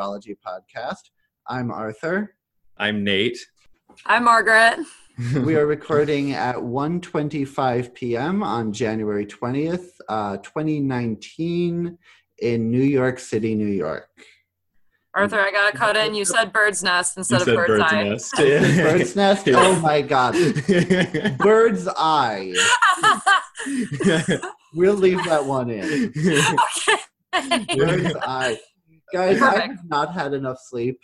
[0.00, 1.10] Bird's Nest Astrology Podcast.
[1.46, 2.34] I'm Arthur.
[2.78, 3.38] I'm Nate.
[4.06, 4.78] I'm Margaret.
[5.44, 8.42] we are recording at 1.25 p.m.
[8.42, 11.98] on January 20th, uh, 2019
[12.38, 14.08] in New York City, New York.
[15.14, 16.14] Arthur, I gotta cut in.
[16.14, 18.02] You said bird's nest instead You of bird's, bird's eye.
[18.04, 18.34] nest.
[18.36, 19.48] Bird's Nest?
[19.48, 20.34] Oh my God.
[21.38, 22.54] Bird's Eye.
[24.72, 26.10] We'll leave that one in.
[26.16, 27.76] okay.
[27.76, 28.58] Bird's Eye.
[29.12, 31.00] Guys, I've not had enough sleep.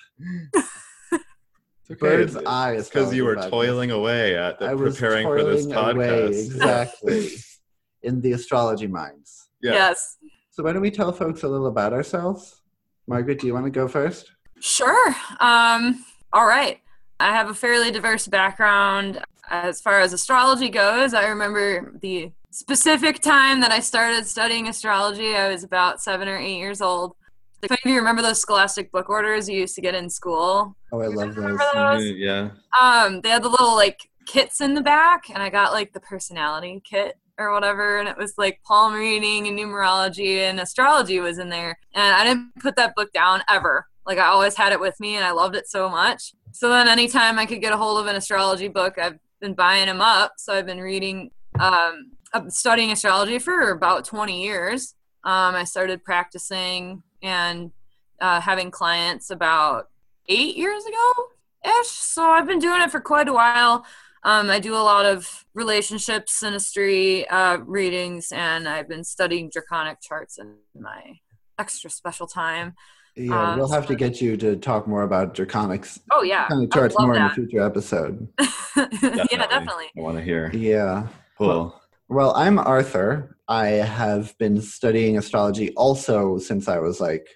[1.89, 2.01] Okay.
[2.01, 5.25] Bird's It's Eye is because you were about toiling away at the, I was preparing
[5.25, 6.47] for this toiling away, podcast.
[6.47, 7.29] exactly.
[8.03, 9.51] in the astrology minds.
[9.63, 9.73] Yeah.
[9.73, 10.17] Yes.
[10.51, 12.61] So why don't we tell folks a little about ourselves?
[13.07, 14.33] Margaret, do you want to go first?
[14.61, 15.15] Sure.
[15.39, 16.81] Um, all right.
[17.21, 21.15] I have a fairly diverse background as far as astrology goes.
[21.15, 25.37] I remember the specific time that I started studying astrology.
[25.37, 27.15] I was about seven or eight years old.
[27.63, 30.77] If any of you remember those scholastic book orders you used to get in school,
[30.93, 31.59] Oh, I love those.
[31.59, 32.03] those?
[32.03, 32.51] Mm, Yeah.
[32.81, 36.01] um they had the little like kits in the back and i got like the
[36.01, 41.39] personality kit or whatever and it was like palm reading and numerology and astrology was
[41.39, 44.81] in there and i didn't put that book down ever like i always had it
[44.81, 47.77] with me and i loved it so much so then anytime i could get a
[47.77, 52.11] hold of an astrology book i've been buying them up so i've been reading um
[52.49, 57.71] studying astrology for about 20 years um i started practicing and
[58.21, 59.89] uh, having clients about
[60.29, 61.13] eight years ago
[61.81, 61.89] ish.
[61.89, 63.85] So I've been doing it for quite a while.
[64.25, 70.01] Um, I do a lot of relationships, synastry uh, readings, and I've been studying draconic
[70.01, 71.21] charts in my
[71.59, 72.75] extra special time.
[73.15, 76.75] Yeah, Um, we'll have to get you to talk more about draconics, Oh yeah, draconic
[76.75, 78.29] I charts love more in a future episode.
[78.77, 79.87] yeah, definitely.
[79.97, 80.51] I want to hear.
[80.53, 81.07] Yeah.
[81.39, 81.49] Cool.
[81.49, 83.37] Well, I'm Arthur.
[83.49, 87.27] I have been studying astrology also since I was like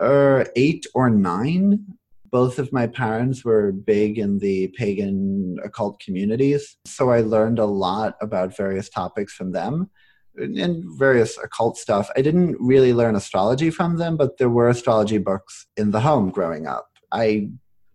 [0.00, 1.84] uh, eight or nine.
[2.30, 6.76] Both of my parents were big in the pagan occult communities.
[6.84, 9.90] So I learned a lot about various topics from them
[10.36, 12.10] and various occult stuff.
[12.14, 16.30] I didn't really learn astrology from them, but there were astrology books in the home
[16.30, 16.88] growing up.
[17.10, 17.48] I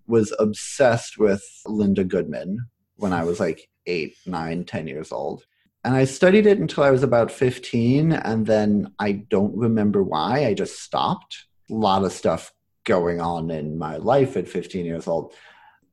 [0.07, 5.45] was obsessed with Linda Goodman when I was like eight, nine, ten years old.
[5.85, 10.47] And I studied it until I was about 15, and then I don't remember why.
[10.47, 11.45] I just stopped.
[11.69, 12.51] A lot of stuff
[12.85, 15.35] going on in my life at 15 years old.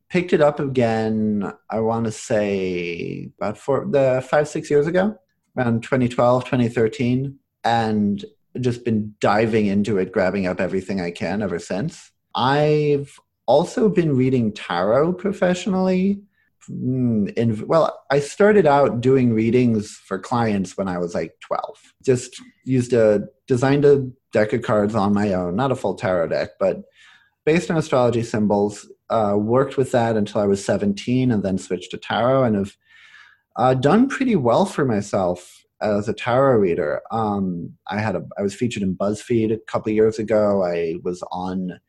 [0.09, 5.15] Picked it up again, I want to say about four, the five, six years ago,
[5.59, 8.25] around 2012, 2013, and
[8.61, 12.13] just been diving into it, grabbing up everything I can ever since.
[12.35, 16.23] I've also been reading tarot professionally
[16.69, 22.41] in well i started out doing readings for clients when i was like 12 just
[22.65, 26.51] used a designed a deck of cards on my own not a full tarot deck
[26.61, 26.83] but
[27.45, 31.91] based on astrology symbols uh, worked with that until i was 17 and then switched
[31.91, 32.77] to tarot and have
[33.57, 37.03] uh, done pretty well for myself as a tarot reader.
[37.11, 40.65] Um, i had a i was featured in buzzfeed a couple years ago.
[40.65, 41.81] I was on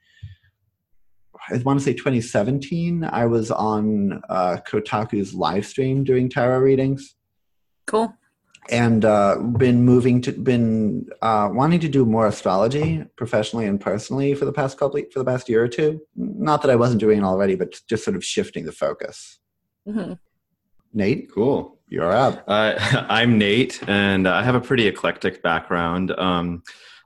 [1.52, 3.04] I want to say 2017.
[3.04, 7.16] I was on uh, Kotaku's live stream doing tarot readings,
[7.86, 8.14] Cool.
[8.70, 14.34] and uh, been moving to been uh, wanting to do more astrology professionally and personally
[14.36, 16.02] for the past couple for the past year or two.
[16.16, 19.40] Not that I wasn't doing it already, but just sort of shifting the focus.
[19.86, 20.14] hmm
[20.96, 21.80] Nate, Cool.
[21.90, 22.44] you're up.
[22.48, 22.76] Uh,
[23.10, 26.12] I'm Nate, and I have a pretty eclectic background.
[26.12, 26.62] Um,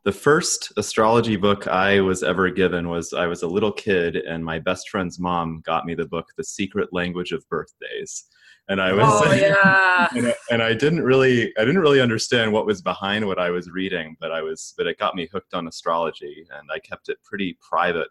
[0.07, 4.41] the first astrology book I was ever given was I was a little kid, and
[4.41, 8.23] my best friend's mom got me the book "The Secret Language of Birthdays,"
[8.69, 10.07] and I was Oh yeah.
[10.15, 13.49] and, I, and I didn't really I didn't really understand what was behind what I
[13.49, 17.09] was reading, but I was but it got me hooked on astrology, and I kept
[17.09, 18.07] it pretty private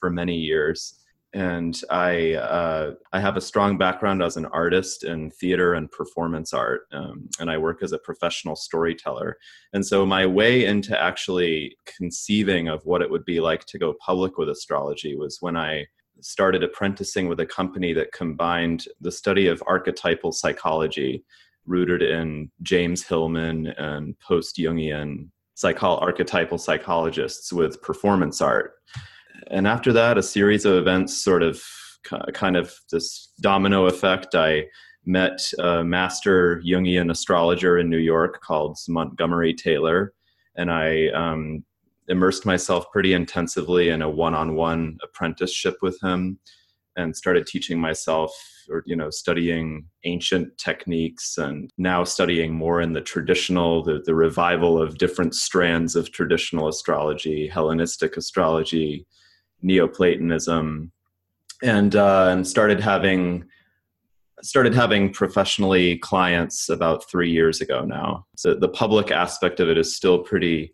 [0.00, 0.98] for many years.
[1.32, 6.54] And I uh, I have a strong background as an artist in theater and performance
[6.54, 9.36] art, um, and I work as a professional storyteller.
[9.72, 13.94] And so my way into actually conceiving of what it would be like to go
[14.00, 15.86] public with astrology was when I
[16.20, 21.24] started apprenticing with a company that combined the study of archetypal psychology
[21.66, 28.72] rooted in James Hillman and post Jungian psycho- archetypal psychologists with performance art.
[29.48, 31.62] And after that, a series of events sort of
[32.32, 34.34] kind of this domino effect.
[34.34, 34.66] I
[35.04, 40.12] met a master Jungian astrologer in New York called Montgomery Taylor,
[40.56, 41.64] and I um,
[42.08, 46.38] immersed myself pretty intensively in a one-on-one apprenticeship with him
[46.96, 48.32] and started teaching myself
[48.68, 54.14] or you know studying ancient techniques and now studying more in the traditional the, the
[54.14, 59.06] revival of different strands of traditional astrology hellenistic astrology
[59.62, 60.92] neoplatonism
[61.62, 63.44] and uh, and started having
[64.42, 69.78] started having professionally clients about three years ago now so the public aspect of it
[69.78, 70.72] is still pretty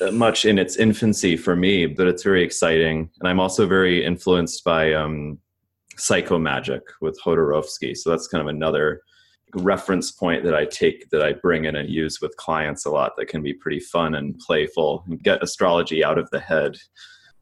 [0.00, 3.10] uh, much in its infancy for me, but it's very exciting.
[3.20, 5.38] And I'm also very influenced by um,
[5.96, 7.96] psychomagic with Jodorowsky.
[7.96, 9.02] So that's kind of another
[9.54, 13.12] reference point that I take that I bring in and use with clients a lot
[13.16, 16.76] that can be pretty fun and playful and get astrology out of the head.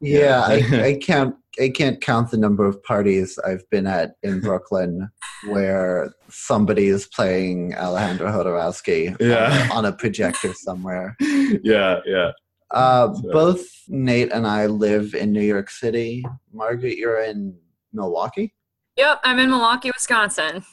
[0.01, 0.55] Yeah, I,
[0.85, 5.09] I can't I can't count the number of parties I've been at in Brooklyn
[5.49, 9.67] where somebody is playing Alejandro Jodorowsky Yeah.
[9.71, 11.15] on, on a projector somewhere.
[11.19, 12.31] yeah, yeah.
[12.71, 16.23] Uh, So- both Nate and I live in New York City.
[16.53, 17.57] Margaret, you're in
[17.91, 18.53] Milwaukee.
[18.97, 20.63] Yep, I'm in Milwaukee, Wisconsin.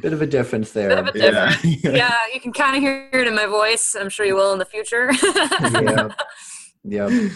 [0.00, 0.90] Bit of a difference there.
[0.90, 1.56] Bit of a yeah.
[1.82, 3.96] Yeah, you can kind of hear it in my voice.
[3.98, 5.10] I'm sure you will in the future.
[5.82, 6.08] yeah.
[6.84, 7.28] Yeah.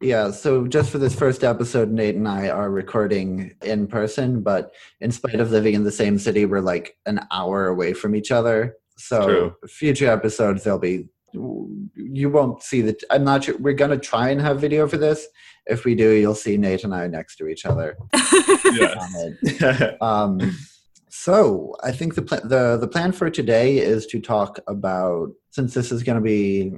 [0.00, 0.30] Yeah.
[0.30, 5.10] So just for this first episode, Nate and I are recording in person, but in
[5.10, 8.76] spite of living in the same city, we're like an hour away from each other.
[8.98, 9.54] So True.
[9.68, 12.98] future episodes, there'll be you won't see the.
[13.10, 13.56] I'm not sure.
[13.58, 15.26] We're gonna try and have video for this.
[15.66, 17.96] If we do, you'll see Nate and I next to each other.
[18.12, 19.96] on.
[20.00, 20.56] Um,
[21.10, 25.74] so I think the pla- the the plan for today is to talk about since
[25.74, 26.72] this is going to be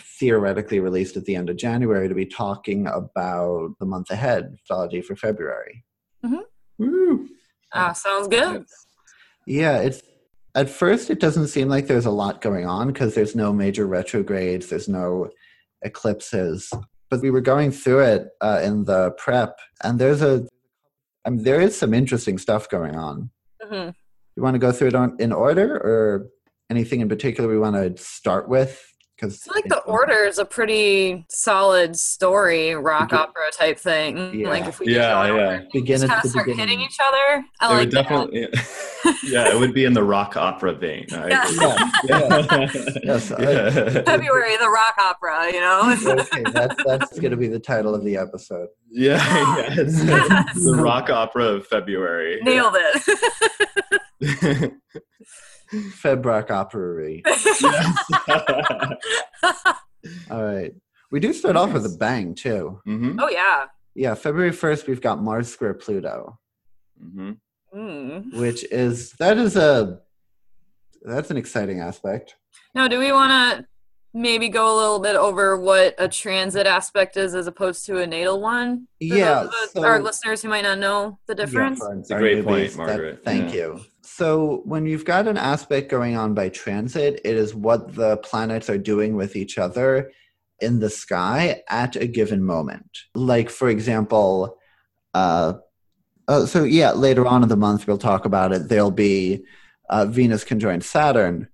[0.00, 5.00] theoretically released at the end of January to be talking about the month ahead astrology
[5.00, 5.84] for February.
[6.78, 7.28] Woo.
[7.72, 8.64] Ah, sounds good.
[9.46, 10.02] Yeah, it's
[10.54, 13.86] at first it doesn't seem like there's a lot going on because there's no major
[13.86, 15.30] retrogrades, there's no
[15.82, 16.72] eclipses.
[17.10, 20.46] But we were going through it uh, in the prep, and there's a
[21.24, 23.30] I mean, there is some interesting stuff going on.
[23.62, 23.90] hmm
[24.36, 26.28] You want to go through it on, in order, or
[26.70, 28.82] anything in particular we want to start with?
[29.18, 33.76] Because I feel like the order is a pretty solid story, rock Begin- opera type
[33.78, 34.38] thing.
[34.40, 34.48] Yeah.
[34.48, 35.30] Like if we Yeah, just yeah.
[35.32, 36.68] order, Begin just at kind the of start beginning.
[36.78, 37.44] hitting each other.
[37.60, 38.02] I it like would that.
[38.02, 38.48] definitely
[39.30, 41.44] yeah it would be in the rock opera vein I Yeah.
[41.44, 41.58] agree.
[42.08, 42.70] Yeah.
[43.04, 45.46] Yes, I- February, the rock opera.
[45.52, 45.96] You know.
[46.20, 48.68] okay, that's that's going to be the title of the episode.
[48.90, 49.16] Yeah,
[49.74, 50.04] yes.
[50.04, 50.54] Yes.
[50.54, 52.38] the rock opera of February.
[52.42, 54.72] Nailed it.
[55.72, 57.22] Feb Rock Operary.
[60.30, 60.72] All right,
[61.10, 62.80] we do start off with a bang too.
[62.84, 63.66] hmm oh yeah.
[63.94, 66.38] Yeah, February first, we've got Mars square Pluto,
[67.00, 67.32] hmm
[67.76, 68.32] Mm.
[68.40, 70.00] which is that is a
[71.02, 72.34] that's an exciting aspect.
[72.74, 73.30] Now, do we want
[73.60, 73.66] to
[74.14, 78.06] maybe go a little bit over what a transit aspect is as opposed to a
[78.06, 78.86] natal one?
[78.98, 81.78] For Yeah, those of so- our listeners who might not know the difference.
[81.82, 83.20] Yeah, for It's a great newbies, point, that- Margaret.
[83.22, 83.60] thank Yeah.
[83.60, 83.80] you.
[84.18, 88.68] So, when you've got an aspect going on by transit, it is what the planets
[88.68, 90.10] are doing with each other
[90.58, 92.98] in the sky at a given moment.
[93.14, 94.58] Like, for example,
[95.14, 95.52] uh,
[96.26, 98.68] uh, so yeah, later on in the month, we'll talk about it.
[98.68, 99.44] There'll be
[99.88, 101.46] uh, Venus conjoined Saturn.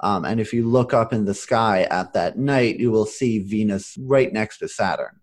[0.00, 3.38] Um, and if you look up in the sky at that night, you will see
[3.38, 5.20] Venus right next to Saturn.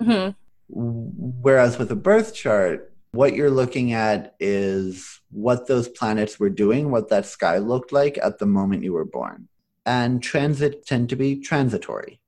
[0.00, 0.28] hmm
[0.68, 6.90] Whereas with a birth chart, what you're looking at is what those planets were doing,
[6.90, 9.48] what that sky looked like at the moment you were born.
[9.84, 12.20] And transits tend to be transitory.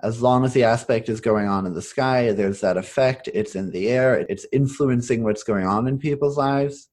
[0.00, 3.54] As long as the aspect is going on in the sky, there's that effect, it's
[3.54, 6.88] in the air, it's influencing what's going on in people's lives.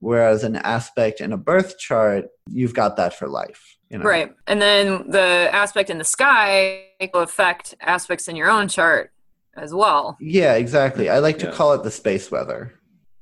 [0.00, 3.76] Whereas an aspect in a birth chart, you've got that for life.
[3.90, 4.04] You know?
[4.04, 4.34] Right.
[4.46, 9.12] And then the aspect in the sky will affect aspects in your own chart
[9.56, 10.16] as well.
[10.20, 11.08] Yeah, exactly.
[11.08, 11.52] I like to Yeah.
[11.52, 12.74] call it the space weather.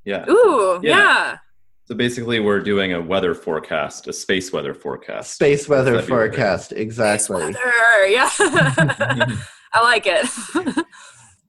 [0.05, 0.29] Yeah.
[0.29, 0.97] Ooh, Yeah.
[0.97, 1.39] yeah.
[1.85, 5.35] So basically, we're doing a weather forecast, a space weather forecast.
[5.35, 7.45] Space weather forecast, exactly.
[7.45, 8.31] Weather, Yeah.
[9.75, 10.87] I like it.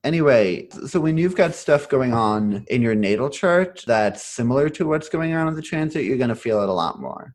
[0.04, 4.86] Anyway, so when you've got stuff going on in your natal chart that's similar to
[4.86, 7.34] what's going on in the transit, you're going to feel it a lot more.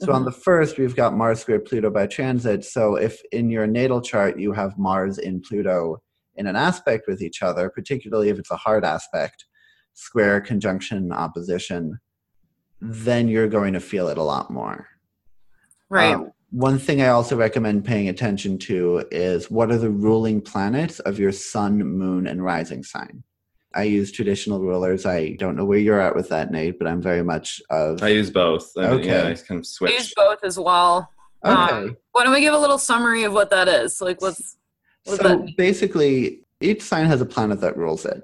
[0.00, 0.24] So on mm-hmm.
[0.26, 2.64] the first, we've got Mars square Pluto by transit.
[2.64, 5.98] So if in your natal chart you have Mars in Pluto
[6.36, 9.44] in an aspect with each other, particularly if it's a hard aspect,
[9.92, 11.98] square, conjunction, opposition,
[12.80, 14.88] then you're going to feel it a lot more.
[15.88, 16.14] right.
[16.14, 21.00] Um, one thing I also recommend paying attention to is what are the ruling planets
[21.00, 23.24] of your sun, moon, and rising sign.
[23.74, 25.04] I use traditional rulers.
[25.04, 28.02] I don't know where you're at with that, Nate, but I'm very much of.
[28.02, 28.70] I use both.
[28.78, 29.08] I mean, Okay.
[29.08, 29.92] Yeah, I kind of switch.
[29.92, 31.10] I Use both as well.
[31.44, 31.72] okay.
[31.74, 34.00] um, Why don't we give a little summary of what that is?
[34.00, 34.56] Like, what's
[35.04, 38.22] what does that so basically, each sign has a planet that rules it.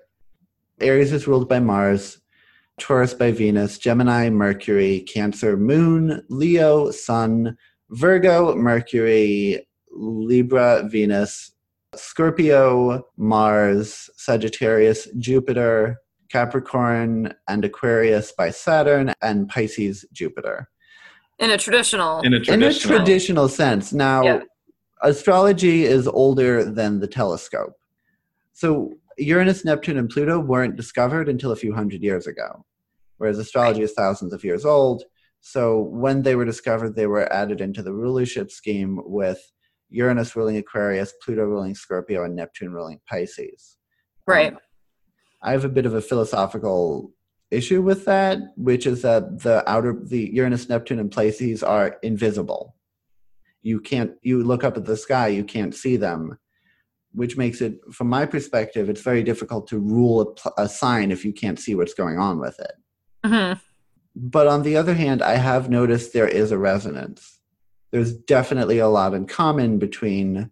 [0.80, 2.18] Aries is ruled by Mars.
[2.79, 7.57] Taurus by Venus, Gemini, Mercury, Cancer, Moon, Leo, Sun,
[7.91, 11.52] Virgo, Mercury, Libra, Venus,
[11.95, 15.99] Scorpio, Mars, Sagittarius, Jupiter,
[16.31, 20.69] Capricorn, and Aquarius by Saturn, and Pisces, Jupiter.
[21.38, 22.21] In a traditional.
[22.23, 22.97] In a In a traditional.
[22.99, 23.93] traditional sense.
[23.93, 24.41] Now, Yeah.
[25.02, 27.75] astrology is older than the telescope.
[28.55, 32.64] So Uranus, Neptune, and Pluto weren't discovered until a few hundred years ago,
[33.19, 35.04] whereas astrology is thousands of years old.
[35.40, 39.40] So when they were discovered, they were added into the rulership scheme with
[39.90, 43.76] Uranus ruling Aquarius, Pluto ruling Scorpio, and Neptune ruling Pisces.
[44.26, 44.52] right.
[44.52, 44.59] Um,
[45.45, 47.12] I have a bit of a philosophical
[47.50, 52.76] issue with that, which is that the outer, the Uranus, Neptune, and Pisces are invisible.
[53.62, 56.38] You can't, you look up at the sky, you can't see them,
[57.12, 61.25] which makes it, from my perspective, it's very difficult to rule a, a sign if
[61.25, 62.73] you can't see what's going on with it.
[63.25, 63.52] hmm
[64.14, 67.40] But on the other hand, I have noticed there is a resonance.
[67.92, 70.50] There's definitely a lot in common between,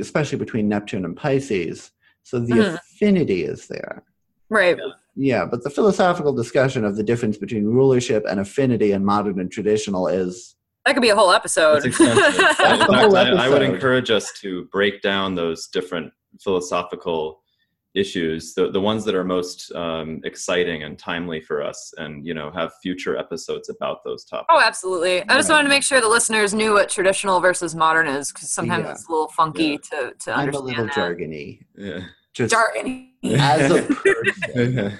[0.00, 1.90] especially between Neptune and Pisces.
[2.22, 2.74] So the Mhm.
[2.74, 4.04] affinity is there.
[4.50, 4.78] Right.
[5.14, 9.50] Yeah, but the philosophical discussion of the difference between rulership and affinity and modern and
[9.50, 10.55] traditional is
[10.86, 11.82] That could be a whole episode.
[11.82, 12.34] That's extensive.
[12.56, 17.42] Fact, the whole I, I would encourage us to break down those different philosophical
[17.94, 22.34] issues, the, the ones that are most um, exciting and timely for us, and you
[22.34, 24.46] know, have future episodes about those topics.
[24.50, 25.22] oh, absolutely.
[25.22, 25.56] I just Right.
[25.56, 28.90] wanted to make sure the listeners knew what traditional versus modern is because sometimes Yeah.
[28.92, 29.76] it's a little funky Yeah.
[30.00, 30.64] to, to I'm a understand.
[30.66, 30.94] little that.
[30.94, 31.60] jargony.
[31.76, 32.00] Yeah.
[32.34, 33.12] Just Jargon.
[33.24, 33.82] as a
[34.54, 34.98] person.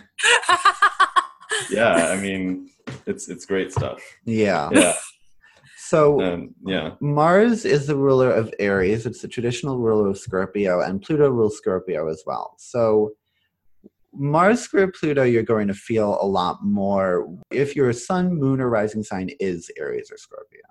[1.70, 2.70] yeah, I mean,
[3.06, 4.00] it's it's great stuff.
[4.24, 4.70] yeah.
[4.72, 4.94] Yeah,
[5.88, 6.94] So um, yeah.
[7.00, 9.06] Mars is the ruler of Aries.
[9.06, 12.56] It's the traditional ruler of Scorpio, and Pluto rules Scorpio as well.
[12.58, 13.12] So
[14.12, 18.68] Mars square Pluto, you're going to feel a lot more if your sun, moon, or
[18.68, 20.62] rising sign is Aries or Scorpio.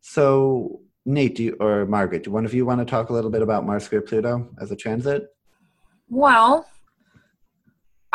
[0.00, 3.30] So Nate, do you, or Margaret, do one of you want to talk a little
[3.30, 5.26] bit about Mars square Pluto as a transit?
[6.08, 6.66] Well,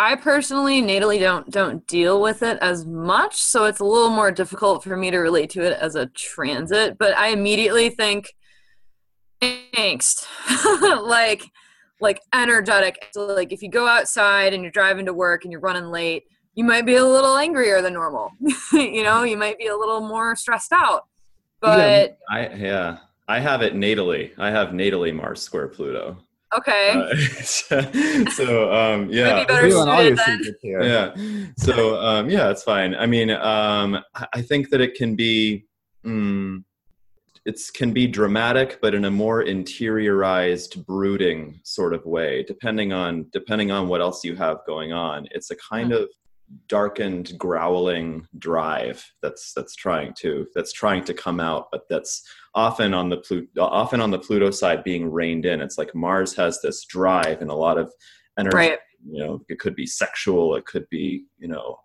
[0.02, 4.32] I personally natally don't don't deal with it as much, so it's a little more
[4.32, 6.98] difficult for me to relate to it as a transit.
[6.98, 8.34] But I immediately think
[9.44, 10.26] angst,
[11.04, 11.44] like
[12.00, 13.10] like energetic.
[13.12, 16.24] So like if you go outside and you're driving to work and you're running late,
[16.56, 18.32] you might be a little angrier than normal.
[18.74, 21.06] you know, you might be a little more stressed out.
[21.60, 22.98] But I yeah.
[23.28, 24.32] I have it natally.
[24.40, 26.18] I have natally Mars square Pluto.
[26.58, 27.16] Okay, Uh,
[28.32, 29.34] so um, yeah.
[29.36, 30.56] Maybe better Revealing all your suited then.
[30.62, 30.84] here.
[30.84, 31.16] yeah
[31.58, 35.66] so um yeah it's fine i mean um I- i think that it can be
[36.06, 36.64] mm,
[37.46, 43.26] it's can be dramatic but in a more interiorized brooding sort of way depending on
[43.32, 46.10] depending on what else you have going on it's a kind of
[46.68, 52.94] darkened growling drive that's that's trying to that's trying to come out but that's often
[52.94, 56.62] on the Plu- often on the pluto side being reined in it's like mars has
[56.62, 57.92] this drive and a lot of
[58.38, 58.80] energy right.
[59.10, 61.78] you know it could be sexual it could be you know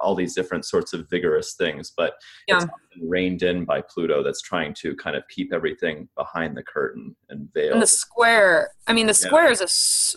[0.00, 2.14] all these different sorts of vigorous things but
[2.46, 2.70] it's Yeah.
[2.70, 7.14] often reined in by pluto that's trying to kind of keep everything behind the curtain
[7.28, 9.26] and veil And the square, I mean, the Yeah.
[9.28, 9.64] square is a.
[9.64, 10.16] s-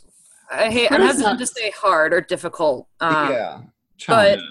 [0.51, 0.91] I hate.
[0.91, 2.87] I'm hesitant to say hard or difficult.
[2.99, 3.57] Um, yeah.
[3.61, 3.65] but-
[3.97, 4.41] Challenge.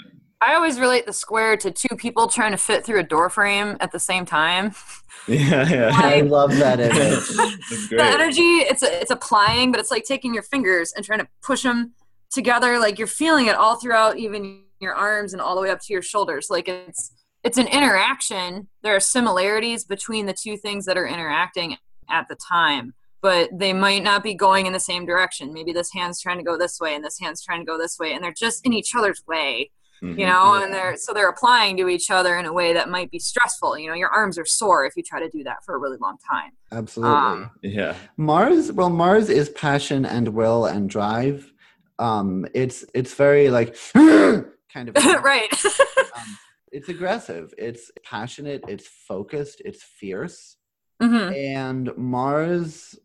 [0.42, 3.76] I always relate the square to two people trying to fit through a door frame
[3.80, 4.74] at the same time.
[5.28, 7.90] yeah yeah I love that image.
[7.90, 11.28] The energy, it's a, it's applying, but it's like taking your fingers and trying to
[11.42, 11.92] push them
[12.30, 12.78] together.
[12.78, 15.92] Like you're feeling it all throughout, even your arms and all the way up to
[15.92, 16.48] your shoulders.
[16.48, 17.12] Like it's
[17.44, 18.68] it's an interaction.
[18.82, 21.76] There are similarities between the two things that are interacting
[22.08, 25.52] at the time, but they might not be going in the same direction.
[25.52, 27.98] Maybe this hand's trying to go this way and this hand's trying to go this
[27.98, 29.70] way, and they're just in each other's way
[30.02, 30.18] Mhm.
[30.18, 30.64] you know Yeah.
[30.64, 33.78] and they're so they're applying to each other in a way that might be stressful
[33.78, 35.98] you know your arms are sore if you try to do that for a really
[36.00, 37.14] long time Absolutely.
[37.16, 41.52] Um, yeah Mars, well, Mars is passion and will and drive.
[41.98, 45.52] Um, it's it's very like kind of right
[46.16, 46.38] um,
[46.72, 47.52] it's aggressive.
[47.58, 48.62] It's passionate.
[48.68, 49.60] It's focused.
[49.64, 50.56] It's fierce.
[51.02, 52.96] hmm And Mars,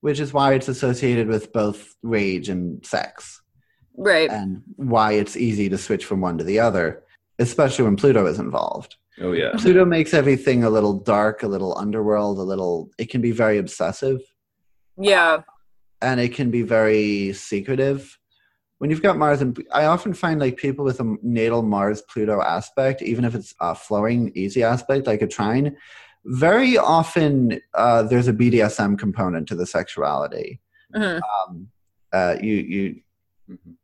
[0.00, 3.40] which is why it's associated with both rage and sex,
[3.96, 7.02] right and why it's easy to switch from one to the other,
[7.38, 8.96] especially when Pluto is involved.
[9.20, 12.90] oh yeah Pluto makes everything a little dark, a little underworld, a little.
[12.98, 14.20] It can be very obsessive.
[14.98, 15.42] yeah
[16.02, 18.18] and it can be very secretive.
[18.78, 22.42] When you've got Mars, and I often find like people with a natal Mars Pluto
[22.42, 25.74] aspect, even if it's a flowing, easy aspect like a trine,
[26.26, 30.60] very often uh, there's a BDSM component to the sexuality.
[30.94, 31.20] Mhm.
[31.22, 31.68] Um,
[32.12, 33.00] uh, you you
[33.50, 33.76] Mhm.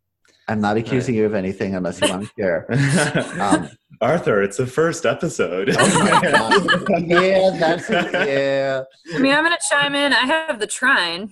[0.49, 2.66] I'm not accusing you of anything unless you want to share.
[3.40, 3.68] Um,
[4.00, 5.68] Arthur, it's the first episode.
[5.68, 8.12] yeah, that's it.
[8.12, 8.82] Yeah.
[9.14, 10.12] I mean, I'm gonna chime in.
[10.12, 11.30] I have the trine,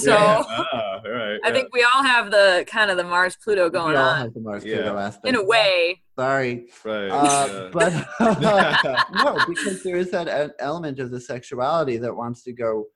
[0.00, 3.64] so Ah, all right, I think we all have the kind of the Mars Pluto
[3.64, 4.76] We going all on have the Mars Yeah.
[4.76, 5.26] Pluto aspect.
[5.28, 6.02] in a way.
[6.18, 6.66] Sorry.
[6.84, 7.08] right.
[7.08, 7.68] Uh, yeah.
[7.72, 12.86] but no, because there is that e- element of the sexuality that wants to go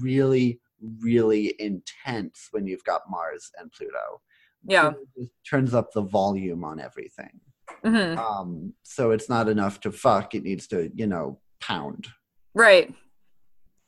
[0.00, 0.60] really,
[1.00, 4.20] really intense when you've got Mars and Pluto.
[4.66, 4.90] Yeah.
[5.14, 7.40] Pluto turns up the volume on everything.
[7.84, 12.08] hmm Um, so it's not enough to fuck; it needs to, you know, pound.
[12.54, 12.92] Right.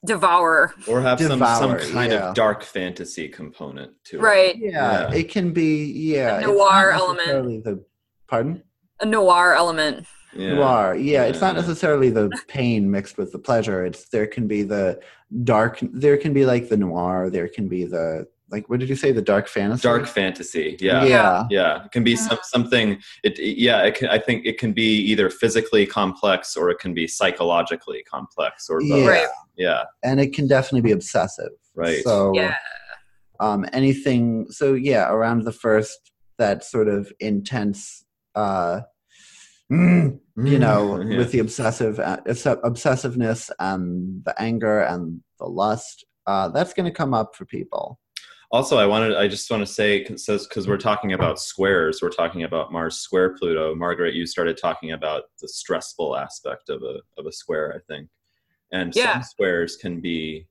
[0.06, 0.74] Devour.
[0.86, 2.28] or have some, Devour, some kind yeah.
[2.28, 4.22] of dark fantasy component to it.
[4.22, 4.56] Right.
[4.58, 5.14] Yeah, Yeah.
[5.14, 5.86] it can be.
[5.92, 7.64] Yeah, A it's noir element.
[7.64, 7.82] The
[8.28, 8.62] pardon.
[9.00, 10.06] A noir element.
[10.36, 10.54] Yeah.
[10.54, 10.96] Noir.
[10.96, 13.84] Yeah, it's not necessarily the pain mixed with the pleasure.
[13.86, 15.00] It's there can be the
[15.44, 15.78] dark.
[15.80, 17.30] There can be like the noir.
[17.30, 18.68] There can be the like.
[18.68, 19.12] What did you say?
[19.12, 19.82] The dark fantasy.
[19.82, 20.76] Dark fantasy.
[20.80, 21.04] Yeah.
[21.04, 21.44] Yeah.
[21.50, 22.98] Yeah, it can be some, something.
[23.22, 26.94] It yeah, it can, I think it can be either physically complex or it can
[26.94, 28.88] be psychologically complex or both.
[28.88, 29.06] Yeah.
[29.08, 29.28] Right.
[29.56, 31.52] Yeah, and it can definitely be obsessive.
[31.74, 32.02] Right.
[32.04, 32.56] So Yeah.
[33.40, 34.46] um, anything.
[34.50, 38.04] So yeah, around the first, that sort of intense.
[38.34, 38.80] Uh,
[39.70, 41.18] mm, you know, Yeah.
[41.18, 46.96] with the obsessive uh, obsessiveness and the anger and the lust, uh, that's going to
[46.96, 47.98] come up for people.
[48.50, 49.16] Also, I wanted.
[49.16, 53.34] I just want to say because we're talking about squares, we're talking about Mars square
[53.34, 53.74] Pluto.
[53.74, 58.08] Margaret, you started talking about the stressful aspect of a of a square, I think,
[58.72, 59.14] and Yeah.
[59.14, 60.46] some squares can be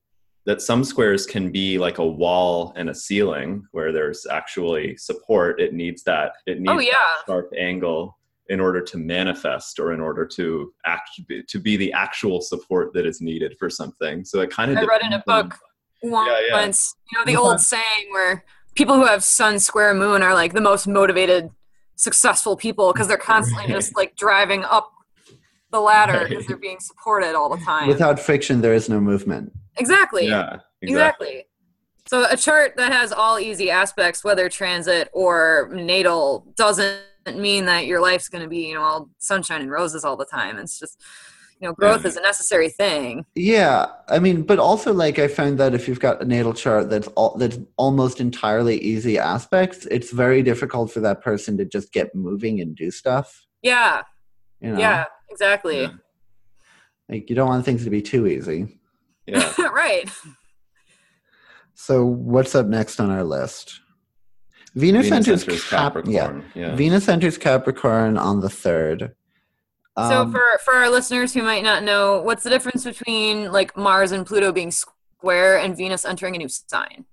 [0.45, 5.61] that some squares can be like a wall and a ceiling where there's actually support.
[5.61, 6.33] It needs that.
[6.45, 8.17] It oh, needs Oh that sharp angle
[8.49, 11.09] in order to manifest or in order to act
[11.47, 14.25] to be the actual support that is needed for something.
[14.25, 15.57] So it kind of I read in a book
[16.03, 16.65] once, Yeah, yeah.
[17.11, 18.43] you know, the old saying where
[18.75, 21.49] people who have sun, square, moon are like the most motivated,
[21.95, 23.75] successful people because they're constantly Right.
[23.75, 24.91] just like driving up
[25.71, 26.47] the ladder because Right.
[26.49, 27.87] they're being supported all the time.
[27.87, 29.51] Without friction, there is no movement.
[29.77, 30.27] exactly.
[30.27, 31.45] Yeah, Exactly.
[32.05, 36.99] So a chart that has all easy aspects, whether transit or natal, doesn't
[37.35, 40.25] mean that your life's going to be, you know, all sunshine and roses all the
[40.25, 40.57] time.
[40.57, 41.01] It's just,
[41.63, 43.25] you know, growth is a necessary thing.
[43.35, 46.89] Yeah, I mean, but also like I found that if you've got a natal chart
[46.89, 51.93] that's all that's almost entirely easy aspects, it's very difficult for that person to just
[51.93, 53.45] get moving and do stuff.
[53.61, 54.01] Yeah.
[54.59, 55.05] You know, Yeah.
[55.29, 55.83] Exactly.
[55.83, 55.91] Yeah.
[57.07, 58.77] like you don't want things to be too easy.
[59.25, 59.49] Yeah.
[59.71, 60.11] right.
[61.75, 63.79] So what's up next on our list?
[64.75, 66.45] Venus, Venus enters, enters Cap- yeah, Capricorn.
[66.55, 66.75] Yeah.
[66.75, 69.15] Venus enters Capricorn on the third.
[69.97, 73.75] So Um, for for our listeners who might not know, what's the difference between like
[73.77, 77.05] Mars and Pluto being square and Venus entering a new sign?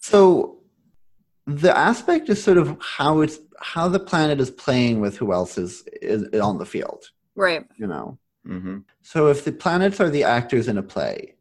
[0.00, 0.58] So
[1.46, 5.56] the aspect is sort of how it's how the planet is playing with who else
[5.56, 7.10] is, is on the field.
[7.34, 7.64] Right.
[7.76, 8.18] You know.
[8.44, 11.34] hmm So if the planets are the actors in a play,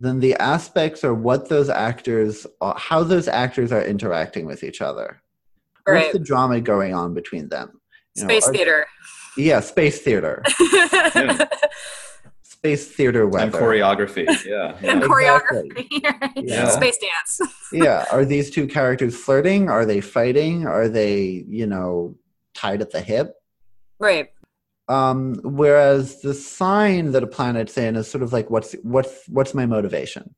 [0.00, 4.80] then the aspects are what those actors are, how those actors are interacting with each
[4.82, 5.22] other.
[5.86, 6.00] Right.
[6.06, 7.80] What's the drama going on between them?
[8.16, 8.86] You know, Space are- theater.
[9.36, 10.42] Yeah, space theater.
[12.42, 14.26] Space theater And choreography.
[14.44, 14.76] Yeah.
[14.82, 15.06] and yeah.
[15.06, 15.86] choreography.
[16.22, 16.32] right?
[16.36, 16.68] Yeah.
[16.70, 17.52] Space dance.
[17.70, 18.06] yeah.
[18.10, 19.68] Are these two characters flirting?
[19.68, 20.66] Are they fighting?
[20.66, 22.16] Are they, you know,
[22.54, 23.34] tied at the hip?
[24.00, 24.30] Right.
[24.88, 29.52] Um, whereas the sign that a planet's in is sort of like what's what's what's
[29.54, 30.34] my motivation?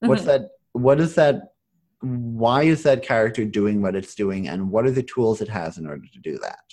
[0.00, 0.26] What's Mhm.
[0.26, 1.54] that what is that
[2.00, 5.78] why is that character doing what it's doing and what are the tools it has
[5.78, 6.64] in order to do that?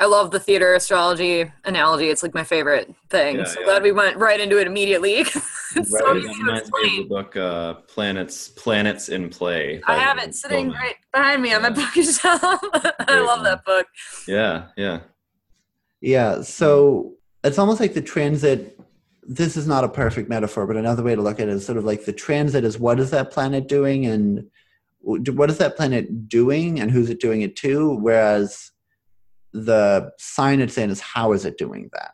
[0.00, 2.08] I love the theater astrology analogy.
[2.08, 3.36] It's like my favorite thing.
[3.36, 3.66] Yeah, so yeah.
[3.66, 5.16] glad we went right into it immediately.
[5.16, 5.32] it's
[5.90, 6.16] so Right.
[6.16, 7.02] It easy to reminds me of explain.
[7.02, 9.82] the book uh, Planets Planets in Play.
[9.86, 10.80] I have it sitting Hillman.
[10.80, 12.40] right behind me on my bookshelf.
[12.42, 13.44] I love one.
[13.44, 13.86] that book.
[14.26, 15.00] Yeah, yeah.
[16.00, 18.80] Yeah, so it's almost like the transit.
[19.22, 21.76] This is not a perfect metaphor, but another way to look at it is sort
[21.76, 24.46] of like the transit is what is that planet doing and
[25.02, 27.94] what is that planet doing and who's it doing it to?
[27.96, 28.69] Whereas
[29.52, 32.12] the sign it's in is how is it doing that?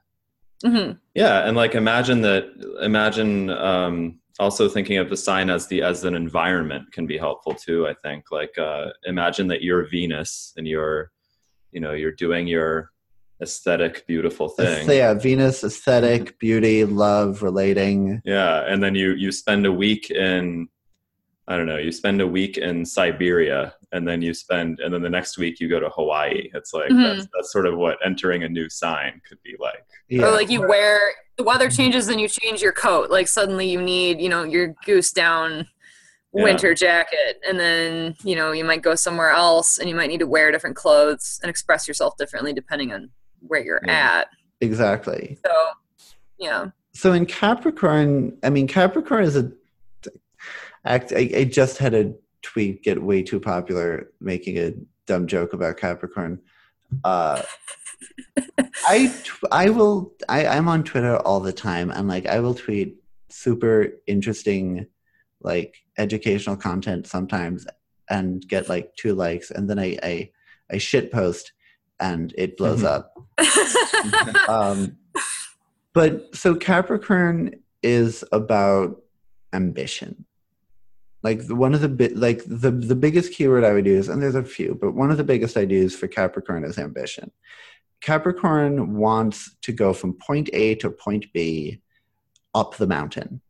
[0.64, 2.44] hmm Yeah, and like imagine that
[2.80, 7.54] imagine um also thinking of the sign as the as an environment can be helpful
[7.54, 8.24] too, I think.
[8.30, 11.10] Like uh imagine that you're Venus and you're
[11.72, 12.90] you know, you're doing your
[13.42, 14.86] aesthetic beautiful thing.
[14.86, 18.22] So yeah, Venus, aesthetic, beauty, love, relating.
[18.24, 20.68] Yeah, and then you you spend a week in
[21.48, 25.02] I don't know, you spend a week in Siberia and then you spend and then
[25.02, 26.50] the next week you go to Hawaii.
[26.54, 27.16] It's like Mhm.
[27.16, 29.84] that's that's sort of what entering a new sign could be like.
[30.08, 30.26] Yeah.
[30.26, 30.98] Or like you wear
[31.36, 33.10] the weather changes and you change your coat.
[33.10, 35.68] Like suddenly you need, you know, your goose down
[36.34, 36.42] Yeah.
[36.44, 40.20] winter jacket and then you know you might go somewhere else and you might need
[40.20, 44.18] to wear different clothes and express yourself differently depending on where you're Yeah.
[44.20, 44.28] at
[44.60, 45.38] exactly.
[45.46, 45.52] so
[46.38, 49.50] yeah So in Capricorn, I mean, Capricorn is a
[50.84, 51.12] act.
[51.12, 52.12] I, I just had a
[52.46, 54.72] tweet get way too popular, making a
[55.06, 56.40] dumb joke about Capricorn.
[57.04, 57.42] Uh,
[58.88, 62.54] I tw- I will I I'm on Twitter all the time and like I will
[62.54, 62.96] tweet
[63.28, 64.86] super interesting
[65.42, 67.66] like educational content sometimes
[68.08, 70.30] and get like two likes and then I I,
[70.70, 71.52] I shit post
[71.98, 72.94] and it blows Mhm.
[72.94, 73.12] up.
[74.48, 74.96] Um,
[75.92, 79.02] but so Capricorn is about
[79.52, 80.24] ambition.
[81.26, 84.22] Like the, one of the bi- like the the biggest keyword I would use, and
[84.22, 87.32] there's a few, but one of the biggest I use for Capricorn is ambition.
[88.00, 91.80] Capricorn wants to go from point A to point B
[92.54, 93.40] up the mountain.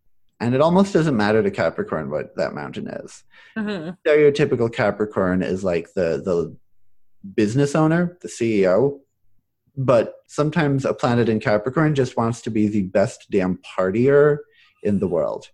[0.40, 3.24] And it almost doesn't matter to Capricorn what that mountain is.
[3.58, 3.98] Mhm.
[4.06, 6.56] Stereotypical Capricorn is like the the
[7.34, 9.00] business owner, the CEO.
[9.76, 14.38] But sometimes a planet in Capricorn just wants to be the best damn partier
[14.82, 15.50] in the world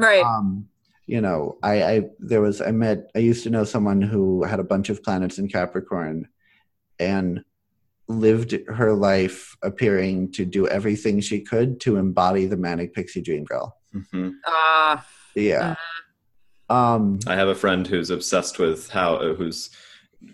[0.00, 0.66] right um,
[1.10, 4.60] you know, I, I there was I met I used to know someone who had
[4.60, 6.28] a bunch of planets in Capricorn,
[7.00, 7.42] and
[8.06, 13.44] lived her life appearing to do everything she could to embody the manic pixie dream
[13.44, 13.76] girl.
[13.92, 14.34] Mhm.
[14.46, 14.98] uh
[15.34, 15.74] Yeah.
[16.68, 17.18] Um.
[17.26, 19.70] I have a friend who's obsessed with how uh, who's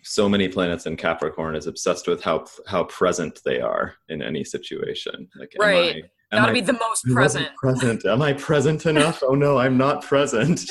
[0.03, 4.45] so many planets in Capricorn is obsessed with how how present they are in any
[4.45, 5.29] situation.
[5.39, 6.05] Like, am Right.
[6.33, 8.05] I, am gotta I be the most present present?
[8.05, 9.23] Am I present enough?
[9.23, 10.65] Oh no, I'm not present.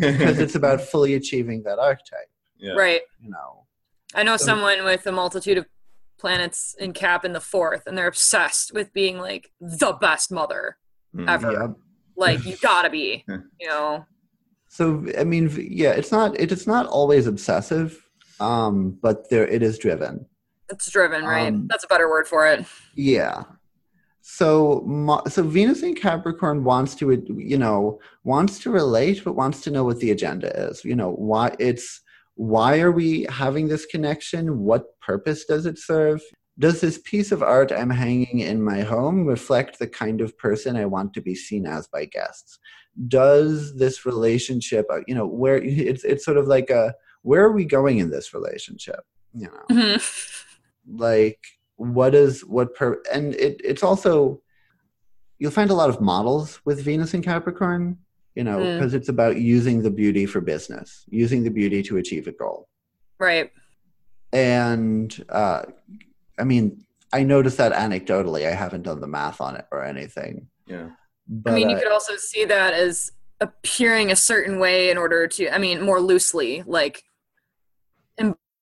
[0.00, 2.28] Because it's about fully achieving that archetype.
[2.58, 2.72] yeah.
[2.72, 3.66] right You know.
[4.14, 5.66] i know So- someone with a multitude of
[6.18, 10.76] planets in cap in the fourth and they're obsessed with being like the best mother
[11.14, 11.28] Mm.
[11.28, 11.66] ever Yeah.
[12.16, 14.06] like you gotta be you know
[14.68, 18.01] So I mean, yeah, it's not it, it's not always obsessive,
[18.42, 20.26] um, but there it is driven.
[20.70, 23.44] it's driven right Um, that's a better word for it Yeah.
[24.24, 29.70] So, so Venus in Capricorn wants to, you know, wants to relate, but wants to
[29.72, 30.84] know what the agenda is.
[30.84, 32.00] You know, why it's
[32.36, 34.60] why are we having this connection?
[34.60, 36.22] What purpose does it serve?
[36.58, 40.76] Does this piece of art I'm hanging in my home reflect the kind of person
[40.76, 42.58] I want to be seen as by guests?
[43.08, 47.52] Does this relationship, uh, you know, where it's it's sort of like a where are
[47.52, 49.00] we going in this relationship?
[49.34, 50.44] You know Mhm.
[50.88, 51.40] like
[51.76, 54.42] what is what per and it it's also
[55.38, 57.96] you'll find a lot of models with venus and capricorn
[58.34, 58.74] you know Mm.
[58.78, 62.68] because it's about using the beauty for business using the beauty to achieve a goal
[63.18, 63.50] right
[64.32, 65.62] and uh
[66.38, 70.46] i mean i noticed that anecdotally i haven't done the math on it or anything
[70.66, 70.90] Yeah.
[71.26, 74.96] but I mean, you uh, could also see that as appearing a certain way in
[74.98, 77.02] order to, I mean, more loosely, like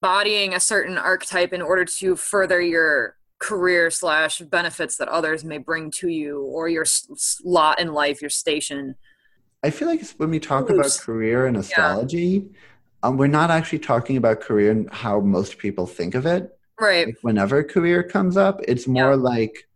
[0.02, 5.58] embodying a certain archetype in order to further your career slash benefits that others may
[5.58, 6.84] bring to you or your
[7.44, 8.94] lot in life, your station.
[9.62, 12.46] I feel like when we talk about career and astrology,
[13.02, 16.58] um, we're not actually talking about career and how most people think of it.
[16.78, 17.06] Right.
[17.06, 19.68] Like whenever career comes up, it's more like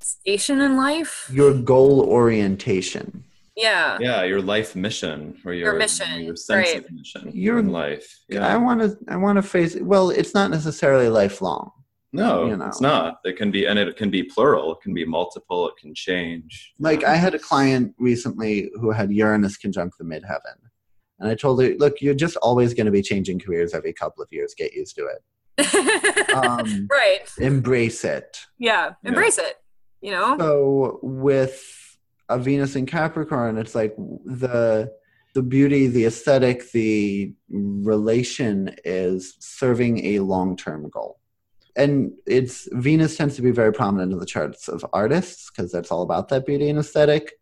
[0.00, 1.30] Station in life.
[1.32, 3.24] your goal orientation.
[3.56, 3.98] Yeah.
[4.00, 6.84] Yeah, your life mission or your, mission, your sense right.
[6.84, 8.20] of mission Your- in life.
[8.38, 8.96] I want to.
[9.08, 9.76] I want to face.
[9.80, 11.70] Well, it's not necessarily lifelong.
[12.14, 12.66] No, you know.
[12.66, 13.20] it's not.
[13.24, 14.72] It can be, and it can be plural.
[14.72, 15.68] It can be multiple.
[15.68, 16.74] It can change.
[16.78, 20.56] Like I had a client recently who had Uranus conjunct the midheaven,
[21.20, 24.22] and I told her, "Look, you're just always going to be changing careers every couple
[24.22, 24.54] of years.
[24.56, 25.22] Get used to it.
[26.32, 27.30] Um, right.
[27.38, 28.92] Embrace it." Yeah.
[29.04, 29.56] Embrace it.
[30.00, 30.36] You know?
[30.38, 31.81] So with
[32.34, 34.92] a Venus in Capricorn, it's like the
[35.34, 41.18] the beauty, the aesthetic, the relation is serving a long term goal.
[41.74, 45.90] And it's Venus tends to be very prominent in the charts of artists because that's
[45.90, 47.32] all about that beauty and aesthetic.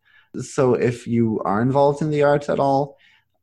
[0.41, 2.97] So if you are involved in the arts at all,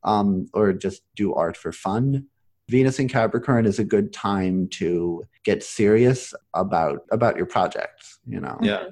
[0.04, 2.26] um, or just do art for fun,
[2.70, 8.18] Venus in Capricorn is a good time to get serious about about your projects.
[8.26, 8.58] You know.
[8.62, 8.84] Yeah.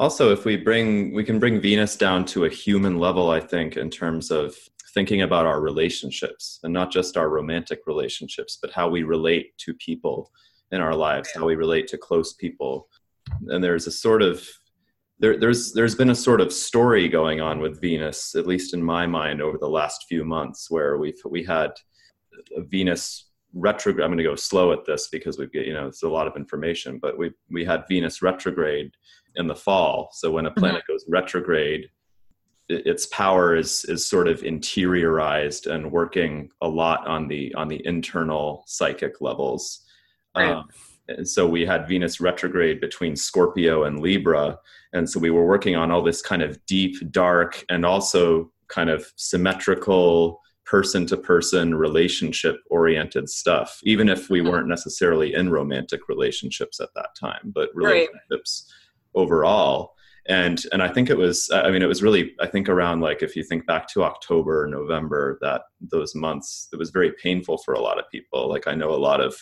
[0.00, 3.76] Also, if we bring, we can bring Venus down to a human level, I think,
[3.76, 4.56] in terms of
[4.94, 9.74] thinking about our relationships and not just our romantic relationships, but how we relate to
[9.74, 10.32] people
[10.72, 12.88] in our lives, how we relate to close people.
[13.48, 14.42] And there's a sort of,
[15.18, 18.82] there, there's there's been a sort of story going on with Venus, at least in
[18.82, 21.72] my mind, over the last few months, where we've we had
[22.56, 24.02] Venus retrograde.
[24.02, 26.36] I'm going to go slow at this because we've you know it's a lot of
[26.36, 28.92] information, but we we had Venus retrograde
[29.36, 30.10] in the fall.
[30.12, 31.88] So when a planet goes retrograde,
[32.68, 37.84] its power is is sort of interiorized and working a lot on the on the
[37.84, 39.84] internal psychic levels.
[40.36, 40.50] Right.
[40.50, 40.68] Um,
[41.08, 44.58] and so we had Venus retrograde between Scorpio and Libra,
[44.92, 48.90] and so we were working on all this kind of deep, dark, and also kind
[48.90, 54.50] of symmetrical person to person relationship oriented stuff even if we Mhm.
[54.50, 58.08] weren't necessarily in romantic relationships at that time but Right.
[59.14, 59.94] Relationships overall
[60.26, 63.22] and and i think it was i mean it was really i think around like
[63.22, 67.74] if you think back to october november that those months it was very painful for
[67.74, 69.34] a lot of people like i know a lot of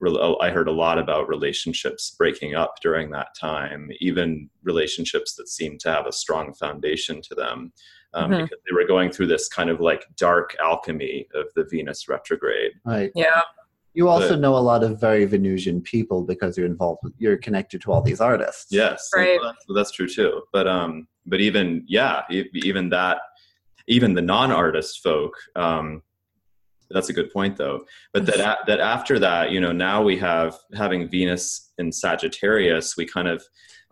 [0.00, 5.48] rel- i heard a lot about relationships breaking up during that time even relationships that
[5.48, 7.72] seemed to have a strong foundation to them
[8.14, 8.42] um, Mhm.
[8.42, 12.72] because they were going through this kind of like dark alchemy of the venus retrograde
[12.84, 13.12] Right.
[13.14, 13.42] Yeah.
[13.96, 17.00] You also But- know a lot of very Venusian people because you're involved.
[17.02, 18.66] With, you're connected to all these artists.
[18.70, 19.40] Yes, Right.
[19.42, 20.42] That's, that's true too.
[20.52, 23.18] But um, but even yeah, e- even that,
[23.88, 25.32] even the non-artist folk.
[25.56, 26.02] Um,
[26.90, 27.84] that's a good point though.
[28.12, 32.98] But that a- that after that, you know, now we have having Venus in Sagittarius.
[32.98, 33.42] We kind of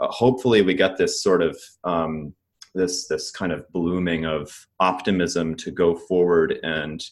[0.00, 2.34] uh, hopefully we get this sort of um,
[2.74, 7.02] this this kind of blooming of optimism to go forward and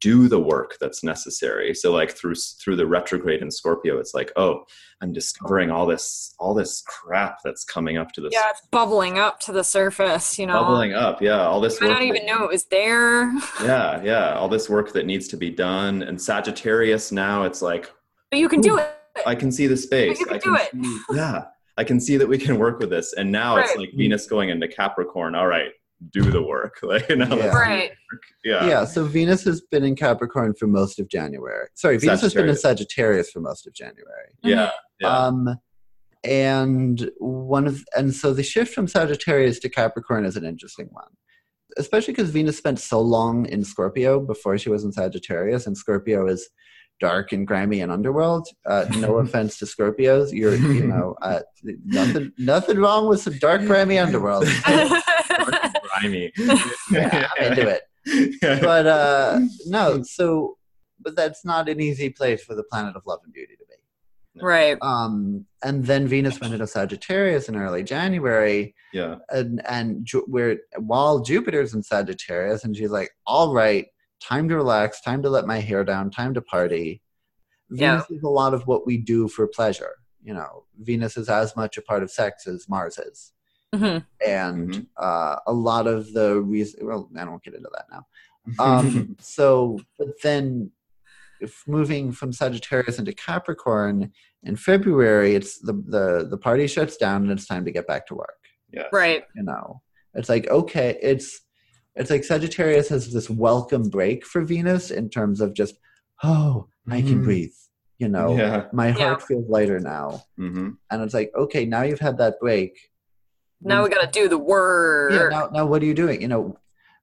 [0.00, 4.30] do the work that's necessary so like through through the retrograde in scorpio it's like
[4.36, 4.64] oh
[5.00, 9.18] i'm discovering all this all this crap that's coming up to the Yeah, it's bubbling
[9.18, 10.54] up to the surface, you know.
[10.62, 13.32] bubbling up yeah all this You might work not that- even know it was there.
[13.62, 17.90] yeah yeah all this work that needs to be done and sagittarius now it's like
[18.30, 18.88] But you can do it.
[19.26, 20.70] i can see the space you can I do it.
[20.72, 21.44] see- yeah
[21.76, 24.48] i can see that we can work with this and now it's like venus going
[24.50, 25.70] into capricorn all right
[26.12, 27.46] do the work like you know, Yeah.
[27.48, 27.90] Right.
[28.12, 28.22] work.
[28.44, 31.66] yeah Yeah, so Venus has been in Capricorn for most of January.
[31.74, 34.28] Sorry, Venus has been in Sagittarius for most of January.
[34.42, 35.58] yeah yeah Um,
[36.24, 41.10] and one of and so the shift from Sagittarius to Capricorn is an interesting one,
[41.76, 46.26] especially because Venus spent so long in Scorpio before she was in Sagittarius, and Scorpio
[46.26, 46.48] is
[47.00, 48.48] dark and grimy and underworld.
[48.66, 51.40] Uh, no offense to Scorpios, you're you know uh,
[51.84, 54.46] nothing nothing wrong with some dark grimy underworld.
[56.00, 56.32] Grimy
[56.90, 57.82] Yeah, I'm into it.
[58.40, 60.56] But uh, no, so
[61.00, 64.44] but that's not an easy place for the planet of love and beauty to be.
[64.44, 64.76] right.
[64.82, 70.58] um, and then Venus went into Sagittarius in early January, yeah and and Ju- where
[70.78, 73.86] while Jupiter's in Sagittarius, and she's like, "All right,
[74.22, 77.02] time to relax, time to let my hair down, time to party."
[77.70, 77.96] Yeah.
[77.96, 79.94] Venus is a lot of what we do for pleasure.
[80.22, 83.32] You know, Venus is as much a part of sex as Mars is,
[83.74, 84.04] Mhm.
[84.26, 84.86] and Mhm.
[84.96, 86.86] uh, a lot of the reason.
[86.86, 88.06] Well, I don't get into that now.
[88.58, 90.70] Um, so, but then,
[91.40, 97.22] if moving from Sagittarius into Capricorn in February, it's the the the party shuts down
[97.22, 98.38] and it's time to get back to work.
[98.72, 99.24] yeah Right.
[99.34, 99.82] You know,
[100.14, 101.40] it's like okay, it's
[101.94, 105.76] it's like Sagittarius has this welcome break for Venus in terms of just
[106.24, 107.24] oh, I can Mhm.
[107.24, 107.54] breathe.
[107.98, 108.94] You know, yeah my Yeah.
[108.94, 112.87] heart feels lighter now, hmm and it's like okay, now you've had that break.
[113.60, 115.12] Now we got to do the work.
[115.12, 116.22] yeah now, now what are you doing?
[116.22, 116.58] You know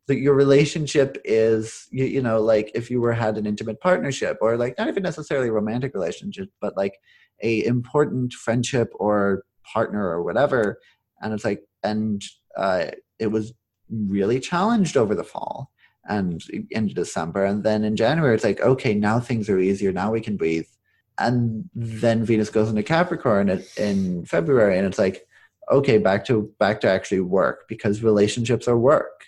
[0.07, 4.37] the, your relationship is you, you know like if you were had an intimate partnership
[4.41, 6.93] or like not even necessarily a romantic relationship but like
[7.41, 10.79] a important friendship or partner or whatever.
[11.21, 12.23] And it's like and
[12.57, 12.87] uh,
[13.19, 13.53] it was
[13.89, 15.71] really challenged over the fall
[16.07, 16.41] and
[16.71, 17.45] into december.
[17.45, 19.91] And then in january it's like okay now things are easier.
[19.91, 20.67] Now we can breathe.
[21.17, 25.25] And then venus goes into capricorn in february and it's like
[25.71, 29.25] okay back to back to actually work because relationships are work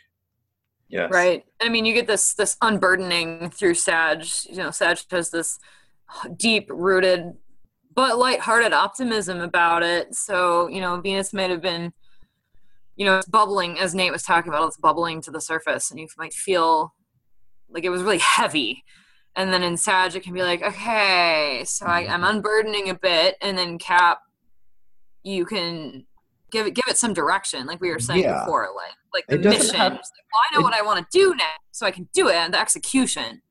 [0.89, 1.43] yes Right.
[1.61, 4.25] I mean, you get this this unburdening through Sag.
[4.49, 5.59] You know, Sag has this
[6.37, 7.33] deep rooted
[7.97, 10.13] but lighthearted optimism about it.
[10.13, 11.91] So, you know, Venus might have been,
[12.95, 15.99] you know, it's bubbling, as Nate was talking about, it's bubbling to the surface, and
[15.99, 16.93] you might feel
[17.71, 18.83] like it was really heavy.
[19.35, 22.35] And then in Sag, it can be like, okay, so I, I'm mm-hmm.
[22.35, 24.19] unburdening a bit, and then Cap,
[25.23, 26.05] you can
[26.51, 28.39] give it give it some direction, like we were saying Yeah.
[28.45, 29.75] before, like like the mission.
[29.75, 32.07] have- like, well, I know it- what I want to do now, so I can
[32.13, 33.41] do it, and the execution.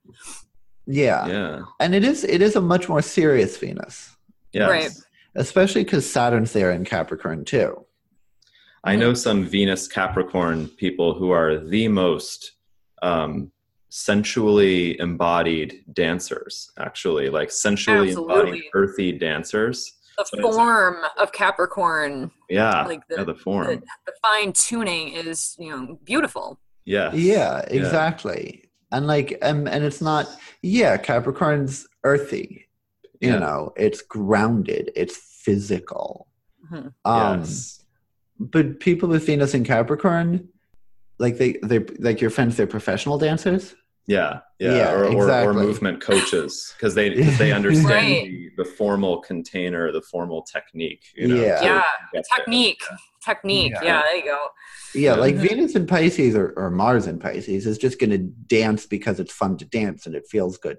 [0.86, 1.26] yeah.
[1.26, 4.16] yeah and it is it is a much more serious venus
[4.52, 4.70] yes.
[4.70, 4.90] Right.
[5.34, 7.84] especially because saturn's there in capricorn too
[8.84, 12.52] I know some Venus Capricorn people who are the most
[13.02, 13.50] um,
[13.88, 19.95] sensually embodied dancers, actually, like sensually embodied earthy dancers.
[20.18, 23.66] The So form of Capricorn, Yeah, Like the- yeah, the form.
[23.66, 23.76] the,
[24.06, 26.58] the fine tuning is, you know, beautiful.
[26.84, 30.28] Yeah, yeah exactly and like um, and it's not
[30.62, 32.68] yeah capricorn's earthy
[33.20, 33.38] you Yeah.
[33.40, 36.28] know it's grounded it's physical
[36.70, 36.92] Mhm.
[37.04, 37.82] um yes.
[38.38, 40.48] but people with venus in capricorn
[41.18, 43.74] like they they like your friends they're professional dancers
[44.06, 48.24] Yeah, yeah, Yeah, or, or, or movement coaches because they 'cause they understand Right.
[48.24, 51.02] the, the formal container, the formal technique.
[51.16, 51.58] You know, Yeah.
[51.58, 52.36] to Yeah, get there.
[52.44, 52.82] technique
[53.24, 53.82] technique Yeah.
[53.84, 54.38] yeah, there you go
[54.94, 58.86] yeah like venus in pisces or, or mars in pisces is just going to dance
[58.86, 60.76] because it's fun to dance and it feels good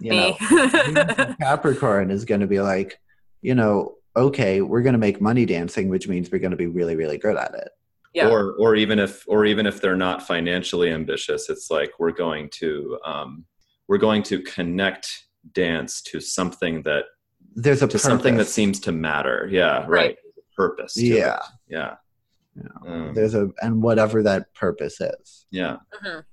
[0.00, 3.00] you know Venus in capricorn is going to be like
[3.42, 6.66] you know okay we're going to make money dancing which means we're going to be
[6.68, 7.68] really really good at it
[8.14, 12.12] yeah Or or even if or even if they're not financially ambitious, it's like we're
[12.12, 13.44] going to um,
[13.88, 15.08] we're going to connect
[15.52, 17.04] dance to something that
[17.54, 19.48] there's a to something that seems to matter.
[19.50, 19.88] Yeah, right.
[19.88, 20.16] Right.
[20.56, 20.94] Purpose.
[20.94, 21.42] to yeah it.
[21.68, 21.94] Yeah.
[22.86, 25.76] Um, there's a and whatever that purpose is yeah.
[26.02, 26.24] Mhm.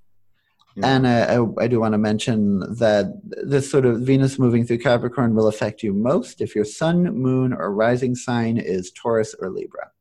[0.78, 0.88] Yeah.
[0.88, 5.34] And I, I do want to mention that this sort of Venus moving through Capricorn
[5.34, 9.92] will affect you most if your sun, moon, or rising sign is Taurus or Libra.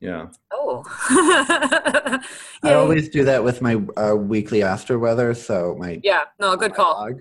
[0.00, 0.28] Yeah.
[0.50, 0.82] oh
[2.62, 5.34] I always do that with my uh, weekly astro weather.
[5.34, 7.20] So my yeah no good my call blog.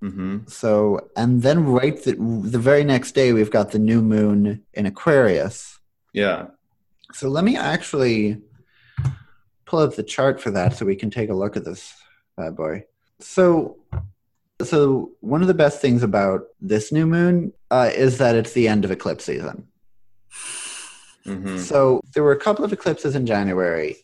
[0.00, 4.62] hmm So and then right the, the very next day we've got the new moon
[4.74, 5.78] in Aquarius.
[6.12, 6.46] Yeah.
[7.12, 8.40] So let me actually
[9.64, 11.94] pull up the chart for that so we can take a look at this
[12.36, 12.84] bad boy.
[13.18, 13.76] So
[14.62, 18.68] so one of the best things about this new moon uh, is that it's the
[18.68, 19.66] end of eclipse season.
[21.24, 23.96] Hmm So there were a couple of eclipses in January,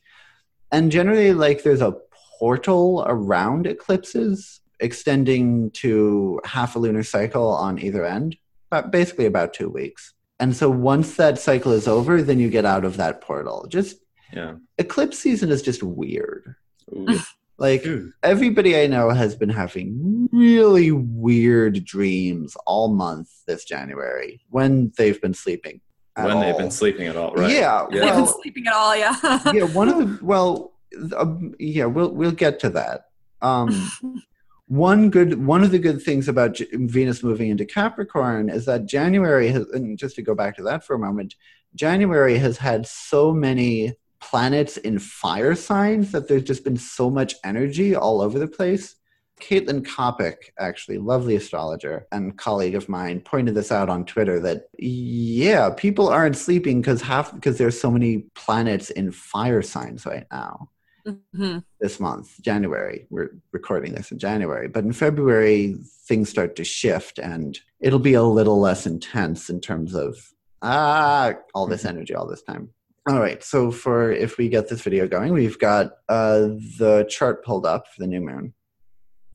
[0.72, 1.96] and generally, like there's a
[2.38, 8.36] portal around eclipses extending to half a lunar cycle on either end,
[8.70, 10.12] but basically about two weeks.
[10.38, 13.66] And so once that cycle is over, then you get out of that portal.
[13.68, 13.96] Just
[14.32, 14.56] Yeah.
[14.76, 16.54] eclipse season is just weird.
[16.94, 17.18] Ooh.
[17.58, 18.12] Like Ooh.
[18.22, 25.18] everybody I know has been having really weird dreams all month this January when they've
[25.18, 25.80] been sleeping.
[26.16, 26.60] At when they've all.
[26.60, 27.50] been sleeping at all, right?
[27.50, 30.72] Yeah, they've been sleeping at all yeah yeah, one of the well,
[31.16, 33.06] um, yeah, we'll we'll get to that.
[33.42, 33.90] Um,
[34.68, 38.86] one good one of the good things about J- Venus moving into Capricorn is that
[38.86, 41.34] January has, and just to go back to that for a moment,
[41.74, 47.34] January has had so many planets in fire signs that there's just been so much
[47.44, 48.96] energy all over the place.
[49.40, 54.68] Kaitlin Coppock, actually, lovely astrologer and colleague of mine, pointed this out on Twitter that
[54.78, 60.26] yeah, people aren't sleeping because half because there's so many planets in fire signs right
[60.32, 60.70] now
[61.06, 61.62] Mhm.
[61.80, 63.06] this month, January.
[63.10, 65.76] We're recording this in January, but in February
[66.08, 70.16] things start to shift and it'll be a little less intense in terms of
[70.62, 72.70] ah all this energy all this time.
[73.08, 77.44] All right, so for if we get this video going, we've got uh, the chart
[77.44, 78.52] pulled up for the new moon.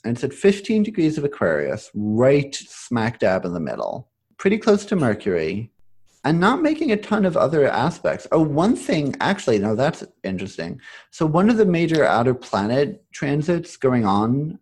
[0.03, 4.83] And it's at 15 degrees of Aquarius, right smack dab in the middle, pretty close
[4.85, 5.71] to Mercury,
[6.23, 8.27] and not making a ton of other aspects.
[8.31, 10.79] Oh, one thing, actually, no, that's interesting.
[11.11, 14.59] So one of the major outer planet transits going on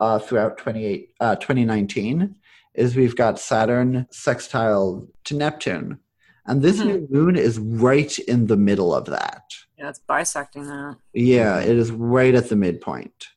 [0.00, 2.34] uh, throughout 28, uh, 2019
[2.74, 5.98] is we've got Saturn sextile to Neptune.
[6.46, 6.86] And this Mhm.
[6.86, 9.42] new moon is right in the middle of that.
[9.78, 13.28] yeah it's bisecting that Yeah, it is right at the midpoint.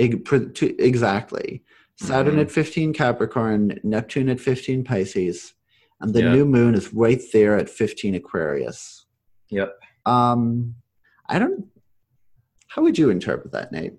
[0.00, 1.62] Eg- pr- to- exactly.
[1.96, 2.40] Saturn Mhm.
[2.42, 5.52] at 15 Capricorn, Neptune at 15 Pisces,
[6.00, 6.32] and the Yeah.
[6.32, 9.06] new moon is right there at 15 Aquarius.
[9.50, 9.78] Yep.
[10.06, 10.76] Um,
[11.28, 11.66] I don't.
[12.68, 13.94] How would you interpret that, Nate?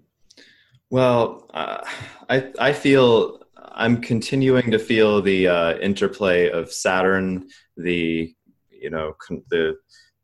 [0.90, 1.86] Well, uh,
[2.30, 8.34] I I feel I'm continuing to feel the uh, interplay of Saturn, the
[8.72, 9.76] you know con- the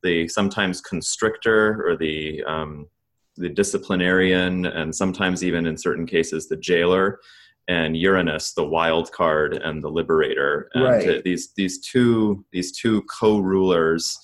[0.04, 2.88] the sometimes constrictor or the um,
[3.38, 7.20] the disciplinarian, and sometimes even in certain cases the jailer,
[7.68, 10.70] and Uranus, the wild card and the liberator.
[10.74, 11.24] And Right.
[11.24, 14.18] these these two these two co-rulers,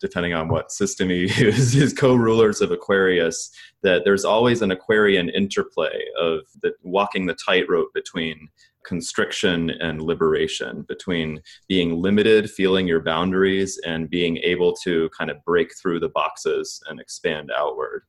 [0.00, 3.50] depending on what system you use, these co-rulers of Aquarius
[3.82, 8.48] that there's always an Aquarian interplay of the, walking the tightrope between
[8.84, 15.42] constriction and liberation, between being limited, feeling your boundaries, and being able to kind of
[15.44, 18.02] break through the boxes and expand outward.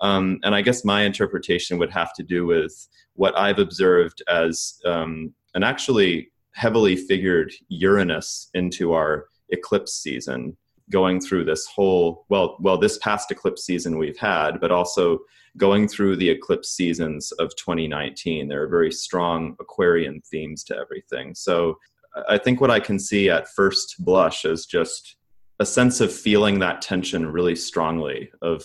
[0.00, 4.78] Um, and I guess my interpretation would have to do with what I've observed as
[4.84, 10.56] um, an actually heavily figured Uranus into our eclipse season
[10.90, 15.18] going through this whole well well this past eclipse season we've had but also
[15.56, 21.34] going through the eclipse seasons of 2019 there are very strong aquarian themes to everything.
[21.34, 21.78] So
[22.28, 25.16] i think what i can see at first blush is just
[25.58, 28.64] a sense of feeling that tension really strongly of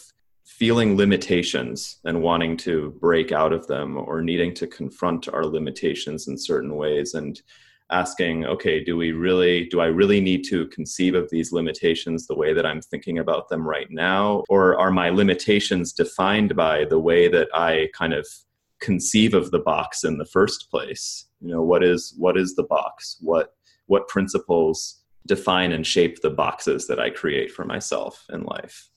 [0.59, 6.27] feeling limitations and wanting to break out of them or needing to confront our limitations
[6.27, 7.41] in certain ways and
[7.91, 12.35] asking, okay, do we really, do I really need to conceive of these limitations the
[12.35, 14.43] way that I'm thinking about them right now?
[14.49, 18.27] Or are my limitations defined by the way that I kind of
[18.81, 21.25] conceive of the box in the first place?
[21.39, 23.15] You know, what is, what is the box?
[23.21, 23.53] What,
[23.87, 28.89] what principles define and shape the boxes that I create for myself in life?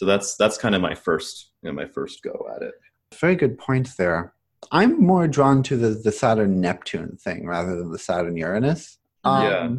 [0.00, 2.72] So that's, that's kind of my first, you know, my first go at it.
[3.16, 4.32] Very good point there.
[4.72, 8.96] I'm more drawn to the, the Saturn Neptune thing rather than the Saturn Uranus.
[9.24, 9.76] Um, Yeah.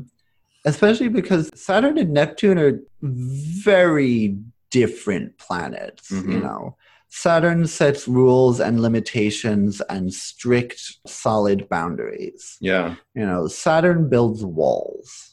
[0.64, 4.38] Especially because Saturn and Neptune are very
[4.70, 6.44] different planets, you Mhm.
[6.44, 6.78] know.
[7.10, 12.58] Saturn sets rules and limitations and strict, solid boundaries.
[12.62, 12.94] Yeah.
[13.16, 15.31] You know, Saturn builds walls.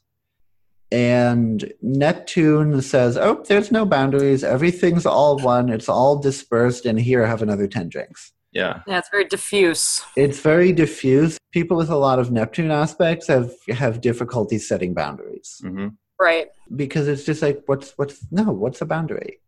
[0.91, 4.43] And Neptune says, oh, there's no boundaries.
[4.43, 5.69] Everything's all one.
[5.69, 6.87] It's all dispersed.
[6.87, 8.33] And here, have another 10 drinks.
[8.53, 8.81] Yeah.
[8.87, 10.03] Yeah, it's very diffuse.
[10.17, 11.37] It's very diffuse.
[11.53, 15.89] People with a lot of Neptune aspects have have difficulty setting boundaries hmm
[16.21, 16.49] Right.
[16.75, 19.41] because it's just like what's what's no what's a boundary.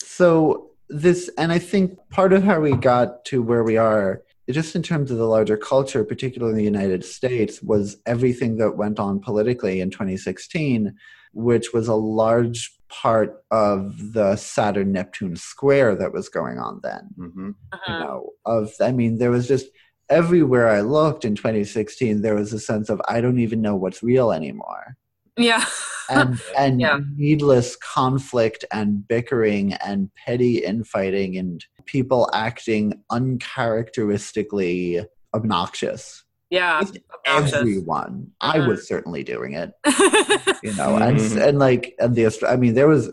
[0.00, 4.74] So this and I think part of how we got to where we are just
[4.74, 8.98] in terms of the larger culture, particularly in the United States, was everything that went
[8.98, 10.94] on politically in 2016,
[11.32, 17.08] which was a large part of the Saturn Neptune square that was going on then
[17.16, 17.50] hmm
[17.88, 19.66] you know of i mean there was just
[20.10, 24.02] everywhere i looked in 2016 there was a sense of i don't even know what's
[24.02, 24.94] real anymore
[25.38, 25.64] Yeah.
[26.10, 26.98] and and Yeah.
[27.16, 35.04] needless conflict and bickering and petty infighting and people acting uncharacteristically
[35.34, 36.80] obnoxious yeah.
[36.82, 37.54] Just obnoxious.
[37.58, 38.68] everyone i Mhm.
[38.68, 39.72] was certainly doing it
[40.62, 41.48] you know and Mhm.
[41.48, 43.10] and like and the i mean there was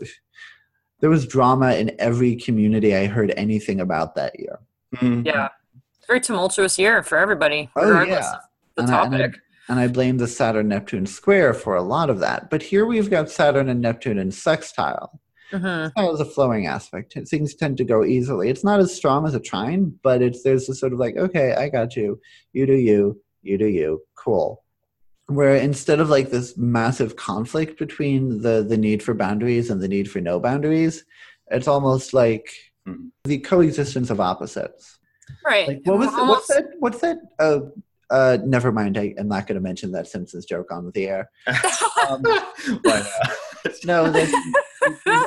[1.00, 4.58] there was drama in every community i heard anything about that year
[5.00, 5.48] yeah.
[5.96, 8.18] It's a very tumultuous year for everybody, Oh, yeah.
[8.18, 8.40] of
[8.74, 9.40] the And I- and I- topic.
[9.68, 12.50] and I blame the Saturn Neptune square for a lot of that.
[12.50, 15.20] But here we've got Saturn and Neptune in sextile.
[15.50, 17.16] Hmm Sextile is a flowing aspect.
[17.28, 18.48] Things tend to go easily.
[18.48, 21.54] It's not as strong as a trine, but it's there's a sort of like, okay,
[21.54, 22.20] I got you.
[22.52, 23.20] You do you.
[23.42, 24.02] You do you.
[24.16, 24.62] Cool.
[25.26, 29.88] Where instead of like this massive conflict between the the need for boundaries and the
[29.88, 31.04] need for no boundaries,
[31.50, 32.52] it's almost like
[32.88, 33.10] Mhm.
[33.24, 34.98] the coexistence of opposites.
[35.44, 35.68] Right.
[35.68, 36.64] Like what was Almost- what's that?
[36.78, 37.18] What's that?
[37.38, 37.60] Uh,
[38.10, 38.98] uh, never mind.
[38.98, 41.30] I, I'm not going to mention that Simpsons joke on the air.
[42.08, 43.74] Um, Why not?
[43.84, 44.54] no, this is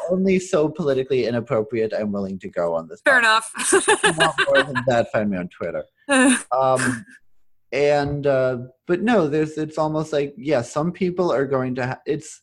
[0.09, 1.93] only so politically inappropriate.
[1.93, 3.01] I'm willing to go on this.
[3.03, 3.74] Fair podcast.
[3.74, 4.36] If you enough.
[4.38, 5.11] want more than that?
[5.11, 5.84] Find me on Twitter.
[6.51, 7.05] Um,
[7.72, 8.57] and uh,
[8.88, 9.57] but no, there's.
[9.57, 11.88] It's almost like yeah, some people are going to.
[11.88, 12.41] Ha- it's.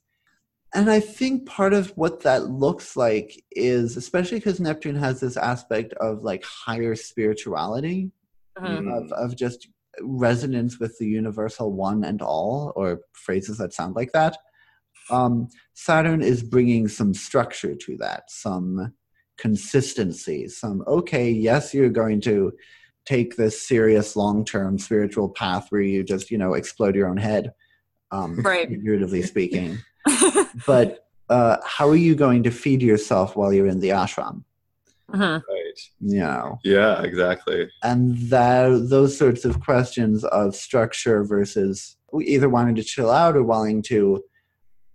[0.73, 5.37] And I think part of what that looks like is, especially because Neptune has this
[5.37, 8.13] aspect of like higher spirituality,
[8.57, 8.89] Mhm.
[8.97, 9.69] of, of just
[10.01, 14.37] resonance with the universal one and all, or phrases that sound like that.
[15.11, 18.93] Um, Saturn is bringing some structure to that, some
[19.39, 22.53] consistency, some, okay, yes, you're going to
[23.07, 27.17] take this serious long term spiritual path where you just, you know, explode your own
[27.17, 27.53] head,
[28.11, 28.69] um, Right.
[28.69, 29.79] figuratively speaking.
[30.67, 34.43] But uh, how are you going to feed yourself while you're in the ashram?
[35.11, 35.43] Mhm.
[35.49, 35.81] Right.
[36.01, 37.69] You know, Yeah, exactly.
[37.83, 43.43] and that those sorts of questions of structure versus either wanting to chill out or
[43.45, 44.23] wanting to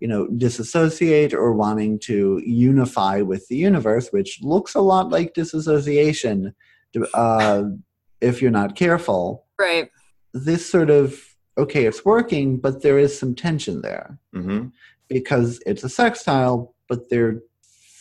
[0.00, 5.32] you know disassociate or wanting to unify with the universe which looks a lot like
[5.34, 6.54] disassociation
[7.14, 7.62] uh,
[8.20, 9.90] if you're not careful Right.
[10.34, 11.18] this sort of
[11.58, 14.66] okay it's working but there is some tension there hmm
[15.08, 17.40] because it's a sextile but they're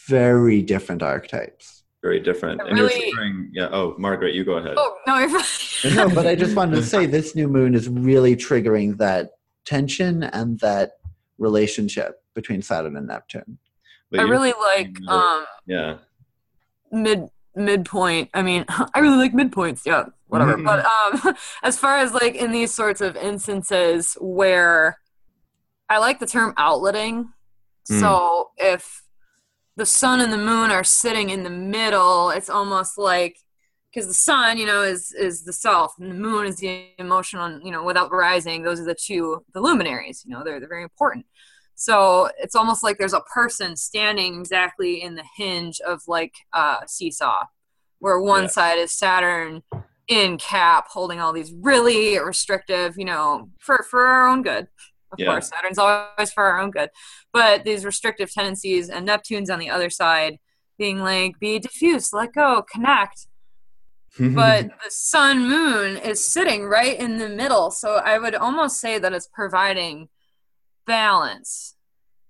[0.07, 2.61] very different archetypes Very different.
[2.61, 3.69] I And you're really- Yeah.
[3.71, 4.75] Oh, Margaret, you go ahead.
[4.77, 5.95] Oh no, you're fine.
[5.99, 9.23] no, but I just wanted to say this new moon is really triggering that
[9.65, 10.87] tension and that
[11.37, 13.57] relationship between Saturn and Neptune.
[14.11, 15.97] But I really like triggering um Yeah.
[16.91, 18.29] mid midpoint.
[18.33, 19.81] I mean, I really like midpoints.
[19.85, 20.57] Yeah, whatever.
[20.63, 24.99] But um, as far as like in these sorts of instances where
[25.89, 27.29] I like the term outletting.
[27.91, 27.99] Mm.
[27.99, 29.03] So if
[29.77, 33.37] the sun and the moon are sitting in the middle, it's almost like
[33.95, 37.61] because the sun, you know, is is the self, and the moon is the emotional.
[37.63, 40.23] You know, without rising, those are the two the luminaries.
[40.25, 41.25] You know, they're they're very important.
[41.75, 46.79] So it's almost like there's a person standing exactly in the hinge of like a
[46.87, 47.43] seesaw,
[47.99, 48.49] where one Yeah.
[48.49, 49.63] side is Saturn
[50.07, 54.67] in cap, holding all these really restrictive, you know, for for our own good.
[55.11, 55.27] Of Yeah.
[55.27, 56.89] course, Saturn's always for our own good,
[57.31, 60.39] but these restrictive tendencies and Neptune's on the other side,
[60.77, 63.27] being like, be diffuse, let go, connect.
[64.17, 64.67] But mm-hmm.
[64.83, 67.71] the sun moon is sitting right in the middle.
[67.71, 70.09] So I would almost say that it's providing
[70.87, 71.75] balance.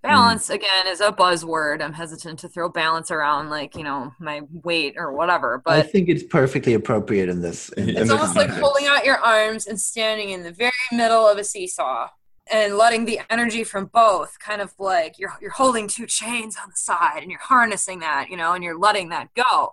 [0.04, 0.10] Mm.
[0.10, 1.84] Balance again is a buzzword.
[1.84, 5.82] I'm hesitant to throw balance around like, you know, my weight or whatever, But I
[5.84, 7.70] think it's perfectly appropriate in this.
[7.70, 8.64] In It's this almost like context.
[8.64, 12.10] holding out your arms and standing in the very middle of a seesaw
[12.52, 16.70] and letting the energy from both kind of like you're you're holding two chains on
[16.70, 19.72] the side and you're harnessing that, you know, and you're letting that go.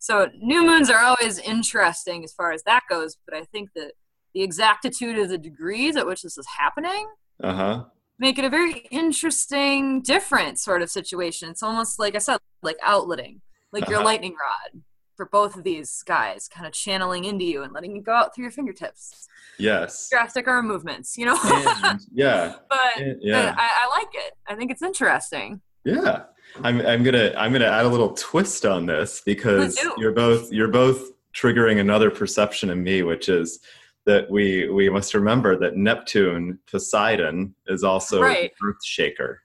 [0.00, 3.92] So new moons are always interesting as far as that goes, but I think that
[4.34, 7.06] the exactitude of the degrees at which this is happening
[7.42, 7.84] Uh huh.
[8.18, 11.50] make it a very interesting, different sort of situation.
[11.50, 13.40] It's almost like I said, like outletting,
[13.72, 14.06] like your Uh-huh.
[14.06, 14.82] lightning rod
[15.16, 18.34] for both of these guys, kind of channeling into you and letting it go out
[18.34, 19.28] through your fingertips.
[19.58, 20.08] Yes.
[20.10, 21.38] Drastic arm movements, you know.
[21.44, 22.54] And- yeah.
[22.70, 23.54] but Yeah.
[23.58, 24.32] I, I like it.
[24.48, 25.60] I think it's interesting.
[25.84, 26.24] Yeah.
[26.62, 30.68] I'm I'm gonna I'm gonna add a little twist on this because you're both you're
[30.68, 33.60] both triggering another perception in me, which is
[34.06, 38.52] that we we must remember that Neptune, Poseidon, is also Right.
[38.62, 39.42] earth shaker.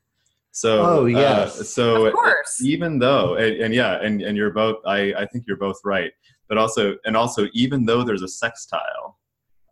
[0.51, 1.69] So Oh, uh, yes.
[1.69, 2.61] so Of course.
[2.63, 6.11] even though and, and yeah, and, and you're both I, I think you're both right.
[6.47, 9.19] But also and also even though there's a sextile,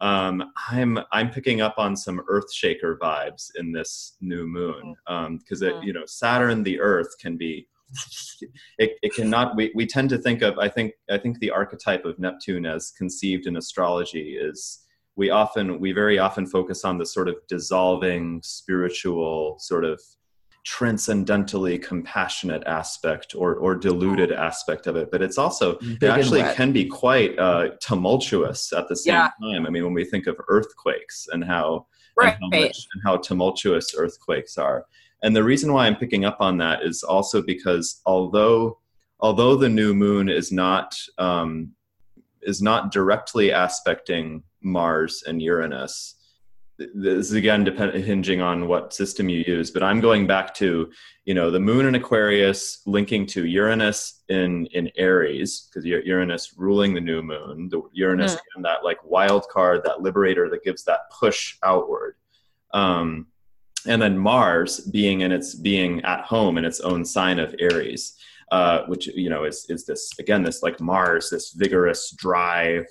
[0.03, 4.95] um, I'm I'm picking up on some Earth Shaker vibes in this new moon
[5.39, 5.85] because it Mhm.
[5.85, 7.67] you know Saturn the Earth can be
[8.79, 12.03] it, it cannot we, we tend to think of I think I think the archetype
[12.03, 14.79] of Neptune as conceived in astrology is
[15.15, 20.01] we often we very often focus on the sort of dissolving spiritual sort of
[20.63, 26.41] transcendentally compassionate aspect or or deluded aspect of it but it's also Big it actually
[26.53, 29.29] can be quite uh, tumultuous at the same Yeah.
[29.41, 29.65] time.
[29.67, 32.35] I mean, when we think of earthquakes and how Right.
[32.41, 34.85] and how, much, and how tumultuous earthquakes are,
[35.23, 38.79] and the reason why I'm picking up on that is also because although
[39.19, 41.71] although the new moon is not um,
[42.41, 46.15] is not directly aspecting Mars and Uranus.
[46.77, 50.53] Th- This is again depend- hinging on what system you use, but I'm going back
[50.55, 50.91] to
[51.25, 56.93] you know the moon in aquarius linking to uranus in in aries because uranus ruling
[56.93, 61.09] the new moon the uranus and that like wild card that liberator that gives that
[61.11, 62.15] push outward.
[62.73, 63.27] Um
[63.85, 68.15] and then mars being in its being at home in its own sign of aries
[68.51, 72.85] uh, which you know is is this again this like Mars, this vigorous, drive,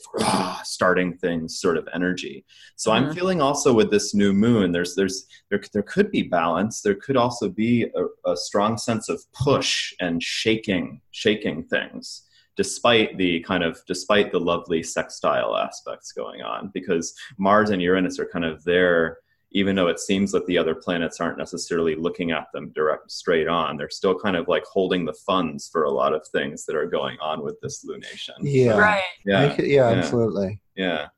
[0.65, 2.45] starting things sort of energy.
[2.77, 3.15] So I'm Mhm.
[3.15, 6.81] feeling also with this new moon, there's there's there there could be balance.
[6.83, 12.23] There could also be a, a strong sense of push and shaking, shaking things,
[12.57, 18.19] despite the kind of despite the lovely sextile aspects going on, because Mars and Uranus
[18.19, 19.19] are kind of there
[19.55, 23.49] even though it seems that the other planets aren't necessarily looking at them direct straight
[23.49, 26.75] on they're still kind of like holding the funds for a lot of things that
[26.77, 28.79] are going on with this lunation Yeah.
[28.79, 29.03] Right.
[29.25, 29.97] Yeah could- yeah, yeah.
[29.97, 30.61] absolutely.
[30.77, 31.09] yeah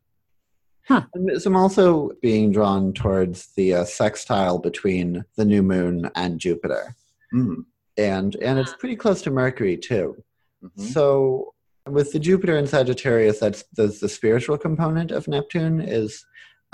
[0.88, 6.38] And So I'm also being drawn towards the uh, sextile between the new moon and
[6.38, 6.94] Jupiter,
[7.32, 7.64] Mm,
[7.96, 10.16] and and it's pretty close to Mercury too.
[10.62, 10.92] mhm.
[10.92, 11.52] So
[11.88, 16.24] with the Jupiter in Sagittarius, that's the, the spiritual component of Neptune is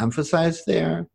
[0.00, 1.06] emphasized there,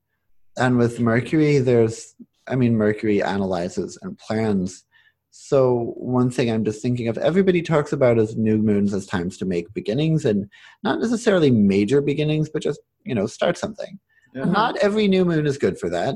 [0.58, 2.16] and with Mercury, there's
[2.48, 4.86] I mean Mercury analyzes and plans.
[5.32, 9.38] So one thing I'm just thinking of, everybody talks about as new moons as times
[9.38, 10.50] to make beginnings, and
[10.84, 14.00] not necessarily major beginnings, but just you know start something.
[14.34, 14.46] Yeah.
[14.46, 16.16] Not every new moon is good for that.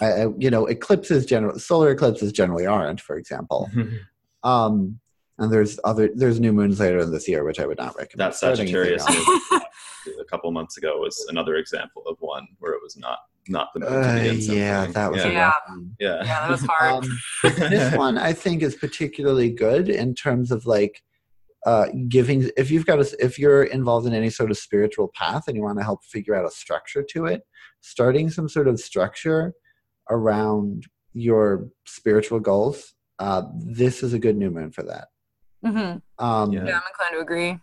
[0.00, 3.70] I, you know, eclipses general solar eclipses generally aren't, for example.
[4.44, 4.98] Um,
[5.38, 8.32] and there's other there's new moons later in this year, which I would not recommend.
[8.32, 9.06] that sagittarius
[10.20, 13.18] a couple months ago was another example of one where it was not
[13.48, 15.44] not the moon to Uh, begin yeah, that was yeah Yeah.
[15.46, 15.96] rough one.
[15.98, 17.04] yeah, Yeah, that was hard.
[17.04, 17.18] Um,
[17.70, 21.02] this one I think is particularly good in terms of like
[21.66, 22.50] uh, giving.
[22.56, 25.62] If you've got a, if you're involved in any sort of spiritual path and you
[25.62, 27.42] want to help figure out a structure to it,
[27.80, 29.52] starting some sort of structure
[30.10, 32.94] around your spiritual goals.
[33.18, 35.08] Uh, this is a good new moon for that.
[35.64, 36.66] hmm Um, Yeah.
[36.66, 37.58] Yeah, I'm inclined to agree.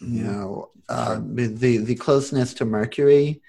[0.00, 3.40] you know uh, the the closeness to mercury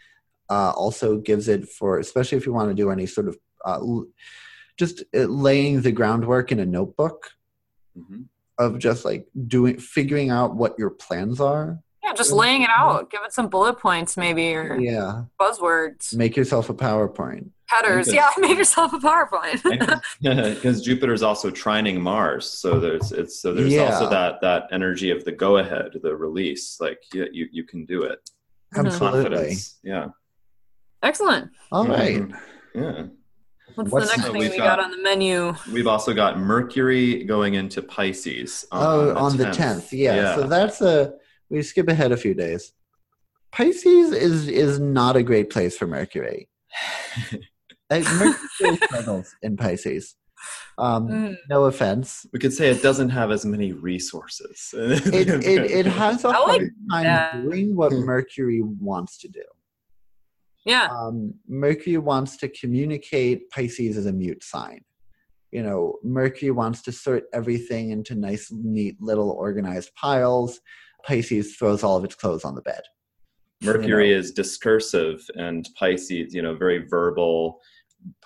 [0.50, 3.80] uh, also gives it for especially if you want to do any sort of uh,
[3.80, 4.08] l-
[4.78, 7.32] just uh, laying the groundwork in a notebook
[7.98, 8.26] Mhm.
[8.60, 13.10] of just like doing figuring out what your plans are Yeah, just laying it out.
[13.10, 18.08] Give it some bullet points, maybe, or yeah buzzwords, make yourself a powerpoint headers.
[18.08, 18.18] Okay.
[18.18, 19.60] Yeah, make yourself a PowerPoint.
[20.56, 23.86] because Jupiter's also trining Mars, so there's it's so there's Yeah.
[23.86, 26.80] also that that energy of the go ahead, the release.
[26.80, 28.20] Like you you, you can do it.
[28.76, 28.86] Mhm.
[28.86, 29.80] absolutely Confidence.
[29.84, 30.08] Yeah.
[31.06, 31.51] Excellent.
[31.72, 32.39] all right Mhm.
[32.74, 33.03] Yeah.
[33.76, 35.53] What's, What's the next So thing we've got, got- on the menu?
[35.72, 38.66] We've also got Mercury going into Pisces.
[38.72, 40.36] oh on the 10th, yeah.
[40.36, 41.14] so that's a
[41.49, 42.72] we skip ahead a few days.
[43.51, 46.49] Pisces is is not a great place for Mercury.
[47.91, 50.16] Mercury struggles in Pisces.
[50.78, 51.36] Um, Mm.
[51.49, 52.26] no offense.
[52.34, 54.74] we could say it doesn't have as many resources.
[54.78, 57.43] It, it, it has a I like hard time that.
[57.43, 59.43] doing what Mercury wants to do.
[60.66, 60.88] Yeah.
[60.88, 63.49] um, Mercury wants to communicate.
[63.51, 64.82] Pisces is a mute sign.
[65.51, 70.59] You know, Mercury wants to sort everything into nice, neat, little organized piles.
[71.05, 72.82] Pisces throws all of its clothes on the bed.
[73.63, 74.20] Mercury you know.
[74.20, 77.59] is discursive, and Pisces, you know, very verbal, P-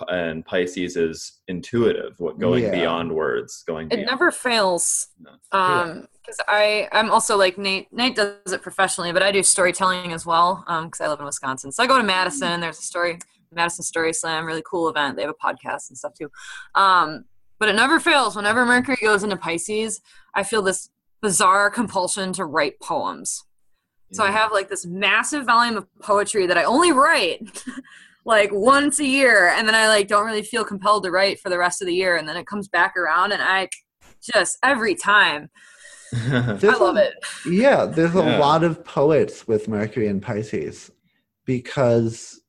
[0.07, 2.71] and Pisces is intuitive, what going Yeah.
[2.71, 4.05] beyond words, going It beyond.
[4.07, 5.07] never fails.
[5.19, 5.31] No.
[5.51, 7.91] Um, because I I'm also like Nate.
[7.91, 10.63] Nate does it professionally, but I do storytelling as well.
[10.67, 12.59] Um, because I live in Wisconsin, so I go to Madison.
[12.61, 13.19] There's a story
[13.51, 15.15] Madison Story Slam, really cool event.
[15.15, 16.29] They have a podcast and stuff too.
[16.75, 17.25] Um,
[17.57, 18.35] but it never fails.
[18.35, 20.01] Whenever Mercury goes into Pisces,
[20.35, 20.89] I feel this
[21.21, 23.43] bizarre compulsion to write poems.
[24.11, 27.63] So I have like this massive volume of poetry that I only write
[28.29, 31.49] like once a year and then I like don't really feel compelled to write for
[31.49, 33.67] the rest of the year and then it comes back around and I
[34.21, 35.49] just every time
[36.13, 37.13] I love a- it.
[37.45, 40.91] Yeah, there's a lot of poets with Mercury and Pisces
[41.45, 42.41] because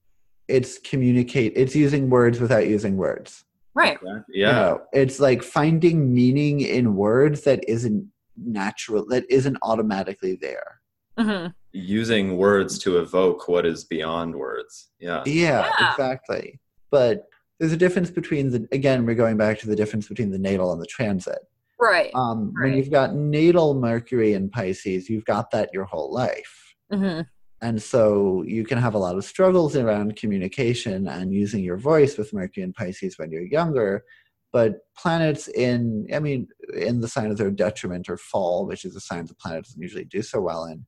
[0.48, 1.54] it's communicate.
[1.56, 3.44] It's using words without using words.
[3.74, 3.98] Right.
[4.02, 4.48] yeah.
[4.48, 10.80] You know, it's like finding meaning in words that isn't natural, that isn't automatically there.
[11.18, 14.90] hmm using words to evoke what is beyond words.
[14.98, 15.22] Yeah.
[15.26, 15.90] Yeah, Yeah.
[15.90, 16.60] exactly.
[16.90, 17.26] But
[17.58, 20.72] there's a difference between the again, we're going back to the difference between the natal
[20.72, 21.38] and the transit.
[21.78, 22.10] Right.
[22.14, 26.74] Um, When you've got natal Mercury in Pisces, you've got that your whole life.
[26.90, 27.20] hmm
[27.62, 32.16] And so you can have a lot of struggles around communication and using your voice
[32.18, 34.04] with Mercury and Pisces when you're younger.
[34.52, 38.96] But planets in, I mean, in the sign of their detriment or fall, which is
[38.96, 40.84] a sign the planet doesn't usually do so well in,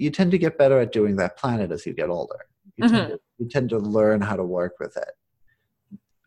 [0.00, 2.46] you tend to get better at doing that planet as you get older.
[2.76, 5.10] You, tend, to, you tend to learn how to work with it.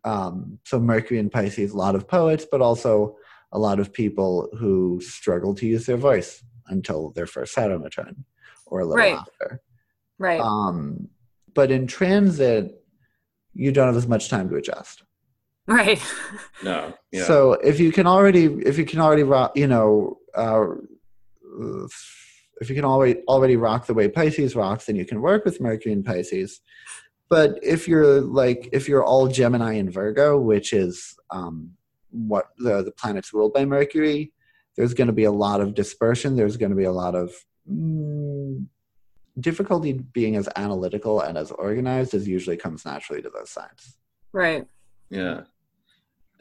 [0.04, 3.18] Um, so Mercury and Pisces, a lot of poets, but also
[3.52, 8.26] a lot of people who struggle to use their voice until their first Saturn return
[8.68, 9.18] or a little Right.
[9.18, 9.60] after.
[10.20, 10.40] Right.
[10.40, 11.10] Um,
[11.56, 12.80] but in transit,
[13.56, 15.02] you don't have as much time to adjust.
[15.68, 16.00] right.
[16.64, 16.94] No.
[17.12, 17.24] Yeah.
[17.26, 19.24] So if you can already, if you can already
[19.60, 20.66] you know, uh,
[22.62, 25.62] if you can already already rock the way Pisces rocks, then you can work with
[25.62, 26.62] Mercury and Pisces.
[27.30, 31.72] But if you're like, if you're all Gemini and Virgo, which is um,
[32.12, 34.32] what the the planets ruled by Mercury,
[34.78, 36.36] there's going to be a lot of dispersion.
[36.36, 37.34] There's going to be a lot of
[37.70, 38.66] mm,
[39.40, 43.98] difficulty being as analytical and as organized as usually comes naturally to those signs.
[44.32, 44.68] right.
[45.10, 45.42] Yeah.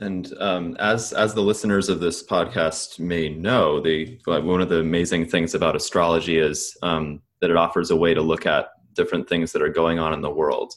[0.01, 4.81] And um, as as the listeners of this podcast may know, the one of the
[4.81, 9.29] amazing things about astrology is um, that it offers a way to look at different
[9.29, 10.75] things that are going on in the world.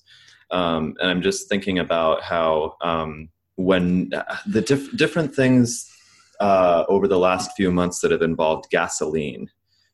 [0.52, 5.92] Um, and I'm just thinking about how um, when uh, the diff- different things
[6.40, 9.50] uh, over the last few months that have involved gasoline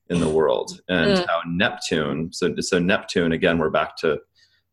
[0.09, 1.27] in the world, and Mm.
[1.27, 2.33] how Neptune.
[2.33, 4.19] So so Neptune again, we're back to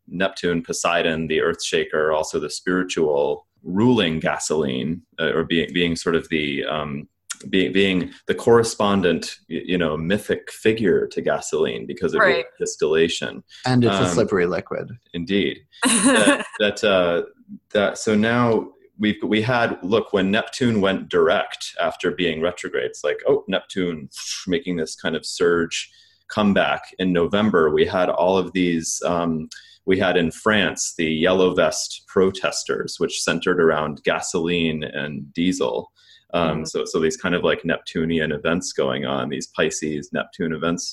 [0.08, 6.14] Neptune, Poseidon, the Earth Shaker, also the spiritual ruling gasoline, uh, or being being sort
[6.14, 7.08] of the um,
[7.50, 12.46] being being the correspondent, you know, mythic figure to gasoline because of Right.
[12.58, 13.44] distillation.
[13.64, 14.90] And it's a Um, slippery liquid.
[15.14, 17.22] Indeed, that that, uh,
[17.72, 22.86] that so now we've we had look when Neptune went direct after being retrograde.
[22.86, 24.08] It's like oh Neptune
[24.46, 25.90] making this kind of surge
[26.28, 27.70] comeback in November.
[27.70, 29.00] We had all of these.
[29.04, 29.48] Um,
[29.88, 35.90] we had in France the yellow vest protesters, which centered around gasoline and diesel.
[36.34, 36.68] Um, Mhm.
[36.68, 40.84] So so these kind of like Neptunian events going on, these Pisces Neptune events,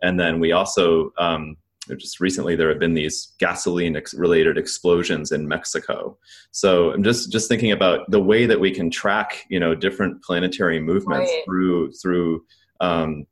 [0.00, 1.56] and then we also um,
[1.98, 6.16] just recently there have been these gasoline ex- related explosions in Mexico.
[6.52, 10.22] So I'm just just thinking about the way that we can track, you know, different
[10.22, 11.42] planetary movements Right.
[11.44, 12.44] through through
[12.80, 13.26] um,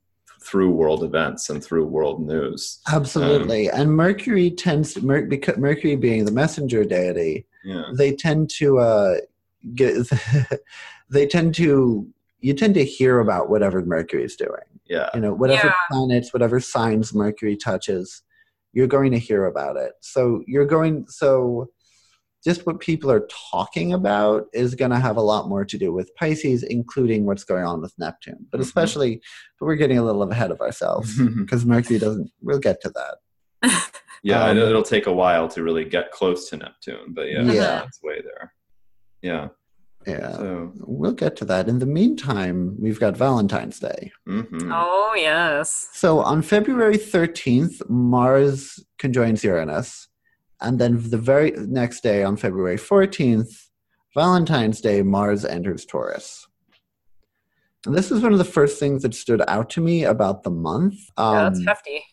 [0.45, 2.79] through world events and through world news.
[2.91, 3.69] Absolutely.
[3.69, 8.79] and Mercury tends to, Mer- because Mercury being the messenger deity, Yeah, they tend to
[8.79, 9.15] uh,
[9.73, 9.95] get,
[11.09, 12.07] they tend to,
[12.41, 14.67] you tend to hear about whatever Mercury is doing.
[14.85, 15.73] yeah, You know, whatever Yeah.
[15.89, 18.21] planets, whatever signs Mercury touches,
[18.73, 19.93] you're going to hear about it.
[20.01, 21.69] So you're going, so
[22.45, 25.91] just what people are talking about is going to have a lot more to do
[25.91, 28.45] with Pisces, including what's going on with Neptune.
[28.51, 28.63] But Mhm.
[28.63, 29.21] especially,
[29.59, 33.91] but we're getting a little ahead of ourselves because Mercury doesn't, we'll get to that.
[34.23, 34.43] yeah.
[34.45, 37.83] Um, it'll, it'll take a while to really get close to Neptune, but yeah, Yeah.
[37.85, 38.53] it's way there.
[39.21, 39.47] Yeah.
[40.05, 40.33] Yeah.
[40.37, 41.67] So, We'll get to that.
[41.67, 44.11] In the meantime, we've got Valentine's Day.
[44.29, 44.69] mhm.
[44.71, 45.89] Oh yes.
[45.93, 50.07] So on February 13th, Mars conjoins Uranus.
[50.61, 53.67] And then the very next day, on February 14th,
[54.13, 56.47] Valentine's Day, Mars enters Taurus.
[57.85, 60.49] And this is one of the first things that stood out to me about the
[60.51, 60.95] month.
[61.17, 62.03] yeah, that's Um, hefty.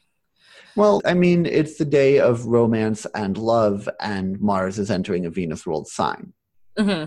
[0.76, 5.30] well, I mean, it's the day of romance and love, and Mars is entering a
[5.30, 6.32] Venus ruled sign.
[6.78, 7.05] hmm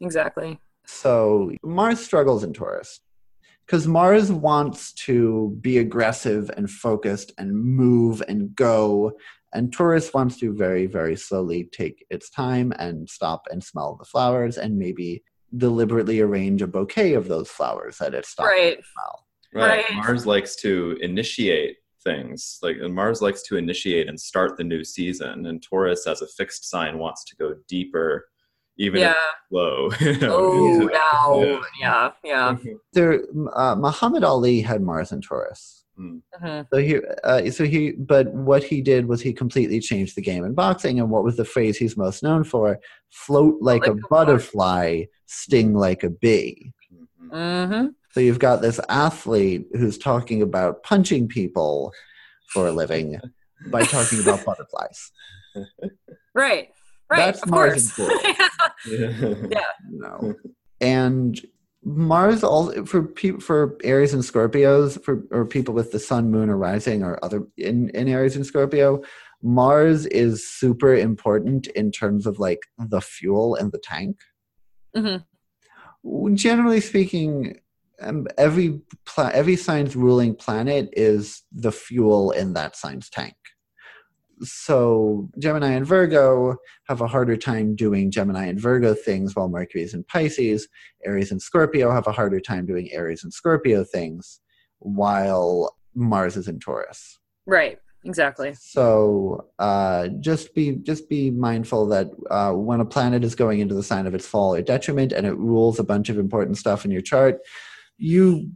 [0.00, 0.58] Exactly.
[0.86, 3.00] So Mars struggles in Taurus
[3.66, 9.12] because Mars wants to be aggressive and focused and move and go.
[9.56, 14.04] And Taurus wants to very, very slowly take its time and stop and smell the
[14.04, 15.22] flowers and maybe
[15.56, 18.76] deliberately arrange a bouquet of those flowers that it stops Right.
[18.76, 19.26] to smell.
[19.54, 19.84] Right.
[19.88, 19.94] Right.
[19.96, 22.58] Mars likes to initiate things.
[22.62, 25.46] Like and Mars likes to initiate and start the new season.
[25.46, 28.26] And Taurus, as a fixed sign, wants to go deeper,
[28.76, 29.12] even Yeah.
[29.12, 29.16] if
[29.50, 29.88] low.
[30.00, 31.64] you know, Oh, into- now.
[31.80, 32.10] Yeah.
[32.22, 32.56] Yeah.
[32.92, 33.22] There,
[33.54, 35.84] uh, Muhammad Ali had Mars and Taurus.
[35.96, 36.18] Hmm
[36.72, 40.44] So he, uh, so he, but what he did was he completely changed the game
[40.44, 41.00] in boxing.
[41.00, 42.78] And what was the phrase he's most known for?
[43.10, 46.72] Float like, Like a a butterfly, sting like a bee.
[47.32, 47.68] Mhm.
[47.68, 51.92] hmm So you've got this athlete who's talking about punching people
[52.52, 53.20] for a living
[53.66, 55.12] by talking about butterflies.
[56.34, 56.68] Right.
[57.08, 57.18] Right.
[57.18, 57.92] That's of course.
[58.86, 59.60] Yeah.
[59.90, 60.34] No,
[60.80, 61.40] and
[61.86, 66.50] Mars all for people for Aries and Scorpios for or people with the Sun, Moon,
[66.50, 69.02] or Rising or other in in Aries and Scorpio.
[69.40, 74.16] Mars is super important in terms of like the fuel and the tank.
[74.96, 75.16] hmm
[76.34, 77.60] generally speaking,
[78.00, 83.36] um, every pla- every sign's ruling planet is the fuel in that sign's tank.
[84.42, 86.56] So Gemini and Virgo
[86.88, 90.68] have a harder time doing Gemini and Virgo things, while Mercury is in Pisces.
[91.04, 94.40] Aries and Scorpio have a harder time doing Aries and Scorpio things,
[94.78, 97.18] while Mars is in Taurus.
[97.46, 97.78] Right.
[98.04, 98.54] Exactly.
[98.54, 103.74] So uh, just be just be mindful that uh, when a planet is going into
[103.74, 106.84] the sign of its fall or detriment, and it rules a bunch of important stuff
[106.84, 107.40] in your chart,
[107.98, 108.52] you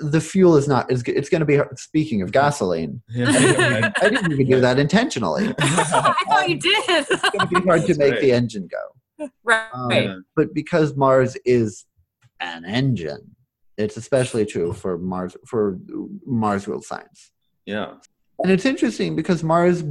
[0.00, 3.02] the fuel is not is it's going to be speaking of gasoline.
[3.08, 3.90] Yeah.
[4.00, 5.54] I didn't even do that intentionally.
[5.58, 6.84] I thought you did.
[6.88, 8.20] It's going to be hard to make right.
[8.20, 9.28] the engine go.
[9.44, 9.68] right.
[9.72, 11.86] Um, But because Mars is
[12.40, 13.36] an engine,
[13.78, 15.78] it's especially true for Mars for
[16.26, 17.30] Mars ruled signs.
[17.64, 17.94] yeah.
[18.42, 19.82] And it's interesting because Mars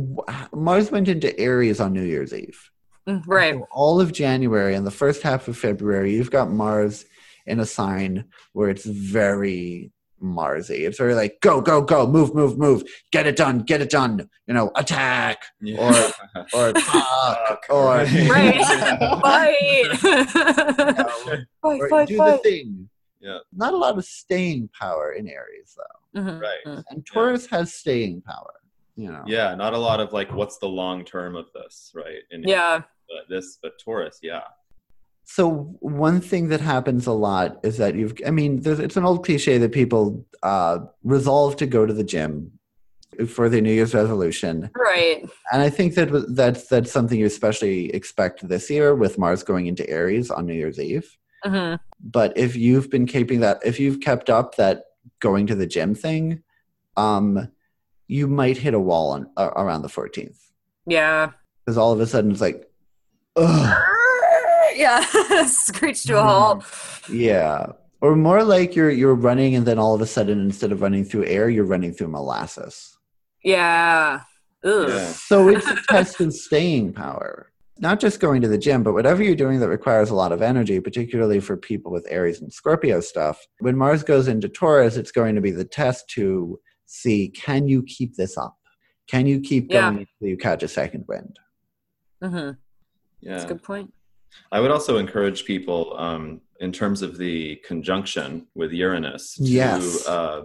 [0.53, 2.69] Mars went into Aries on New Year's Eve.
[3.07, 3.55] Mm, Right.
[3.55, 7.05] So all of January and the first half of February, you've got Mars
[7.45, 9.91] in a sign where it's very
[10.21, 10.85] Marsy.
[10.85, 14.27] It's very like go, go, go, move, move, move, get it done, get it done.
[14.47, 16.11] You know, attack Yeah.
[16.53, 18.07] or fuck or Right.
[19.21, 19.97] Fight.
[19.99, 21.39] fight.
[21.63, 22.07] or Fight.
[22.07, 22.43] do the Fight.
[22.43, 22.89] thing.
[23.19, 23.39] Yeah.
[23.53, 26.41] Not a lot of staying power in Aries though, Mhm.
[26.41, 26.83] Right.
[26.89, 28.53] and Taurus has staying power.
[28.95, 29.23] You know.
[29.27, 32.21] Yeah, not a lot of like, what's the long term of this, right?
[32.31, 32.81] And Yeah.
[33.09, 34.43] but this, but Taurus, yeah,
[35.25, 39.05] So one thing that happens a lot is that you've I mean, there's, it's an
[39.05, 42.51] old cliche that people uh, resolve to go to the gym
[43.27, 45.23] for their New Year's resolution, Right.
[45.53, 49.67] and I think that that's that's something you especially expect this year with Mars going
[49.67, 51.09] into Aries on New Year's Eve.
[51.43, 54.83] hmm But if you've been keeping that, if you've kept up that
[55.21, 56.43] going to the gym thing,
[56.97, 57.49] um,
[58.07, 60.37] you might hit a wall on, uh, around the 14th
[60.85, 61.31] Yeah.
[61.63, 62.69] because all of a sudden it's like,
[63.37, 63.94] ugh.
[64.75, 65.03] Yeah.
[65.45, 66.63] Screech to a halt.
[67.09, 67.67] Yeah.
[68.01, 71.05] Or more like you're you're running and then all of a sudden instead of running
[71.05, 72.97] through air, you're running through molasses.
[73.43, 74.21] Yeah.
[74.63, 74.89] Ugh.
[74.89, 75.05] Yeah.
[75.11, 77.51] So it's a test of staying power.
[77.79, 80.41] Not just going to the gym, but whatever you're doing that requires a lot of
[80.41, 83.39] energy, particularly for people with Aries and Scorpio stuff.
[83.59, 87.83] When Mars goes into Taurus, it's going to be the test to see can you
[87.83, 88.55] keep this up?
[89.09, 89.81] Can you keep Yeah.
[89.81, 91.37] going until you catch a second wind?
[92.23, 92.51] hmm
[93.21, 93.31] yeah.
[93.31, 93.91] That's a good point.
[94.51, 100.07] I would also encourage people um, in terms of the conjunction with Uranus to Yes.
[100.07, 100.43] uh,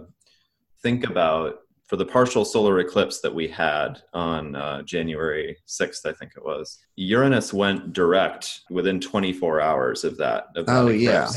[0.81, 6.13] think about for the partial solar eclipse that we had on uh, January 6th, I
[6.13, 6.79] think it was.
[6.95, 10.45] Uranus went direct within 24 hours of that.
[10.55, 11.03] Of that Oh, eclipse.
[11.03, 11.31] yeah.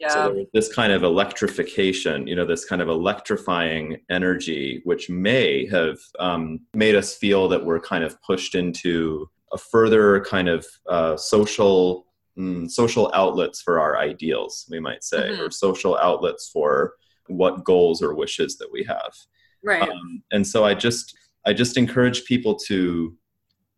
[0.00, 0.08] Yeah.
[0.08, 5.08] So there was this kind of electrification, you know, this kind of electrifying energy, which
[5.08, 10.48] may have um, made us feel that we're kind of pushed into a further kind
[10.48, 15.38] of uh, social mm, social outlets for our ideals, we might say, Mhm.
[15.38, 16.94] or social outlets for
[17.28, 19.14] what goals or wishes that we have.
[19.62, 19.88] right.
[19.88, 21.16] Um, and so I just
[21.46, 23.16] I just encourage people to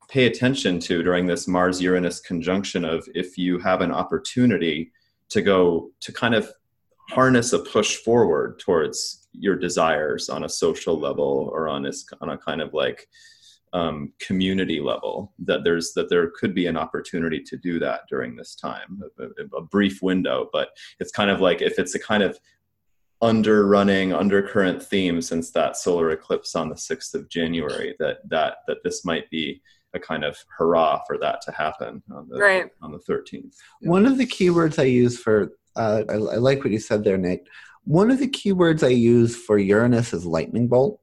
[0.09, 4.91] pay attention to during this Mars Uranus conjunction of if you have an opportunity
[5.31, 6.51] to go to kind of
[7.11, 12.31] harness a push forward towards your desires on a social level or on this on
[12.31, 13.07] a kind of like
[13.73, 18.37] um, community level that there's that there could be an opportunity to do that during
[18.37, 20.69] this time a, a, brief window but
[21.01, 22.39] it's kind of like if it's a kind of
[23.23, 28.79] underrunning undercurrent theme since that solar eclipse on the 6th of january that that that
[28.85, 29.61] this might be
[29.97, 32.71] a kind of hurrah for that to happen on the Right.
[32.81, 36.71] on the 13th One of the keywords I use for, uh, I, I like what
[36.71, 37.43] you said there, Nate.
[37.85, 41.01] One of the keywords I use for Uranus is lightning bolt.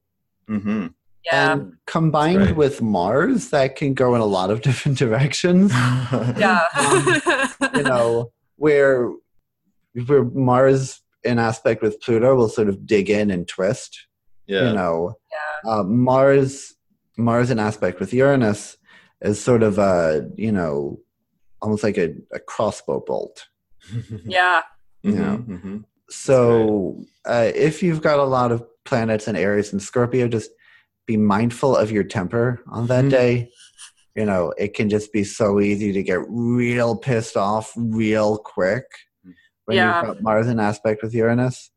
[0.48, 0.88] mm-hmm.
[1.26, 1.52] Yeah.
[1.52, 2.56] And combined Right.
[2.56, 5.72] with Mars, that can go in a lot of different directions.
[5.72, 6.60] yeah.
[7.74, 9.10] you know, where,
[10.06, 14.06] where Mars in aspect with Pluto will sort of dig in and twist.
[14.46, 15.70] yeah You know, yeah.
[15.70, 16.74] uh, Mars,
[17.16, 18.76] Mars in aspect with Uranus
[19.22, 21.00] is sort of a, you know,
[21.62, 23.46] almost like a, a crossbow bolt.
[24.26, 24.62] Yeah.
[25.02, 25.36] Yeah.
[25.36, 25.84] Mhm, mhm.
[26.10, 30.50] So uh, if you've got a lot of planets in Aries and Scorpio, just
[31.06, 33.10] be mindful of your temper on that Mhm.
[33.10, 33.50] day.
[34.14, 38.84] You know, it can just be so easy to get real pissed off real quick
[39.66, 39.98] when Yeah.
[40.00, 41.70] you've got Mars in aspect with Uranus.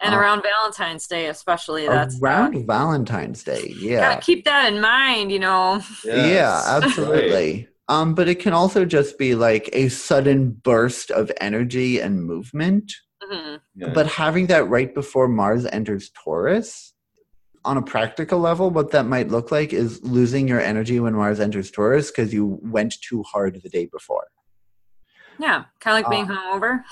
[0.00, 4.14] And Uh, around Valentine's Day, especially, that's Around Valentine's Day, yeah.
[4.14, 5.80] Gotta keep that in mind, you know.
[6.04, 6.66] Yeah, Yes.
[6.68, 7.68] absolutely.
[7.88, 12.92] Um, but it can also just be like a sudden burst of energy and movement.
[13.30, 13.60] Mhm.
[13.76, 13.90] Yeah.
[13.92, 16.91] But having that right before Mars enters Taurus,
[17.64, 21.40] on a practical level, what that might look like is losing your energy when Mars
[21.40, 24.26] enters Taurus because you went too hard the day before.
[25.38, 26.84] Yeah, kind of like being Uh, hungover.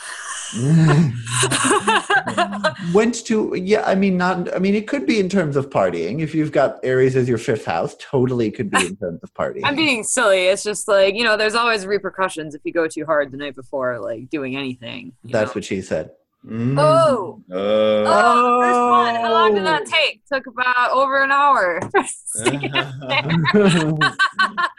[2.95, 6.21] went to, yeah, I mean, not, I mean, it could be in terms of partying.
[6.21, 9.61] If you've got Aries as your fifth house, totally could be in terms of partying.
[9.65, 10.47] I'm being silly.
[10.47, 13.55] It's just like you know, there's always repercussions if you go too hard the night
[13.55, 15.13] before, like doing anything.
[15.25, 15.55] That's know?
[15.55, 16.11] what she said.
[16.45, 16.79] Mm.
[16.79, 17.43] Oh.
[17.51, 18.05] Oh.
[18.07, 19.15] Oh, first one.
[19.17, 20.23] How long did that take?
[20.33, 21.81] Took about over an hour.
[22.45, 23.99] to get there.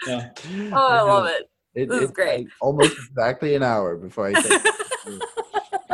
[0.07, 0.31] Yeah.
[0.73, 1.49] oh, I love it.
[1.75, 2.39] It, This it's great.
[2.39, 4.61] like almost exactly an hour before I said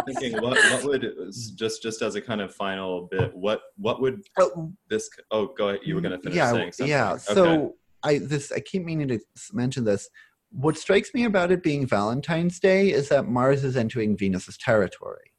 [0.08, 1.14] thinking what what would
[1.56, 5.70] just just as a kind of final bit what what would Oh, this oh go
[5.70, 7.12] ahead you were going to finish yeah, saying something Yeah.
[7.14, 7.34] Okay.
[7.34, 9.20] So I this I keep meaning to
[9.54, 10.10] mention this.
[10.52, 15.34] What strikes me about it being Valentine's Day is that Mars is entering Venus's territory.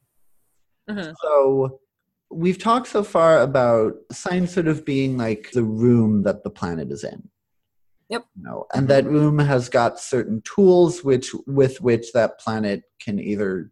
[0.89, 1.13] Mhm.
[1.21, 1.79] So
[2.31, 6.91] we've talked so far about signs sort of being like the room that the planet
[6.91, 7.29] is in.
[8.09, 8.25] Yep.
[8.35, 13.19] You know, and that room has got certain tools which with which that planet can
[13.19, 13.71] either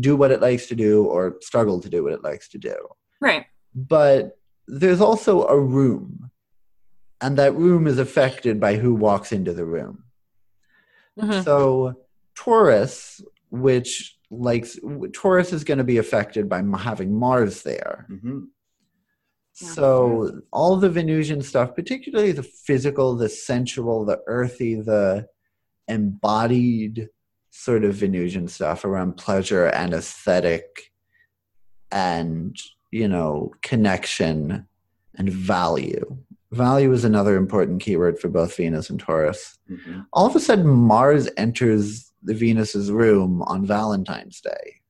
[0.00, 2.74] do what it likes to do or struggle to do what it likes to do
[3.20, 3.46] Right.
[3.74, 6.30] but there's also a room
[7.20, 10.02] and that room is affected by who walks into the room
[11.20, 11.44] Mhm.
[11.44, 11.94] so
[12.34, 13.22] taurus
[13.60, 14.66] which like
[15.12, 18.46] taurus is going to be affected by having mars there Mhm.
[19.60, 19.68] Yeah.
[19.68, 25.26] so all the venusian stuff particularly the physical the sensual the earthy the
[25.88, 27.08] embodied
[27.50, 30.92] sort of venusian stuff around pleasure and aesthetic
[31.90, 32.56] and
[32.90, 34.66] you know connection
[35.14, 36.04] and value
[36.52, 40.06] value is another important keyword for both venus and taurus Mhm.
[40.12, 44.80] all of a sudden mars enters the venus's room on valentine's day.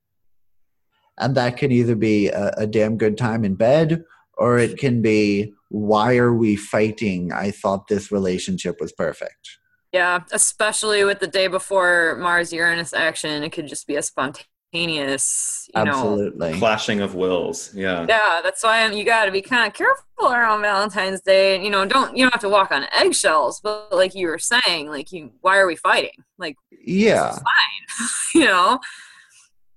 [1.18, 4.04] And that can either be a, a damn good time in bed
[4.36, 7.32] or it can be why are we fighting?
[7.32, 9.58] I thought this relationship was perfect.
[9.92, 14.46] Yeah, especially with the day before Mars Uranus action, it could just be a spontaneous,
[14.84, 15.90] you know.
[15.90, 20.04] absolutely clashing of wills yeah Yeah, that's why you got to be kind of careful
[20.32, 21.62] around Valentine's Day.
[21.62, 24.88] You know, don't you don't have to walk on eggshells, but like you were saying,
[24.88, 26.22] like you, why are we fighting?
[26.38, 28.08] Like, yeah fine.
[28.34, 28.78] you know,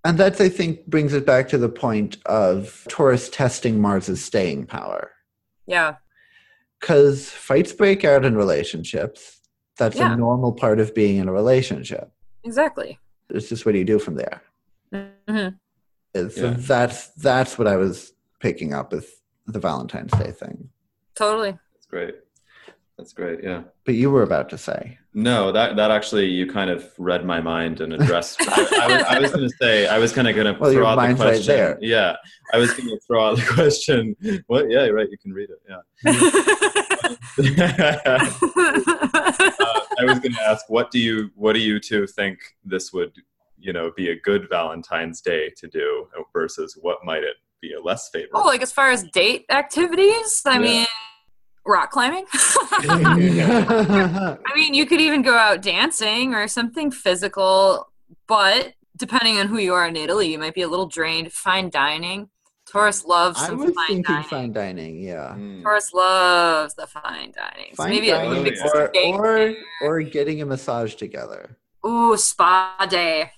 [0.06, 4.66] And that I think brings it back to the point of Taurus testing Mars's staying
[4.68, 5.12] power.
[5.68, 5.96] yeah,
[6.80, 9.40] Because fights break out in relationships.
[9.78, 10.14] That's Yeah.
[10.14, 12.12] a normal part of being in a relationship.
[12.44, 12.98] exactly.
[13.30, 14.42] It's just what do you do from there?
[14.94, 15.50] Hmm
[16.16, 16.56] So Yeah.
[16.58, 20.70] that's that's what I was picking up with the Valentine's Day thing.
[21.16, 21.52] Totally.
[21.74, 22.16] that's great
[22.98, 24.98] that's great yeah But you were about to say.
[25.14, 29.04] no that that actually you kind of read my mind and addressed I, I was,
[29.16, 30.96] I was going to say i was kind of going to Well, throw your out
[30.96, 31.78] the mind's right question there.
[31.82, 32.16] yeah
[32.54, 34.16] i was going to throw out the question
[34.48, 35.82] what yeah you're right you can read it yeah
[38.06, 42.92] uh, I was going to ask, what do you, what do you two think this
[42.94, 43.14] would,
[43.60, 47.82] you know, be a good Valentine's Day to do versus what might it be a
[47.82, 48.42] less favorable?
[48.42, 50.60] oh, like as far as date activities, I Yeah.
[50.60, 50.88] mean,
[51.66, 52.26] rock climbing.
[52.34, 57.92] I mean, you could even go out dancing or something physical,
[58.28, 61.32] but depending on who you are in Italy, you might be a little drained.
[61.32, 62.30] Fine dining.
[62.72, 64.30] Taurus loves I was fine thinking dining.
[64.30, 65.34] fine dining, yeah.
[65.36, 65.64] Mm.
[65.64, 67.74] Taurus loves the fine dining.
[67.76, 71.58] So maybe a dining or, or, or getting a massage together.
[71.86, 73.32] Ooh, spa day.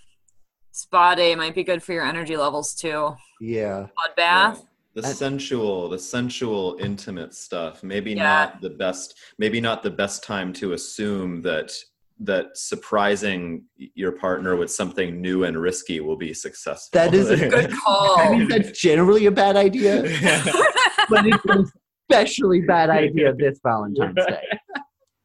[0.72, 3.16] Spa day might be good for your energy levels too.
[3.40, 3.88] Yeah.
[3.96, 4.64] Blood bath.
[4.94, 8.24] the And- sensual the sensual intimate stuff maybe Yeah.
[8.24, 11.72] not the best maybe not the best time to assume that
[12.20, 13.64] that surprising
[13.96, 17.76] your partner with something new and risky will be successful That is a Good I
[17.78, 18.32] call.
[18.38, 20.02] mean, that's generally a bad idea,
[21.10, 21.72] but it's an
[22.10, 24.44] especially bad idea this Valentine's Day.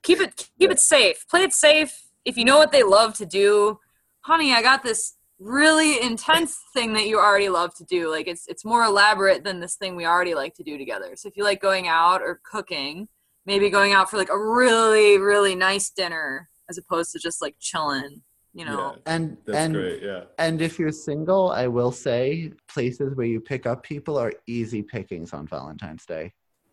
[0.04, 1.26] keep it keep it safe.
[1.28, 1.92] Play it safe.
[2.24, 3.80] If you know what they love to do,
[4.20, 8.10] honey, I got this really intense thing that you already love to do.
[8.10, 11.14] Like it's it's more elaborate than this thing we already like to do together.
[11.16, 13.08] So if you like going out or cooking,
[13.44, 17.54] maybe going out for like a really really nice dinner as opposed to just like
[17.60, 18.22] chilling,
[18.54, 18.94] you know.
[18.96, 23.26] Yeah, And that's and great yeah and if you're single, I will say places where
[23.26, 26.32] you pick up people are easy pickings on Valentine's Day.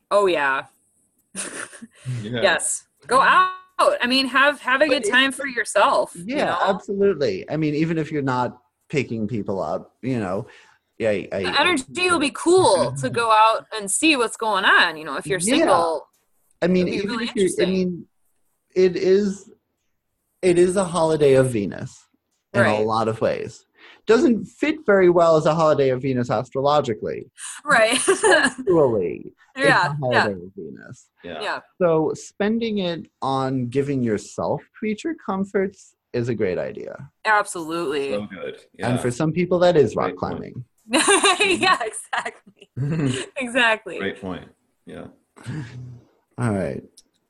[0.09, 0.65] Oh yeah.
[1.35, 2.85] yeah yes.
[3.07, 3.62] Go out.
[4.01, 6.13] I mean, have have a good time for yourself.
[6.15, 6.59] you Yeah, know?
[6.63, 7.49] absolutely.
[7.49, 8.57] I mean, even if you're not
[8.89, 10.47] picking people up, you know,
[10.99, 14.97] yeah, I, the energy will be cool to go out and see what's going on.
[14.97, 15.57] You know, if you're Yeah.
[15.57, 16.07] single,
[16.61, 18.05] I mean, even really if you're, I mean,
[18.75, 19.51] it is,
[20.41, 22.07] it is a holiday of Venus
[22.53, 23.65] in a lot of ways.
[24.05, 27.31] Doesn't fit very well as a holiday of Venus astrologically.
[27.65, 27.97] right?
[28.25, 29.67] Actually, yeah, a
[30.11, 31.09] yeah, holiday Venus.
[31.23, 31.59] yeah yeah.
[31.81, 37.09] So spending it on giving yourself creature comforts is a great idea.
[37.25, 38.11] Absolutely.
[38.11, 40.65] so good yeah And for some people, that is rock Great climbing.
[40.89, 42.69] yeah, exactly.
[43.37, 43.99] Exactly.
[43.99, 44.47] great point
[44.85, 45.07] yeah
[46.37, 46.81] All right.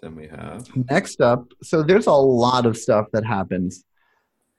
[0.01, 3.84] then we have Next up, so there's a lot of stuff that happens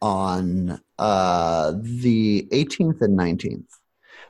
[0.03, 3.65] on uh, the 18th and 19th.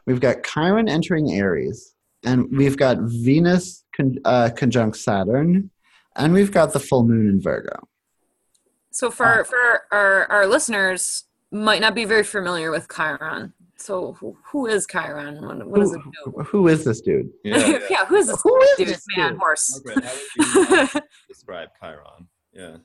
[0.06, 1.93] We've got Chiron entering Aries,
[2.24, 5.70] and we've got Venus con- uh, conjunct Saturn,
[6.16, 7.88] and we've got the full moon in Virgo.
[8.90, 13.52] So for for our our listeners might not be very familiar with Chiron.
[13.76, 15.44] So who, who is Chiron?
[15.44, 16.30] What, what does it do?
[16.32, 17.30] Who- who is this dude?
[17.44, 17.78] yeah, yeah.
[17.90, 18.88] yeah, who is this Who is dude?
[18.88, 19.38] this Man, dude?
[19.40, 19.80] horse.
[19.84, 20.12] Margaret, how
[20.58, 22.76] would you uh, describe chiron yeah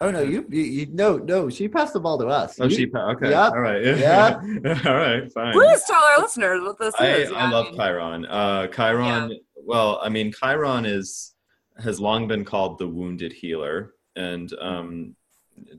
[0.00, 1.50] Oh no, you, you, you no no.
[1.50, 2.58] She passed the ball to us.
[2.60, 3.52] oh You- she pa- okay Yep.
[3.52, 4.86] all right Yep.
[4.86, 7.30] all right fine Please tell our listeners what this I, is.
[7.30, 8.26] I Yeah, love mean, Chiron.
[8.26, 9.38] Uh, Chiron.
[9.64, 11.34] Well, I mean, Chiron is
[11.82, 15.14] has long been called the wounded healer, and um,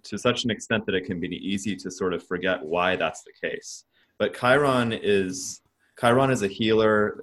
[0.04, 3.24] to such an extent that it can be easy to sort of forget why that's
[3.24, 3.86] the case.
[4.18, 5.62] But Chiron is
[6.00, 7.22] Chiron is a healer.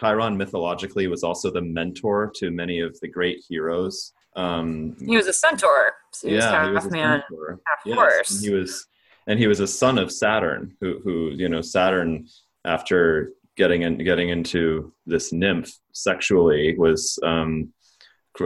[0.00, 4.12] Chiron mythologically was also the mentor to many of the great heroes.
[4.36, 5.94] Um, He was a centaur.
[6.12, 7.60] So he was yeah, half he was a man, centaur.
[7.66, 8.30] half Yes, horse.
[8.36, 8.86] and he was,
[9.26, 12.26] and he was a son of Saturn, who, who you know, Saturn,
[12.64, 17.72] after getting in, getting into this nymph sexually, was um,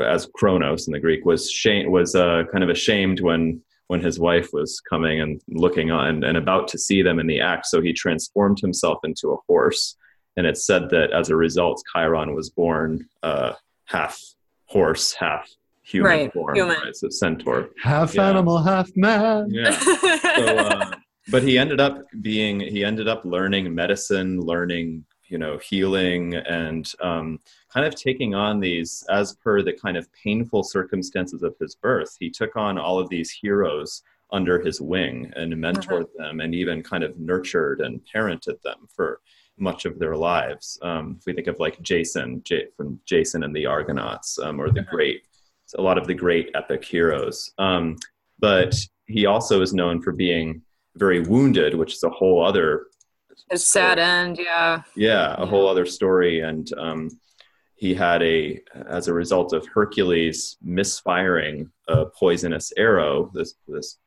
[0.05, 4.18] as Kronos in the Greek was shame was uh, kind of ashamed when when his
[4.18, 7.66] wife was coming and looking on and about to see them in the act.
[7.66, 9.97] So he transformed himself into a horse,
[10.37, 13.53] and it's said that as a result, Chiron was born uh,
[13.85, 14.18] half
[14.64, 15.47] horse, half
[15.93, 16.55] human Right, form.
[16.57, 16.76] human.
[16.80, 17.70] Right, so centaur.
[17.82, 18.28] half Yeah.
[18.30, 19.49] animal, half man.
[19.51, 19.70] Yeah.
[19.70, 20.90] So, uh,
[21.30, 26.93] but he ended up being he ended up learning medicine, learning you know healing, and
[27.01, 27.38] um,
[27.72, 32.16] kind of taking on these as per the kind of painful circumstances of his birth.
[32.18, 36.82] He took on all of these heroes under his wing and mentored them, and even
[36.82, 39.20] kind of nurtured and parented them for
[39.59, 40.78] much of their lives.
[40.82, 44.70] Um, if we think of like Jason J- from Jason and the Argonauts, um, or
[44.70, 45.22] the great
[45.79, 47.53] a lot of the great epic heroes.
[47.59, 47.97] Um,
[48.39, 48.75] but
[49.07, 50.62] he also is known for being
[50.97, 52.87] very wounded, which is a whole other
[53.51, 54.83] His sad end, yeah.
[54.97, 56.41] yeah, a whole other story.
[56.41, 57.11] And um,
[57.75, 63.99] he had a, as a result of Hercules misfiring a poisonous arrow, this this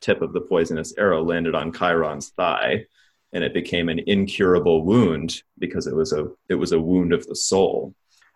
[0.00, 2.86] tip of the poisonous arrow landed on Chiron's thigh,
[3.32, 7.26] and it became an incurable wound because it was a it was a wound of
[7.26, 7.94] the soul.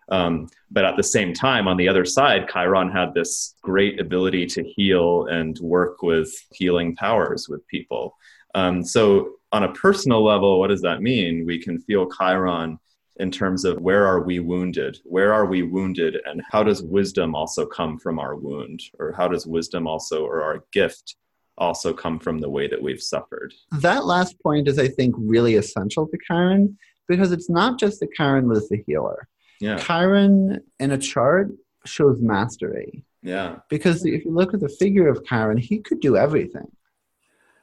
[0.09, 4.45] Um, but at the same time, on the other side, Chiron had this great ability
[4.47, 8.17] to heal and work with healing powers with people.
[8.55, 11.45] Um, so, on a personal level, what does that mean?
[11.45, 12.79] We can feel Chiron
[13.17, 14.97] in terms of where are we wounded?
[15.03, 16.17] Where are we wounded?
[16.25, 18.81] And how does wisdom also come from our wound?
[18.99, 21.15] Or how does wisdom also, or our gift,
[21.57, 23.53] also come from the way that we've suffered?
[23.71, 26.77] That last point is, I think, really essential to Chiron
[27.07, 29.27] because it's not just that Chiron was the healer.
[29.63, 29.77] Yeah.
[29.77, 31.47] Chiron in a chart
[31.85, 32.91] shows mastery
[33.33, 33.49] Yeah.
[33.69, 36.69] because if you look at the figure of Chiron, he could do everything.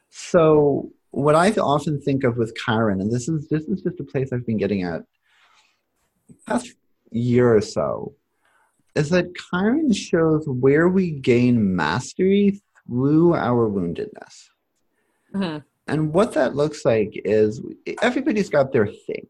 [0.08, 4.04] So what I often think of with Chiron, and this is this is just a
[4.12, 5.02] place I've been getting at
[6.28, 6.68] the past
[7.10, 8.14] year or so,
[8.94, 14.34] is that Chiron shows where we gain mastery through our woundedness.
[15.34, 15.64] Mhm.
[15.86, 17.60] And what that looks like is
[18.02, 19.26] everybody's got their thing.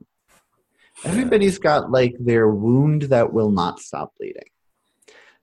[1.05, 4.51] Everybody's got like their wound that will not stop bleeding.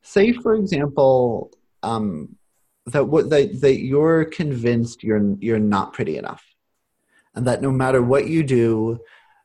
[0.01, 1.51] Say, for example,
[1.83, 2.35] um,
[2.85, 6.43] that what that, that you're convinced you're you're not pretty enough,
[7.35, 8.99] and that no matter what you do,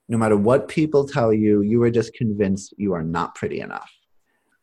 [0.08, 3.90] no matter what people tell you, you are just convinced you are not pretty enough,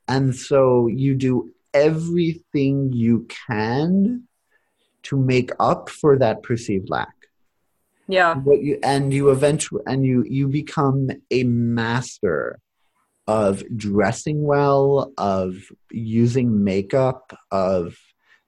[0.07, 4.23] and so you do everything you can
[5.03, 7.18] to make up for that perceived lack
[8.09, 8.37] Yeah.
[8.37, 12.59] what you and you eventually and you you become a master
[13.27, 17.95] of dressing well of using makeup of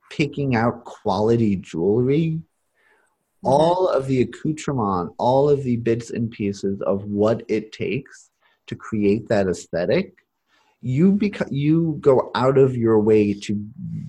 [0.09, 2.39] picking out quality jewelry.
[2.39, 3.47] Mm-hmm.
[3.47, 8.31] All of the accoutrement all of the bits and pieces of what it takes
[8.65, 10.15] to create that aesthetic
[10.81, 13.63] you become you go out of your way to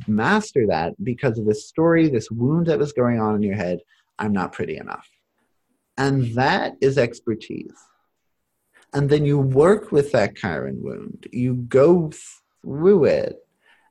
[0.09, 3.81] master that because of this story this wound that was going on in your head.
[4.19, 5.07] I'm not pretty enough
[5.97, 7.75] and that is expertise.
[8.93, 12.11] And then you work with that Chiron wound, you go
[12.63, 13.37] through it,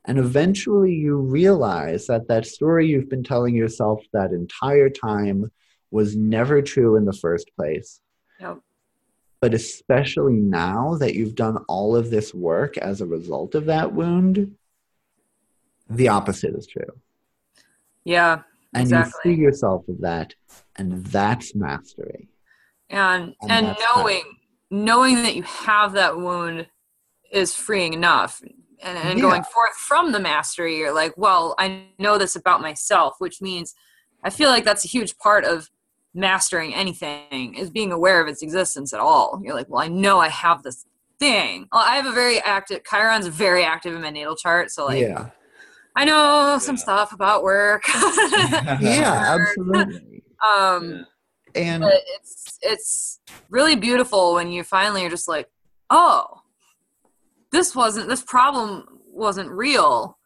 [0.04, 5.50] and eventually you realize that that story you've been telling yourself that entire time
[5.90, 8.00] was never true in the first place.
[8.40, 8.58] Yep.
[9.40, 13.92] But especially now that you've done all of this work as a result of that
[13.92, 14.56] wound,
[15.90, 17.00] the opposite is true.
[18.04, 18.42] Yeah.
[18.74, 19.10] And Exactly.
[19.30, 20.34] you free yourself of that,
[20.76, 22.28] and that's mastery.
[22.88, 24.22] And And and, knowing
[24.70, 26.66] knowing that you have that wound
[27.30, 28.40] is freeing enough.
[28.82, 29.26] And, and Yeah.
[29.26, 33.74] going forth from the mastery, you're like, well, I know this about myself, which means
[34.24, 35.70] I feel like that's a huge part of
[36.14, 39.40] mastering anything is being aware of its existence at all.
[39.44, 40.86] You're like, well, I know I have this
[41.18, 41.68] thing.
[41.72, 45.00] Well, I have a very active Chiron's very active in my natal chart, so like
[45.02, 45.30] yeah.
[45.94, 46.82] I know some Yeah.
[46.82, 47.84] stuff about work.
[48.80, 50.22] Yeah, absolutely.
[50.46, 51.04] um
[51.54, 53.20] And but it's it's
[53.50, 55.48] really beautiful when you finally are just like
[55.90, 56.24] oh
[57.50, 60.16] this wasn't this problem wasn't real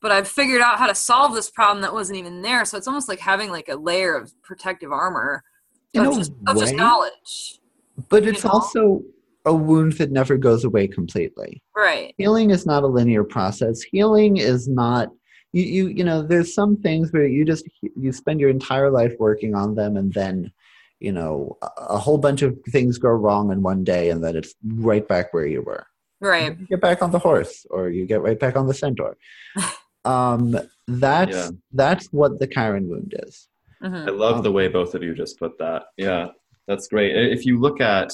[0.00, 2.88] but i've figured out how to solve this problem that wasn't even there so it's
[2.88, 5.44] almost like having like a layer of protective armor
[5.92, 7.60] in of, a just, of just knowledge
[8.08, 8.50] but it's know?
[8.50, 9.02] also
[9.46, 11.62] a wound that never goes away completely.
[11.76, 13.80] right Healing is not a linear process.
[13.82, 15.08] Healing is not
[15.52, 17.64] you you you know there's some things where you just
[17.96, 20.52] you spend your entire life working on them and then
[21.00, 24.36] you know a, a whole bunch of things go wrong in one day and then
[24.36, 25.86] it's right back where you were.
[26.20, 29.16] right You get back on the horse or you get right back on the centaur.
[30.04, 31.50] um that's Yeah.
[31.72, 33.48] that's what the Chiron wound is.
[33.82, 34.06] Mhm.
[34.08, 35.84] I love the way both of you just put that.
[35.96, 36.28] Yeah,
[36.68, 37.16] that's great.
[37.16, 38.12] If you look at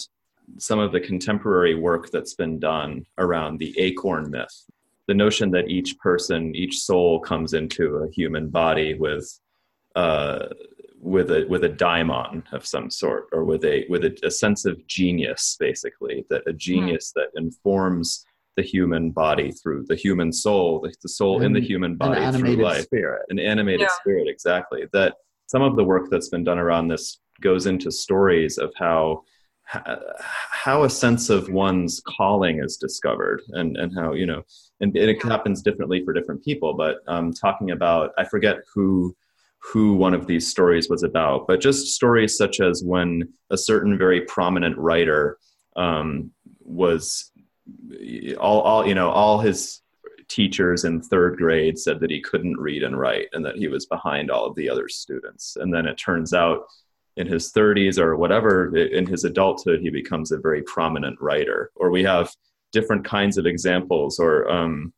[0.59, 4.65] some of the contemporary work that's been done around the acorn myth,
[5.09, 9.39] the notion that each person, each soul comes into a human body with
[9.95, 10.47] uh,
[11.01, 14.65] with a with a daimon of some sort, or with a with a, a sense
[14.65, 18.25] of genius, basically, that a genius that informs
[18.57, 21.97] the human body through the human soul, the, the soul in the An- human An
[21.99, 23.23] body through animated life spirit.
[23.29, 23.89] an animated Yeah.
[24.01, 25.17] spirit exactly that
[25.47, 29.29] some of the work that's been done around this goes into stories of how h-
[29.67, 34.43] how a sense of one's calling is discovered and and how you know
[34.81, 39.15] and it happens differently for different people but um, talking about i forget who
[39.59, 43.99] who one of these stories was about but just stories such as when a certain
[43.99, 45.39] very prominent writer
[45.75, 46.31] um,
[46.61, 47.33] was
[48.39, 49.83] all, all you know all his
[50.29, 53.87] teachers in third grade said that he couldn't read and write and that he was
[53.87, 55.57] behind all of the other students.
[55.57, 56.67] And then it turns out
[57.17, 61.91] in his 30s or whatever in his adulthood he becomes a very prominent writer or
[61.91, 62.31] we have
[62.73, 64.93] different kinds of examples or um,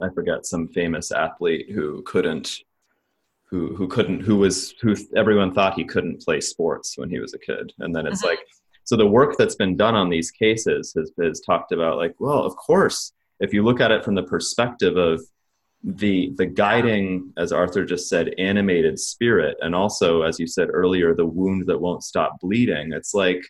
[0.00, 2.58] i forget some famous athlete who couldn't
[3.48, 7.32] who who couldn't who was who everyone thought he couldn't play sports when he was
[7.34, 8.28] a kid and then it's Mhm.
[8.28, 8.40] like
[8.84, 12.42] so the work that's been done on these cases has, has talked about like well
[12.44, 15.22] of course if you look at it from the perspective of
[15.86, 21.14] the the guiding as arthur just said animated spirit and also as you said earlier
[21.14, 22.92] the wound that won't stop bleeding.
[22.92, 23.40] It's like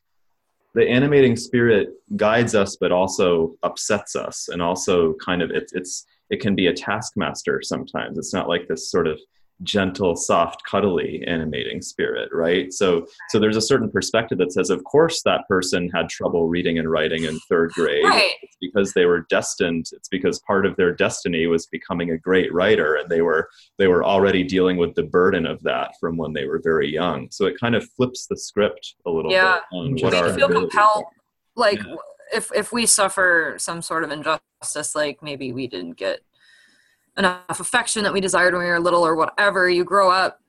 [0.74, 6.04] the animating spirit guides us but also upsets us and also kind of it's it's
[6.28, 8.18] it can be a taskmaster sometimes.
[8.18, 9.18] It's not like this sort of
[9.62, 14.84] gentle soft cuddly animating spirit right so so there's a certain perspective that says of
[14.84, 19.22] course that person had trouble reading and writing in third grade right because they were
[19.30, 23.48] destined it's because part of their destiny was becoming a great writer and they were
[23.78, 27.26] they were already dealing with the burden of that from when they were very young
[27.30, 29.54] so it kind of flips the script a little Yeah.
[29.72, 31.04] bit on what our feel compelled
[31.54, 31.94] like Yeah.
[32.34, 36.20] if if we suffer some sort of injustice like maybe we didn't get
[37.18, 40.40] enough affection that we desired when we were little or whatever you grow up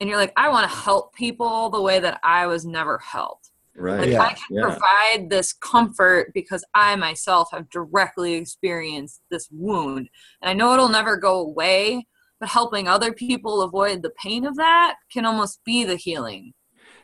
[0.00, 3.50] and you're like i want to help people the way that i was never helped.
[3.76, 4.00] Right.
[4.00, 4.20] Like Yeah.
[4.22, 4.62] i can Yeah.
[4.62, 10.08] provide this comfort because i myself have directly experienced this wound.
[10.42, 12.06] And i know it'll never go away
[12.38, 16.54] but helping other people avoid the pain of that can almost be the healing.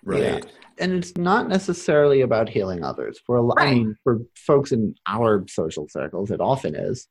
[0.03, 0.47] Right.
[0.79, 3.19] And it's not necessarily about healing others.
[3.27, 7.09] For a lot i mean for folks in our social circles it often is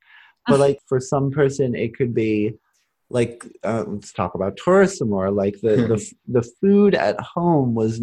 [0.48, 2.54] but like for some person it could be
[3.10, 7.76] like uh, let's talk about tourists some more like the, the the food at home
[7.76, 8.02] was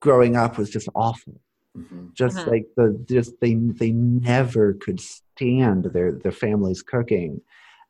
[0.00, 1.40] growing up was just awful.
[1.76, 2.12] Mhm.
[2.12, 2.46] just Mhm.
[2.48, 7.40] like the just they they never could stand their their family's cooking.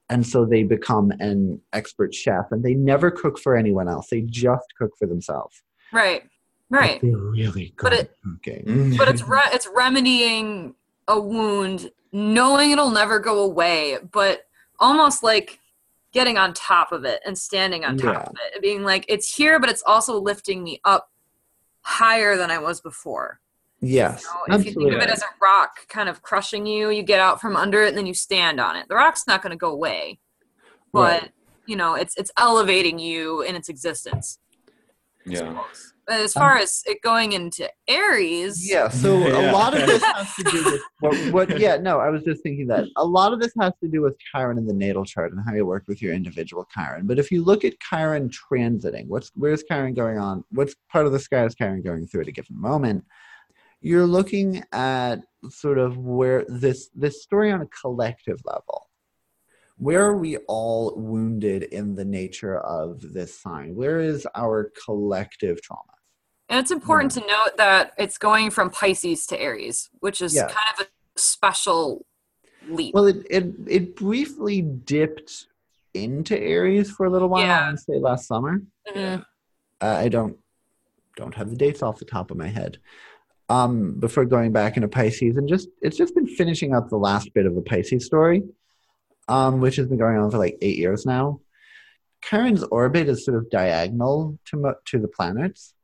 [0.09, 4.09] And so they become an expert chef and they never cook for anyone else.
[4.11, 5.63] They just cook for themselves.
[5.93, 6.23] Right.
[6.71, 8.97] But right they're really good But at it- cooking.
[8.97, 10.75] but it's re- it's remedying
[11.09, 14.43] a wound knowing it'll never go away but
[14.79, 15.59] almost like
[16.13, 18.21] getting on top of it and standing on top Yeah.
[18.21, 21.11] of it being like it's here but it's also lifting me up
[21.81, 23.41] higher than i was before
[23.81, 27.03] yes So if you think of it as a rock kind of crushing you you
[27.03, 29.51] get out from under it and then you stand on it the rock's not going
[29.53, 30.19] to go away
[30.93, 31.31] but Right.
[31.67, 34.39] you know it's it's elevating you in its existence
[35.25, 35.92] yeah suppose.
[36.09, 40.35] As um, far as it going into aries Yeah, so a lot of this has
[40.37, 41.61] to do with what, what.
[41.61, 44.17] Yeah, no, I was just thinking that a lot of this has to do with
[44.19, 47.07] Chiron in the natal chart and how you work with your individual Chiron.
[47.07, 50.45] But if you look at Chiron transiting, what's where's Chiron going on?
[50.51, 53.05] What's part of the sky is Chiron going through at a given moment?
[53.81, 55.17] You're looking at
[55.49, 58.82] sort of where this this story on a collective level.
[59.79, 63.75] Where are we all wounded in the nature of this sign?
[63.75, 65.83] Where is our collective trauma?
[66.49, 70.43] And it's important to note that it's going from Pisces to Aries, which is Yeah.
[70.49, 70.89] kind of a
[71.21, 72.05] special
[72.69, 72.95] leap.
[72.95, 75.47] Well, it, it it briefly dipped
[75.95, 77.43] into Aries for a little while.
[77.43, 77.61] Yeah.
[77.61, 78.63] I want to say last summer.
[78.95, 79.25] Mhm.
[79.81, 80.39] Uh, I don't
[81.17, 82.79] don't have the dates off the top of my head.
[83.49, 87.33] Um, before going back into Pisces, and just it's just been finishing up the last
[87.35, 88.43] bit of the Pisces story,
[89.33, 91.41] um, which has been going on for like eight years now.
[92.27, 95.75] Chiron's orbit is sort of diagonal to mo- to the planets.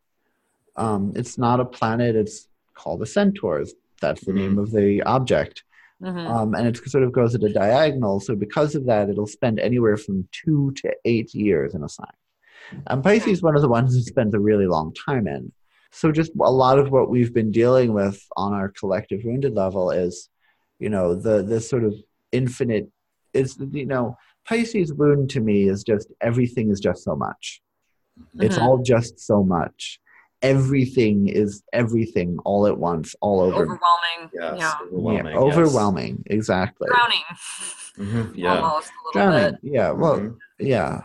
[0.77, 2.39] Um, it's not a planet; it's
[2.75, 3.71] called the Centaurs.
[4.01, 5.57] That's the name of the object.
[6.01, 6.27] Mhm.
[6.35, 8.21] um, and it sort of goes at a diagonal.
[8.21, 12.17] So because of that, it'll spend anywhere from two to eight years in a sign.
[12.87, 15.43] And Pisces is one of the ones that spends a really long time in.
[15.91, 19.91] So just a lot of what we've been dealing with on our collective wounded level
[19.91, 20.29] is,
[20.79, 21.95] you know, the this sort of
[22.31, 22.87] infinite.
[23.35, 27.61] It's you know Pisces wound to me is just everything is just so much.
[28.41, 28.63] It's Mhm.
[28.63, 30.01] all just so much.
[30.43, 33.57] Everything is everything all at once, all over.
[33.65, 34.31] Overwhelming.
[34.33, 34.75] yes Yeah.
[34.87, 35.57] overwhelming yeah, yes.
[35.57, 36.23] overwhelming.
[36.27, 36.89] Exactly.
[36.89, 37.25] Drowning.
[37.97, 39.61] Mhm, yeah Almost a little drowning bit.
[39.75, 40.37] yeah well Mhm.
[40.61, 41.03] yeah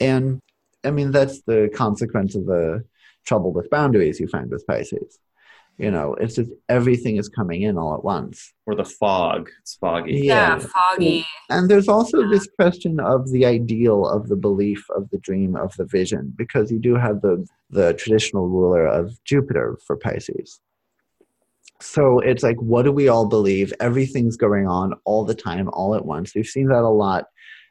[0.00, 0.40] and
[0.84, 2.84] i mean that's the consequence of the
[3.24, 5.18] trouble with boundaries you find with pisces
[5.78, 9.74] you know it's just everything is coming in all at once or the fog it's
[9.74, 10.66] foggy Yeah, Yeah.
[10.74, 11.26] foggy.
[11.50, 12.28] and there's also Yeah.
[12.30, 16.70] this question of the ideal of the belief of the dream of the vision because
[16.70, 20.60] you do have the the traditional ruler of jupiter for pisces
[21.80, 25.94] so it's like what do we all believe everything's going on all the time all
[25.94, 27.26] at once we've seen that a lot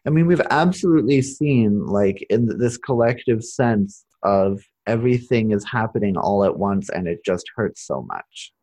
[0.06, 6.44] i mean we've absolutely seen like in this collective sense of everything is happening all
[6.44, 8.54] at once and it just hurts so much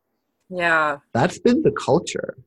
[0.49, 2.37] Yeah, that's been the culture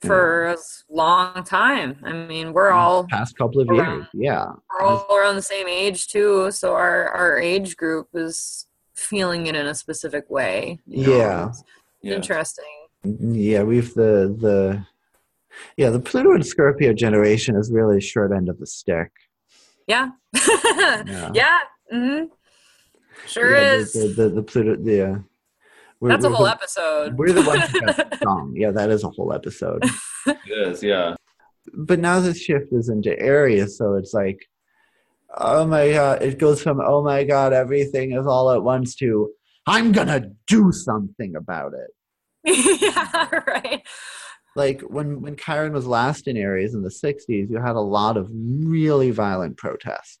[0.00, 0.56] for a
[0.90, 1.96] long time.
[2.04, 3.94] I mean, we're all past couple of Around.
[3.94, 8.66] years yeah we're all around the same age too, so our our age group is
[8.94, 10.78] feeling it in a specific way.
[10.86, 11.48] Yeah.
[11.48, 11.62] It's
[12.02, 12.64] yeah interesting.
[13.02, 14.84] Yeah, we've the the
[15.76, 19.10] yeah the Pluto and Scorpio generation is really short end of the stick.
[19.86, 20.10] Yeah.
[21.06, 21.58] Yeah, yeah.
[21.90, 22.24] hmm
[23.26, 23.92] Sure Yeah, is.
[23.92, 25.18] The, the, the Pluto the uh,
[26.00, 27.16] we're, That's a we're whole the, episode.
[27.16, 28.52] We're the ones who got it wrong.
[28.56, 29.84] Yeah, that is a whole episode.
[30.26, 31.14] it is yeah
[31.72, 34.46] but now this shift is into Aries, so it's like,
[35.36, 39.30] oh my god, it goes from oh my god, everything is all at once to
[39.66, 41.90] I'm gonna do something about it.
[42.82, 43.82] yeah, right.
[44.54, 48.16] like when when Chiron was last in Aries in the 60s, you had a lot
[48.16, 50.18] of really violent protests.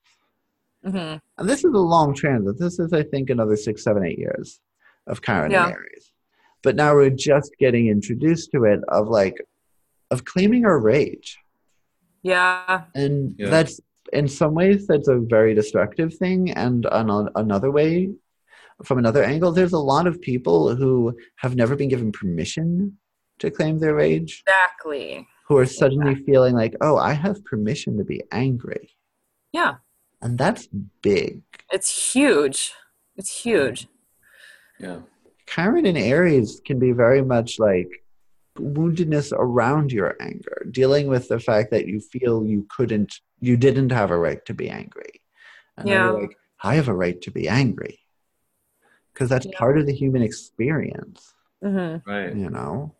[0.84, 2.58] Hmm And this is a long transit.
[2.58, 4.60] This is, I think, another six, seven, eight years
[5.06, 5.66] of Chiron Yeah.
[5.66, 6.12] and Aries.
[6.62, 9.36] But now we're just getting introduced to it of like,
[10.10, 11.38] of claiming our rage.
[12.22, 12.84] Yeah.
[12.94, 13.50] And Yeah.
[13.50, 13.80] that's
[14.12, 18.10] in some ways that's a very destructive thing and on a- another way
[18.84, 22.96] from another angle there's a lot of people who have never been given permission
[23.38, 25.26] to claim their rage Exactly.
[25.48, 28.90] who are suddenly feeling like oh i have permission to be angry
[29.52, 29.76] Yeah.
[30.24, 30.66] And that's
[31.02, 31.42] big
[31.72, 32.72] It's huge.
[33.16, 33.86] It's huge.
[34.80, 34.98] Yeah.
[35.46, 37.90] chiron and aries can be very much like
[38.58, 43.90] woundedness around your anger dealing with the fact that you feel you couldn't you didn't
[43.90, 45.14] have a right to be angry
[45.76, 46.20] and then you're Yeah.
[46.22, 47.98] like i have a right to be angry
[49.12, 49.58] because that's Yeah.
[49.58, 52.34] part of the human experience hmm Right.
[52.42, 52.94] you know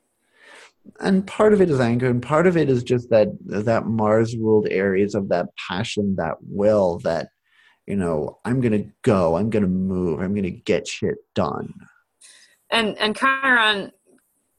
[1.00, 4.36] and part of it is anger and part of it is just that that mars
[4.36, 7.28] ruled Aries of that passion that will that
[7.86, 11.72] you know i'm gonna go i'm gonna move i'm gonna get shit done
[12.70, 13.92] And and Chiron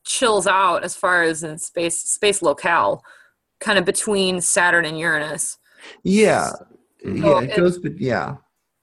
[0.06, 3.02] chills out as far as in space space locale,
[3.60, 5.58] kind of between Saturn and Uranus.
[6.04, 6.52] yeah
[7.06, 7.24] Mhm.
[7.24, 8.36] yeah it it- goes but yeah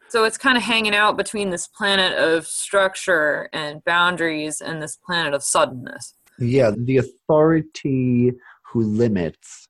[0.08, 4.96] So it's kind of hanging out between this planet of structure and boundaries and this
[4.96, 6.14] planet of suddenness.
[6.44, 8.32] Yeah the authority
[8.62, 9.68] who limits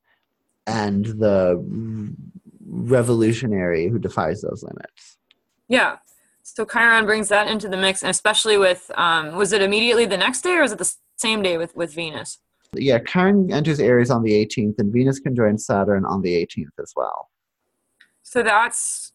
[0.66, 1.62] and the
[2.66, 5.18] revolutionary who defies those limits
[5.68, 5.96] Yeah.
[6.44, 10.16] So Chiron brings that into the mix, and especially with um, was it immediately the
[10.16, 12.38] next day or was it the same day with with Venus?
[12.74, 16.92] yeah chiron enters aries on the 18th and venus conjoins saturn on the 18th as
[16.96, 17.30] well
[18.22, 19.12] So that's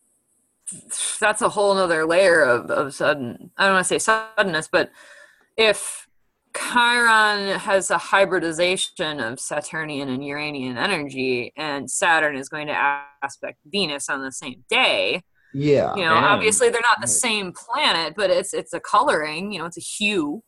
[1.19, 4.91] that's a whole nother layer of, of sudden I don't want to say suddenness, but
[5.55, 6.06] if
[6.55, 13.59] Chiron has a hybridization of Saturnian and Uranian energy, and Saturn is going to aspect
[13.65, 15.21] Venus on the same day,
[15.53, 16.27] yeah you know, Yeah.
[16.33, 17.09] obviously they're not the Right.
[17.09, 20.43] same planet, but it's it's a coloring, you know, it's a hue.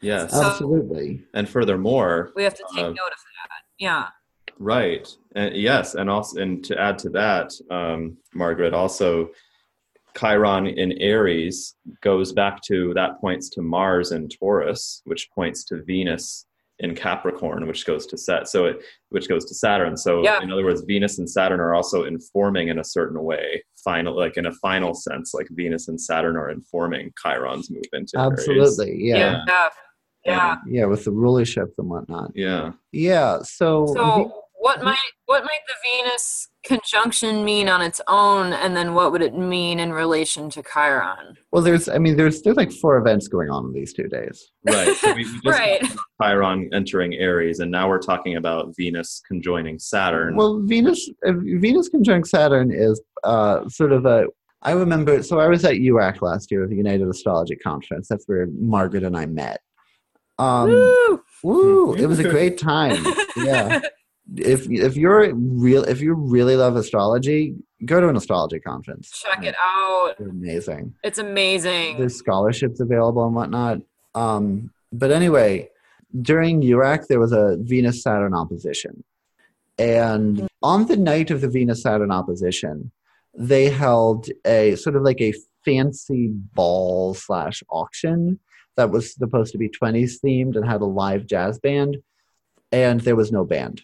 [0.00, 0.32] Yes.
[0.32, 3.62] So- absolutely and furthermore, We have to take Uh, note of that.
[3.78, 4.08] Yeah.
[4.58, 5.06] Right.
[5.34, 9.30] And yes, and also and to add to that, um, Margaret, also
[10.18, 15.82] Chiron in Aries goes back to that points to Mars in Taurus, which points to
[15.82, 16.46] Venus
[16.78, 19.96] in Capricorn, which goes to Set, so it which goes to Saturn.
[19.96, 20.42] So Yeah.
[20.42, 24.36] in other words, Venus and Saturn are also informing in a certain way, final like
[24.36, 28.32] in a final sense, like Venus and Saturn are informing Chiron's move into Aries.
[28.40, 29.16] absolutely yeah.
[29.16, 29.68] yeah Yeah.
[30.26, 30.56] Yeah.
[30.66, 30.84] Yeah.
[30.86, 32.72] with the rulership and whatnot Yeah.
[32.92, 38.76] yeah so, So what might what might the Venus conjunction mean on its own and
[38.76, 41.36] then what would it mean in relation to Chiron?
[41.52, 44.50] well there's i mean there's there's like four events going on in these two days
[44.66, 44.96] Right.
[44.96, 45.82] So we, we just Right.
[46.20, 50.34] Chiron entering Aries, and now we're talking about Venus conjoining Saturn.
[50.34, 54.26] Well, Venus uh, Venus conjunct Saturn is uh, sort of a.
[54.62, 55.22] I remember.
[55.22, 58.08] So I was at UAC last year, the United Astrology Conference.
[58.08, 59.60] That's where Margaret and I met.
[60.38, 61.22] Um, Woo!
[61.44, 61.94] woo!
[61.94, 63.04] It was a great time.
[63.36, 63.80] Yeah.
[64.34, 67.54] If if you're real, if you really love astrology,
[67.84, 69.22] go to an astrology conference.
[69.24, 70.14] Check it out.
[70.18, 70.94] They're amazing.
[71.04, 71.98] It's amazing.
[71.98, 73.82] There's scholarships available and whatnot.
[74.14, 75.68] Um, but anyway,
[76.22, 79.04] during UAC, there was a Venus Saturn opposition.
[79.78, 82.90] And on the night of the Venus Saturn opposition,
[83.34, 85.34] they held a sort of like a
[85.64, 88.38] fancy ball slash auction
[88.76, 91.98] that was supposed to be 20s themed and had a live jazz band.
[92.72, 93.82] And there was no band.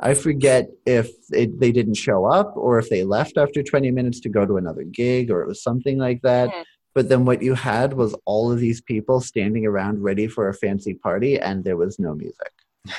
[0.00, 4.20] I forget if it, they didn't show up or if they left after 20 minutes
[4.20, 6.50] to go to another gig or it was something like that.
[6.94, 10.54] But then what you had was all of these people standing around ready for a
[10.54, 12.52] fancy party and there was no music.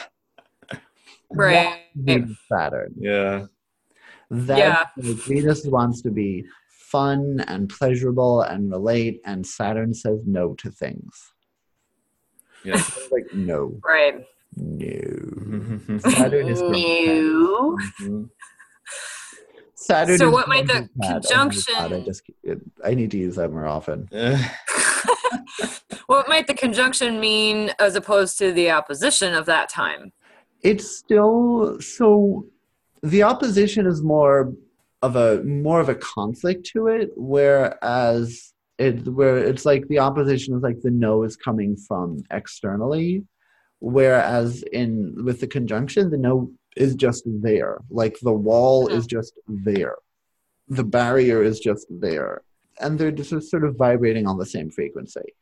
[1.31, 1.81] Right.
[1.95, 2.93] Venus Saturn.
[2.97, 3.45] yeah.
[4.29, 4.85] That Yeah.
[4.95, 10.69] like, Venus wants to be fun and pleasurable and relate, and Saturn says no to
[10.71, 11.33] things.
[12.63, 12.81] Yeah.
[13.11, 14.25] Like no, Right.
[14.55, 15.99] No.
[15.99, 17.77] Saturn is New.
[18.01, 18.29] Mhm.
[19.75, 20.17] Saturn.
[20.17, 21.11] So is what might the grumpy cat.
[21.17, 22.21] Oh conjunction- God, I just
[22.83, 24.09] I need to use that more often.
[26.07, 30.11] What might the conjunction mean as opposed to the opposition of that time?
[30.61, 32.45] It's still so.
[33.01, 34.53] The opposition is more
[35.01, 40.55] of a more of a conflict to it, whereas it where it's like the opposition
[40.55, 43.23] is like the no is coming from externally,
[43.79, 49.39] whereas in with the conjunction the no is just there, like the wall is just
[49.47, 49.95] there,
[50.67, 52.41] the barrier is just there,
[52.79, 55.33] and they're just sort of vibrating on the same frequency.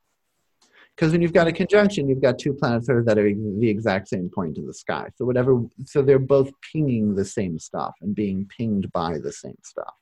[0.95, 3.69] Because when you've got a conjunction, you've got two planets that are that are the
[3.69, 5.09] exact same point in the sky.
[5.15, 9.57] So whatever, so they're both pinging the same stuff and being pinged by the same
[9.63, 9.95] stuff.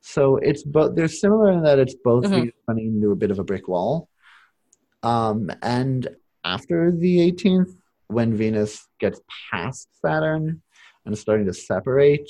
[0.00, 0.94] So it's both.
[0.94, 2.52] They're similar in that it's both Mhm.
[2.68, 4.08] running into a bit of a brick wall.
[5.02, 7.76] Um, and after the 18th,
[8.08, 10.62] when Venus gets past Saturn
[11.04, 12.28] and is starting to separate,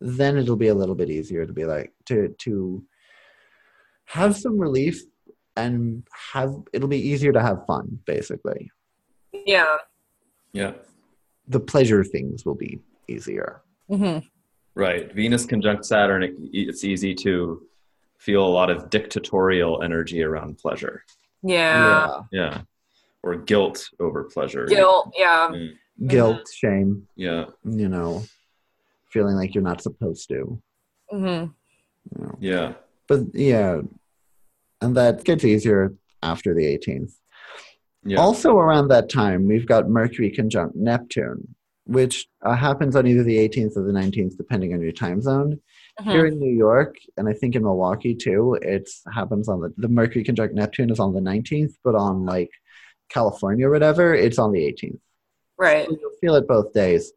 [0.00, 2.84] then it'll be a little bit easier to be like to to
[4.06, 5.02] have some relief
[5.56, 8.70] and have it'll be easier to have fun basically.
[9.32, 9.76] Yeah.
[10.52, 10.72] Yeah.
[11.48, 13.62] The pleasure things will be easier.
[13.88, 14.18] hmm
[14.74, 15.12] Right.
[15.12, 17.62] Venus conjunct Saturn, it, it's easy to
[18.18, 21.04] feel a lot of dictatorial energy around pleasure.
[21.42, 22.20] Yeah.
[22.30, 22.62] Yeah.
[23.22, 24.66] Or guilt over pleasure.
[24.66, 25.12] Guilt.
[25.16, 25.50] Yeah.
[25.52, 27.46] Mm, Guilt, shame, Yeah.
[27.64, 28.22] you know,
[29.10, 30.60] feeling like you're not supposed to.
[31.10, 31.50] hmm You
[32.16, 32.38] know.
[32.40, 32.72] Yeah.
[33.08, 33.80] But yeah,
[34.80, 37.12] and that gets easier after the 18th.
[38.04, 38.18] Yeah.
[38.18, 41.54] Also, around that time, we've got Mercury conjunct Neptune,
[41.84, 45.58] which uh, happens on either the 18th or the 19th, depending on your time zone.
[46.00, 46.10] Mm-hmm.
[46.10, 49.88] Here in New York, and I think in Milwaukee too, it happens on the, the
[49.88, 52.50] Mercury conjunct Neptune is on the 19th, but on like
[53.08, 54.98] California or whatever, it's on the 18th.
[55.58, 55.86] Right.
[55.86, 57.12] So you'll feel it both days.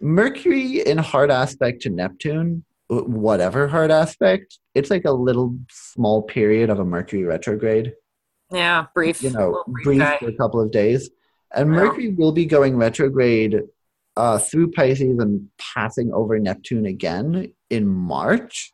[0.00, 6.70] Mercury in hard aspect to Neptune, whatever hard aspect, it's like a little small period
[6.70, 7.94] of a Mercury retrograde
[8.50, 8.86] Yeah.
[8.94, 9.22] Brief.
[9.22, 11.10] you know, brief brief for a couple of days.
[11.54, 11.70] And.
[11.70, 13.60] Mercury will be going retrograde
[14.16, 18.72] uh, through Pisces and passing over Neptune again in March.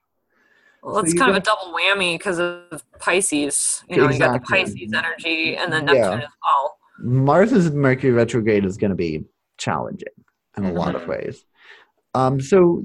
[0.82, 3.82] Well, it's you kind of a double whammy because of Pisces.
[3.88, 5.92] You know, you got the Pisces energy and then Yeah.
[5.94, 6.78] Neptune as well.
[7.00, 9.24] Mars's Mercury retrograde is going to be
[9.56, 10.08] challenging
[10.56, 11.08] in a lot of Mhm.
[11.08, 11.44] ways.
[12.14, 12.82] Um, so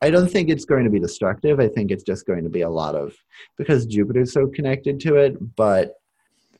[0.00, 1.60] I don't think it's going to be destructive.
[1.60, 3.14] I think it's just going to be a lot of
[3.56, 5.36] because Jupiter's so connected to it.
[5.56, 5.94] But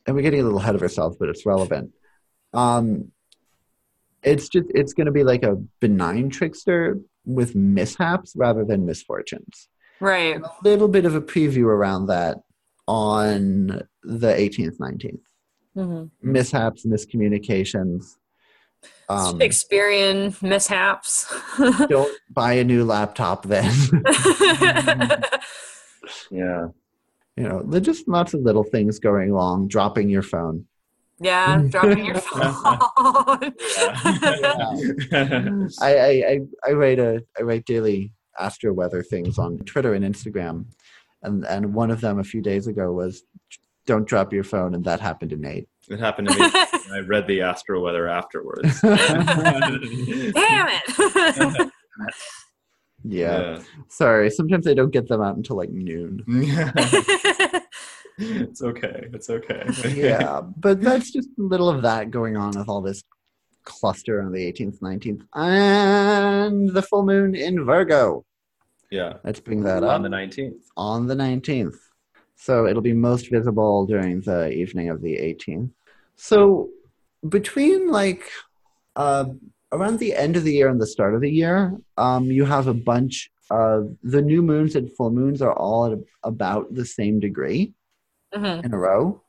[0.05, 1.91] and we're getting a little ahead of ourselves, but it's relevant.
[2.53, 3.11] Um,
[4.23, 9.67] it's just it's going to be like a benign trickster with mishaps rather than misfortunes.
[9.99, 10.35] Right.
[10.41, 12.37] A little bit of a preview around that
[12.87, 15.19] on the 18th, 19th.
[15.75, 18.15] hmm Mishaps, miscommunications.
[19.07, 21.33] Um, Shakespearean mishaps.
[21.87, 23.73] don't buy a new laptop then.
[26.29, 26.67] Yeah.
[27.37, 29.67] you know, there's just lots of little things going wrong.
[29.67, 30.65] Dropping your phone.
[31.19, 32.41] yeah, dropping your phone.
[35.81, 40.03] I, I, I, I write a I write daily astro weather things on Twitter and
[40.05, 40.65] Instagram,
[41.21, 43.23] and and one of them a few days ago was,
[43.85, 45.67] "Don't drop your phone," and that happened to Nate.
[45.89, 46.45] it happened to me.
[46.93, 48.79] I read the astro weather afterwards.
[48.81, 50.33] Damn
[50.69, 51.71] it.
[53.05, 53.61] Yeah.
[53.89, 54.29] sorry.
[54.29, 56.23] Sometimes I don't get them out until like noon.
[56.27, 56.71] Yeah.
[58.17, 59.07] it's okay.
[59.11, 59.65] It's okay.
[59.93, 63.03] yeah, but that's just a little of that going on with all this
[63.63, 68.25] cluster on the 18th, 19th, and the full moon in Virgo.
[68.91, 69.13] Yeah.
[69.23, 70.61] Let's bring that up On the 19th.
[70.77, 71.77] on the 19th.
[72.35, 75.71] So it'll be most visible during the evening of the 18th.
[76.15, 76.69] So
[77.27, 78.29] between like
[78.95, 79.25] uh,
[79.71, 82.67] around the end of the year and the start of the year, um, you have
[82.67, 87.19] a bunch of the new moons and full moons are all at about the same
[87.19, 87.73] degree
[88.35, 88.65] Mhm.
[88.65, 89.22] in a row.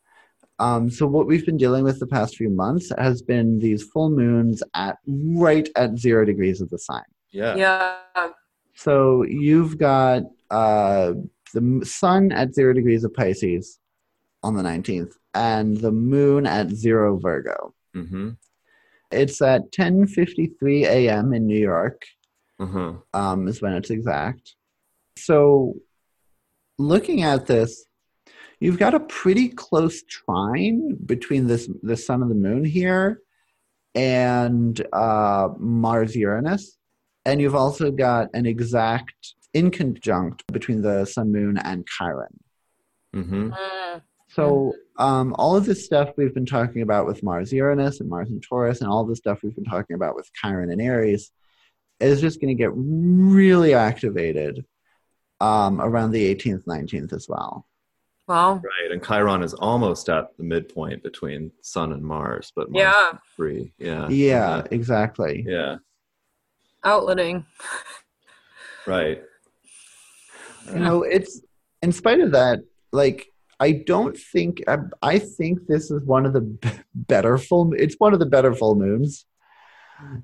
[0.58, 4.10] Um, so what we've been dealing with the past few months has been these full
[4.10, 7.02] moons at right at zero degrees of the sign.
[7.30, 7.56] Yeah.
[7.56, 8.30] Yeah.
[8.74, 11.14] So you've got uh,
[11.52, 13.78] the sun at zero degrees of Pisces
[14.42, 17.74] on the 19th, and the moon at zero Virgo.
[17.96, 18.30] Mm-hmm.
[19.10, 21.32] It's at 10:53 a.m.
[21.32, 22.02] in New York.
[22.60, 22.94] Uh-huh.
[23.12, 24.54] um, is when it's exact.
[25.18, 25.74] So,
[26.78, 27.84] looking at this,
[28.60, 33.20] you've got a pretty close trine between this the sun and the moon here,
[33.94, 36.78] and uh, Mars Uranus,
[37.24, 42.40] and you've also got an exact inconjunct between the sun moon and Chiron.
[43.14, 43.50] Mm-hmm.
[43.50, 44.02] Mm.
[44.28, 48.30] So um, all of this stuff we've been talking about with Mars Uranus and Mars
[48.30, 51.30] and Taurus, and all the stuff we've been talking about with Chiron and Aries,
[52.00, 54.64] is just going to get really activated
[55.40, 57.66] um, around the 18th, 19th as well.
[58.26, 58.90] Well, Right.
[58.90, 63.10] And Chiron is almost at the midpoint between Sun and Mars, but Mars yeah.
[63.10, 63.72] is free.
[63.78, 64.08] Yeah.
[64.08, 65.44] Yeah, exactly.
[65.46, 65.76] Yeah.
[66.84, 67.44] Outletting.
[68.86, 69.22] Right.
[70.72, 71.42] You know, it's
[71.82, 72.60] in spite of that,
[72.92, 73.26] like
[73.60, 77.72] I don't think I, I think this is one of the b- better full.
[77.74, 79.26] It's one of the better full moons.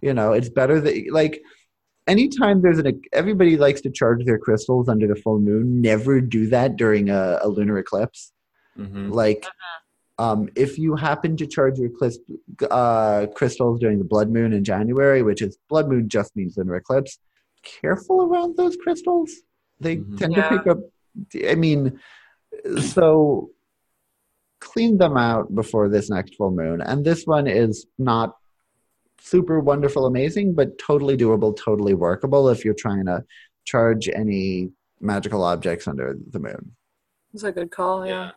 [0.01, 1.43] You know, it's better that like
[2.07, 5.81] anytime there's an everybody likes to charge their crystals under the full moon.
[5.81, 8.33] Never do that during a, a lunar eclipse.
[8.79, 9.11] Mm-hmm.
[9.11, 9.47] Like,
[10.19, 12.19] um, if you happen to charge your clis-
[12.71, 16.77] uh, crystals during the blood moon in January, which is blood moon just means lunar
[16.77, 17.19] eclipse,
[17.63, 19.31] careful around those crystals.
[19.81, 20.19] They Mhm.
[20.19, 20.49] tend Yeah.
[20.49, 20.79] to pick up.
[21.49, 21.99] I mean,
[22.81, 23.51] so
[24.61, 26.81] clean them out before this next full moon.
[26.83, 28.37] And this one is not
[29.21, 33.25] super wonderful, amazing, but totally doable, totally workable if you're trying to
[33.65, 34.71] charge any
[35.01, 36.73] magical objects under the moon.
[37.33, 38.07] That's a good call.
[38.07, 38.33] Yeah.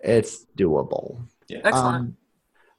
[0.00, 1.22] It's doable.
[1.48, 1.60] Yeah.
[1.64, 1.96] Excellent.
[1.96, 2.16] Um,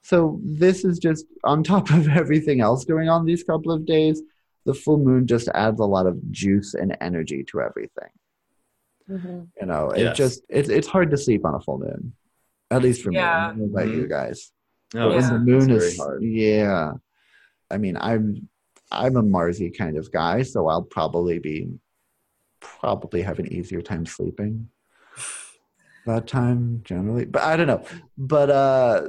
[0.01, 4.21] so this is just on top of everything else going on these couple of days.
[4.65, 8.09] The full moon just adds a lot of juice and energy to everything.
[9.09, 9.47] Mhm.
[9.59, 10.17] You know, it Yes.
[10.17, 12.13] just it's it's hard to sleep on a full moon,
[12.69, 13.19] at least for Yeah.
[13.19, 13.27] me.
[13.27, 14.51] I don't know about you guys.
[14.93, 16.23] When it's, the moon is hard.
[16.23, 16.91] yeah.
[17.69, 18.49] I mean, I'm
[18.91, 21.69] I'm a Marsy kind of guy, so I'll probably be
[22.59, 24.69] probably have an easier time sleeping
[26.05, 27.25] that time generally.
[27.25, 27.83] But I don't know.
[28.17, 29.07] But uh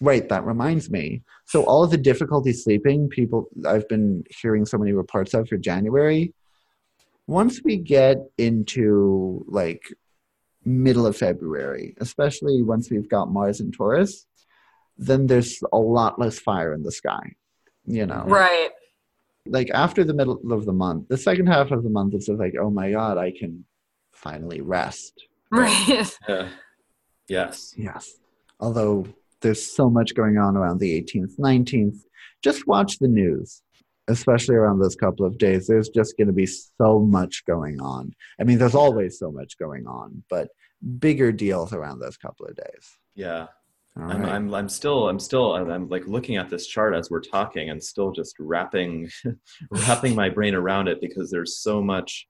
[0.00, 1.22] wait, that reminds me.
[1.44, 5.56] So all of the difficulty sleeping people I've been hearing so many reports of for
[5.56, 6.34] January.
[7.26, 9.82] Once we get into like
[10.64, 14.26] middle of February, especially once we've got Mars and Taurus,
[15.00, 17.34] then there's a lot less fire in the sky.
[17.86, 18.70] You know, Right.
[19.46, 22.38] like after the middle of the month, the second half of the month, it's just
[22.38, 23.64] like, oh my god, I can
[24.12, 25.14] finally rest.
[25.50, 26.06] Right.
[26.28, 26.48] Yeah.
[27.28, 27.74] Yes.
[27.76, 28.14] Yes.
[28.58, 29.06] Although
[29.40, 31.98] there's so much going on around the 18th, 19th,
[32.42, 33.62] just watch the news,
[34.08, 35.66] especially around those couple of days.
[35.66, 38.12] There's just going to be so much going on.
[38.40, 40.48] I mean, there's always so much going on, but
[40.98, 42.98] bigger deals around those couple of days.
[43.14, 43.46] Yeah.
[43.96, 44.24] I'm.
[44.24, 47.70] I'm, I'm still, I'm still, I'm, I'm like looking at this chart as we're talking
[47.70, 49.10] and still just wrapping,
[49.70, 52.28] wrapping my brain around it because there's so much,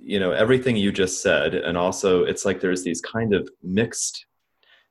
[0.00, 1.54] you know, everything you just said.
[1.54, 4.26] And also it's like there's these kind of mixed,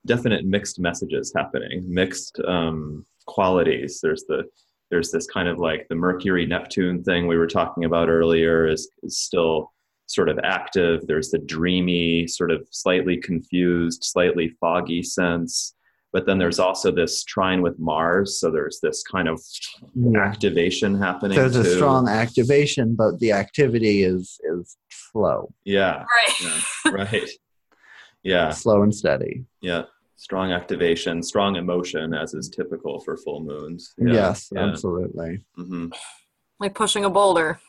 [0.05, 3.99] definite mixed messages happening, mixed um, qualities.
[4.01, 4.43] There's the,
[4.91, 8.89] there's this kind of like the Mercury Neptune thing we were talking about earlier is,
[9.01, 9.72] is still
[10.07, 11.05] sort of active.
[11.07, 15.75] There's the dreamy, sort of slightly confused, slightly foggy sense.
[16.11, 18.39] But then there's also this trine with Mars.
[18.39, 19.41] So there's this kind of
[19.95, 20.19] Yeah.
[20.19, 21.35] activation happening.
[21.35, 26.05] There's a strong activation, but the activity is is slow, Yeah.
[26.15, 26.41] Right.
[26.41, 26.91] Yeah.
[26.91, 27.29] Right.
[28.25, 28.51] Yeah.
[28.51, 29.43] slow and steady.
[29.61, 29.83] Yeah.
[30.15, 33.93] Strong activation, strong emotion, as is typical for full moons.
[33.97, 34.13] Yeah.
[34.13, 34.65] yes, Yeah.
[34.69, 35.43] absolutely.
[35.57, 35.87] hmm
[36.59, 37.59] Like pushing a boulder.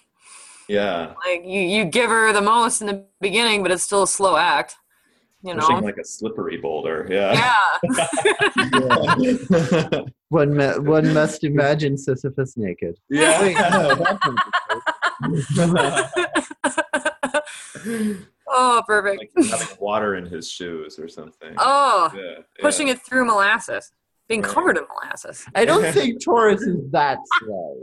[0.69, 1.15] Yeah.
[1.27, 4.37] Like you, you give her the most in the beginning, but it's still a slow
[4.37, 4.77] act.
[5.43, 5.61] You know.
[5.61, 7.07] Pushing like a slippery boulder.
[7.11, 7.53] Yeah.
[8.73, 10.01] yeah.
[10.31, 12.97] One me- one must imagine Sisyphus naked.
[13.11, 13.43] yeah.
[13.43, 14.19] Wait, no,
[18.49, 19.35] oh, perfect.
[19.37, 21.55] like having water in his shoes or something.
[21.59, 22.95] oh, Yeah, pushing yeah.
[22.95, 23.93] it through molasses,
[24.29, 25.45] being covered in molasses.
[25.55, 27.77] I don't think Taurus is that slow.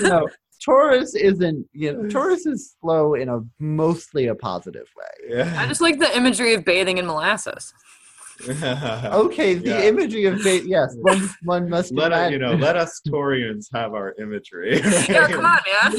[0.00, 0.28] you know,
[0.64, 1.66] Taurus isn't.
[1.72, 5.42] You know, Taurus is slow in a mostly a positive way.
[5.42, 7.72] I just like the imagery of bathing in molasses.
[8.48, 9.82] Okay, the Yeah.
[9.82, 13.92] imagery of ba- yes, one one must let us, you know, let us Taurians have
[13.92, 14.80] our imagery.
[15.10, 15.92] Yeah, come on, man.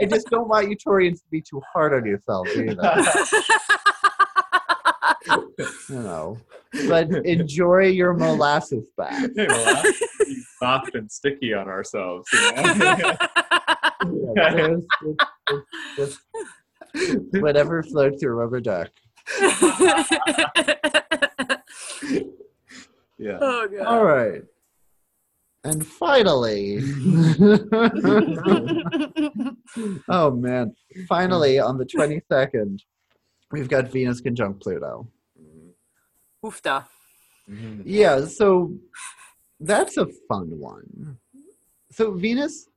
[0.00, 3.04] I just don't want you Taurians to be too hard on yourselves either.
[5.88, 6.38] you know,
[6.88, 9.30] but enjoy your molasses bath.
[9.36, 12.26] Hey, well, that's pretty soft and sticky on ourselves.
[12.32, 12.40] You
[12.74, 13.16] know?
[14.36, 14.84] Yeah, there's-
[15.98, 16.18] it's-
[16.94, 18.90] it's whatever floats your rubber duck.
[23.18, 23.38] yeah.
[23.40, 23.86] oh god.
[23.86, 24.42] All right.
[25.64, 26.78] And finally,
[30.08, 30.74] oh man,
[31.08, 32.80] finally on the 22nd,
[33.52, 35.08] we've got Venus conjunct Pluto.
[36.44, 36.84] Oofda.
[37.48, 37.82] Mhm.
[37.84, 38.74] Yeah, so
[39.60, 41.18] that's a fun one.
[41.92, 42.68] So Venus,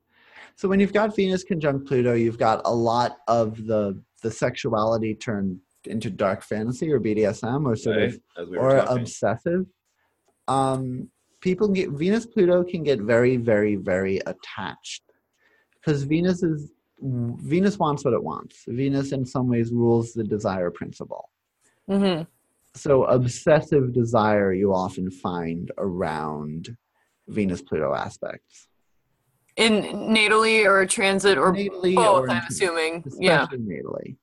[0.56, 5.14] so when you've got Venus conjunct Pluto, you've got a lot of the the sexuality
[5.14, 9.02] turned into dark fantasy or BDSM or sort of Right, as we or talking.
[9.02, 9.66] obsessive.
[10.48, 11.10] Um,
[11.42, 15.04] people get Venus Pluto can get very, very, very attached
[15.76, 16.72] because Venus is
[17.02, 18.64] Venus wants what it wants.
[18.68, 21.30] Venus, in some ways, rules the desire principle.
[21.88, 22.22] hmm
[22.74, 26.76] So, obsessive desire you often find around
[27.28, 28.68] Venus Pluto aspects,
[29.58, 29.84] In
[30.14, 33.04] natally or transit or Natally both, or I'm assuming.
[33.06, 33.48] especially Yeah.
[33.54, 34.18] natally.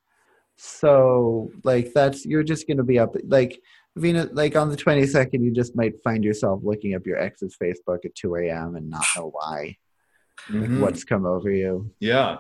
[0.57, 3.59] So, like that's you're just going to be up like
[3.97, 8.05] Venus, like on the 22nd, you just might find yourself looking up your ex's Facebook
[8.05, 8.77] at 2 a.m.
[8.77, 9.77] and not know why.
[10.51, 10.81] Like, Mhm.
[10.81, 11.91] what's come over you?
[12.01, 12.39] Yeah.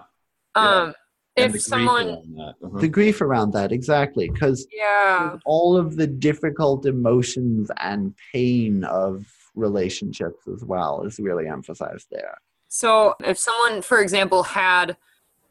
[0.54, 0.94] Um,
[1.36, 2.08] And if the someone.
[2.38, 2.78] Uh-huh.
[2.78, 9.26] The grief around that, exactly, because yeah, all of the difficult emotions and pain of
[9.54, 12.38] relationships as well is really emphasized there.
[12.74, 14.96] So if someone, for example, had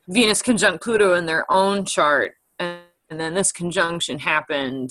[0.10, 2.80] Venus conjunct Pluto in their own chart, and,
[3.12, 4.90] and then this conjunction happened,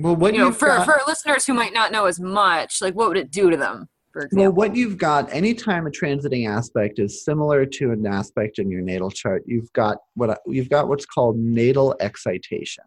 [0.00, 2.94] Well, what you know, for, got- for listeners who might not know as much, like
[2.94, 3.88] what would it do to them?
[4.12, 4.46] for example.
[4.46, 8.82] Well, what you've got, anytime a transiting aspect is similar to an aspect in your
[8.82, 12.84] natal chart, you've got what you've got what's called natal excitation,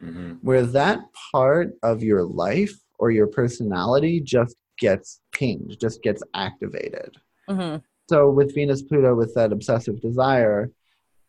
[0.00, 0.98] hmm where that
[1.32, 7.16] part of your life or your personality just gets pinged, just gets activated.
[7.48, 7.82] Mhm.
[8.08, 10.70] So with Venus Pluto, with that obsessive desire,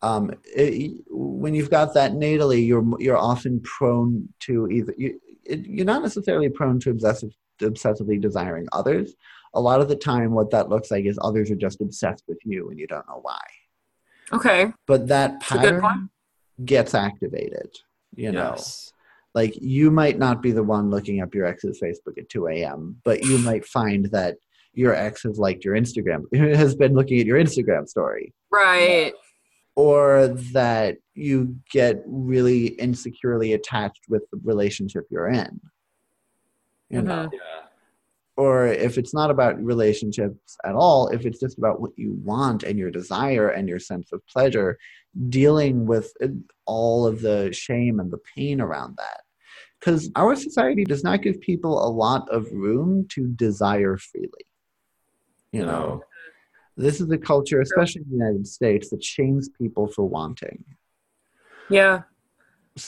[0.02, 5.66] um, it, when you've got that natally, you're you're often prone to either you, it,
[5.66, 7.30] you're not necessarily prone to obsessive
[7.60, 9.14] obsessively desiring others.
[9.52, 12.38] A lot of the time, what that looks like is others are just obsessed with
[12.44, 13.40] you, and you don't know why.
[14.32, 14.72] Okay.
[14.86, 16.08] But that pattern
[16.64, 17.70] gets activated.
[18.14, 18.92] You know, Yes.
[19.34, 23.00] like you might not be the one looking up your ex's Facebook at 2 a.m.,
[23.04, 24.36] but you might find that
[24.72, 26.22] your ex has liked your Instagram,
[26.56, 29.12] has been looking at your Instagram story, Right.
[29.76, 35.60] or that you get really insecurely attached with the relationship you're in.
[36.88, 37.32] You know, Mhm.
[37.32, 37.38] Yeah.
[38.36, 42.62] or if it's not about relationships at all, if it's just about what you want
[42.62, 44.78] and your desire and your sense of pleasure,
[45.28, 46.12] dealing with
[46.66, 49.20] all of the shame and the pain around that.
[49.78, 54.44] Because our society does not give people a lot of room to desire freely.
[55.52, 56.02] You know,
[56.76, 60.64] this is a culture, especially in the United States, that shames people for wanting.
[61.68, 62.02] Yeah.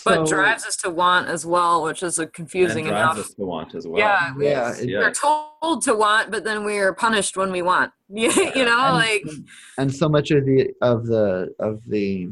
[0.05, 3.27] But drives us to want as well, which is a confusing and drives enough.
[3.27, 3.99] us to want as well.
[3.99, 4.33] Yeah.
[4.39, 5.01] Yeah, it- Yeah.
[5.01, 7.93] We're told to want, but then we're punished when we want.
[8.09, 9.25] you know, and, like
[9.79, 12.31] and so much of the of the of the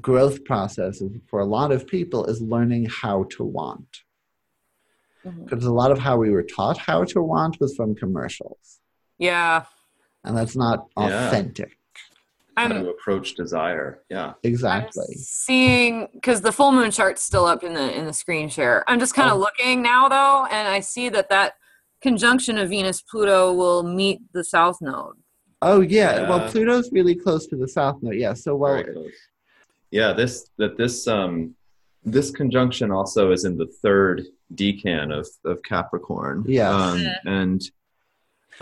[0.00, 4.02] growth process for a lot of people is learning how to want
[5.24, 5.44] Mhm.
[5.48, 8.80] because a lot of how we were taught how to want was from commercials
[9.18, 9.64] yeah.
[10.24, 11.28] and that's not Yeah.
[11.28, 11.76] authentic
[12.56, 14.02] How I'm to approach desire.
[14.10, 14.28] Yeah.
[14.28, 18.48] I'm exactly seeing because the full moon chart's still up in the in the screen
[18.48, 18.84] share.
[18.88, 19.40] I'm just kind of Oh.
[19.40, 21.54] looking now though, and I see that that
[22.02, 25.16] conjunction of Venus Pluto will meet the South Node.
[25.62, 26.28] oh yeah, Yeah.
[26.28, 28.82] well pluto's really close to the south node yeah so well
[29.92, 31.54] Yeah, this that this um
[32.04, 34.24] this conjunction also is in the third
[34.54, 36.44] decan of of Capricorn.
[36.48, 36.70] Yeah.
[36.74, 37.62] Um, and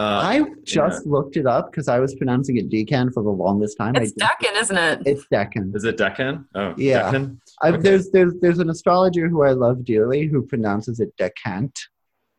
[0.01, 3.75] uh, i just looked it up because i was pronouncing it decan for the longest
[3.83, 4.97] time It's just- Decan, isn't it?
[5.11, 6.35] it's decan is it Decan?
[6.61, 7.03] Oh, Yeah.
[7.13, 7.25] Decan.
[7.63, 7.83] I've, Okay.
[7.87, 11.77] there's there's there's an astrologer who i love dearly who pronounces it decant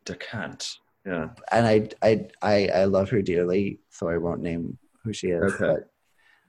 [0.05, 0.63] Decant.
[1.05, 1.27] Yeah.
[1.51, 1.75] and I,
[2.09, 2.11] I
[2.41, 4.63] I I love her dearly, so I won't name
[5.03, 5.53] who she is.
[5.53, 5.75] Okay.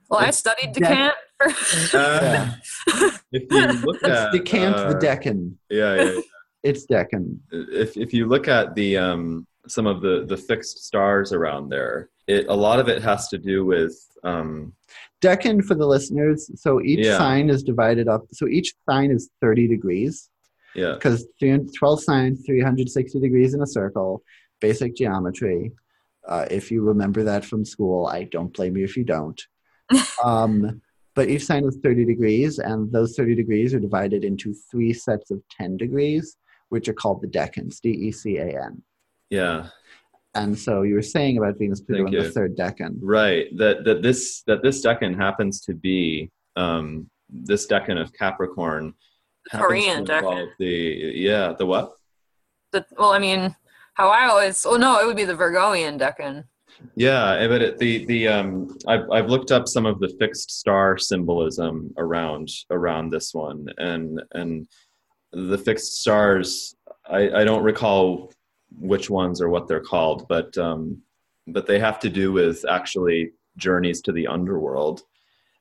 [0.09, 1.13] Well, I studied Dec- Decant.
[1.39, 2.51] For, Uh,
[2.99, 3.17] Yeah.
[3.31, 5.39] if you look at it's decant uh, the Deccan.
[5.69, 6.21] Yeah, yeah.
[6.69, 7.25] It's Deccan.
[7.51, 12.09] if if you look at the um, some of the the fixed stars around there,
[12.27, 14.73] it a lot of it has to do with um,
[15.21, 16.49] Deccan for the listeners.
[16.55, 17.17] So each Yeah.
[17.17, 18.23] sign is divided up.
[18.33, 20.29] So each sign is 30 degrees
[20.75, 24.23] yeah because 12 signs, 360 degrees in a circle,
[24.59, 25.71] basic geometry.
[26.27, 29.39] Uh, if you remember that from school, I don't blame you if you don't.
[30.23, 30.81] um,
[31.15, 35.29] but each sign is 30 degrees, and those 30 degrees are divided into three sets
[35.31, 36.37] of 10 degrees,
[36.69, 38.81] which are called the decans, D E C A N.
[39.33, 39.67] yeah
[40.35, 42.93] And so you were saying about Venus Pluto Thank in the third decan.
[43.01, 48.93] right that that this that this decan happens to be um, this decan of Capricorn.
[49.49, 50.47] happens Korean decan.
[50.59, 50.73] The
[51.27, 51.93] yeah the what?
[52.73, 53.55] the, well, I mean,
[53.93, 54.65] how I always.
[54.65, 56.43] Oh no, it would be the Virgoian Decan.
[56.95, 60.51] Yeah, eh, but it, the the um, I've I've looked up some of the fixed
[60.51, 64.67] star symbolism around around this one, and and
[65.31, 66.75] the fixed stars.
[67.07, 68.33] I I don't recall
[68.79, 71.01] which ones or what they're called, but um,
[71.47, 75.01] but they have to do with actually journeys to the underworld,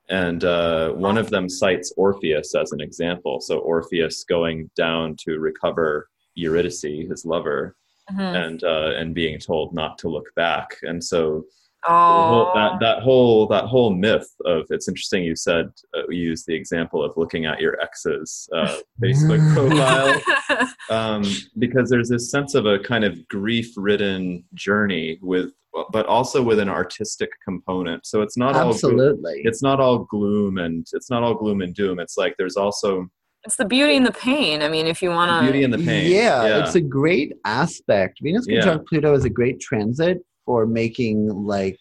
[0.09, 3.41] and uh, one of them cites Orpheus as an example.
[3.41, 7.77] So Orpheus going down to recover Eurydice, his lover,
[8.11, 8.47] Mhm.
[8.47, 10.77] and uh, and being told not to look back.
[10.83, 11.45] And so
[11.85, 15.25] whole- Oh, that that whole that whole myth of it's interesting.
[15.25, 20.69] You said uh, you used the example of looking at your ex's uh, Facebook profile
[20.91, 21.23] um,
[21.59, 25.51] because there's this sense of a kind of grief-ridden journey with,
[25.91, 28.07] but also with an artistic component.
[28.07, 29.41] So it's not all Absolutely.
[29.45, 31.99] it's not all gloom and it's not all gloom and doom.
[31.99, 33.09] It's like there's also
[33.45, 34.63] it's the beauty and the pain.
[34.63, 35.41] I mean, if you want to.
[35.51, 36.13] beauty and the pain.
[36.13, 38.21] Yeah, it's a great aspect.
[38.23, 38.61] Venus Yeah.
[38.61, 41.79] conjunct Pluto is a great transit for making like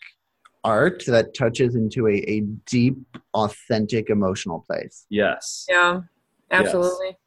[0.64, 2.96] art that touches into a, a deep,
[3.34, 5.06] authentic emotional place.
[5.10, 5.66] yes.
[5.70, 6.02] Yeah,
[6.52, 7.18] absolutely.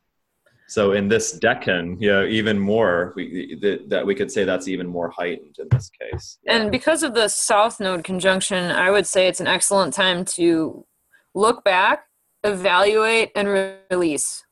[0.67, 4.87] So in this decan, yeah, even more we, that, that we could say that's even
[4.87, 6.39] more heightened in this case.
[6.45, 6.57] Yeah.
[6.57, 10.87] And because of the South Node conjunction, I would say it's an excellent time to
[11.35, 12.07] look back,
[12.45, 14.43] evaluate, and re- release.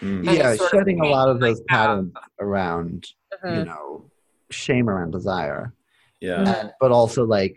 [0.00, 0.28] Mm.
[0.28, 3.06] And yeah, shedding a lot of those patterns around,
[3.44, 3.66] you Mhm.
[3.66, 4.10] know,
[4.50, 5.72] shame around desire.
[6.22, 6.60] Yeah.
[6.60, 7.56] and, but also like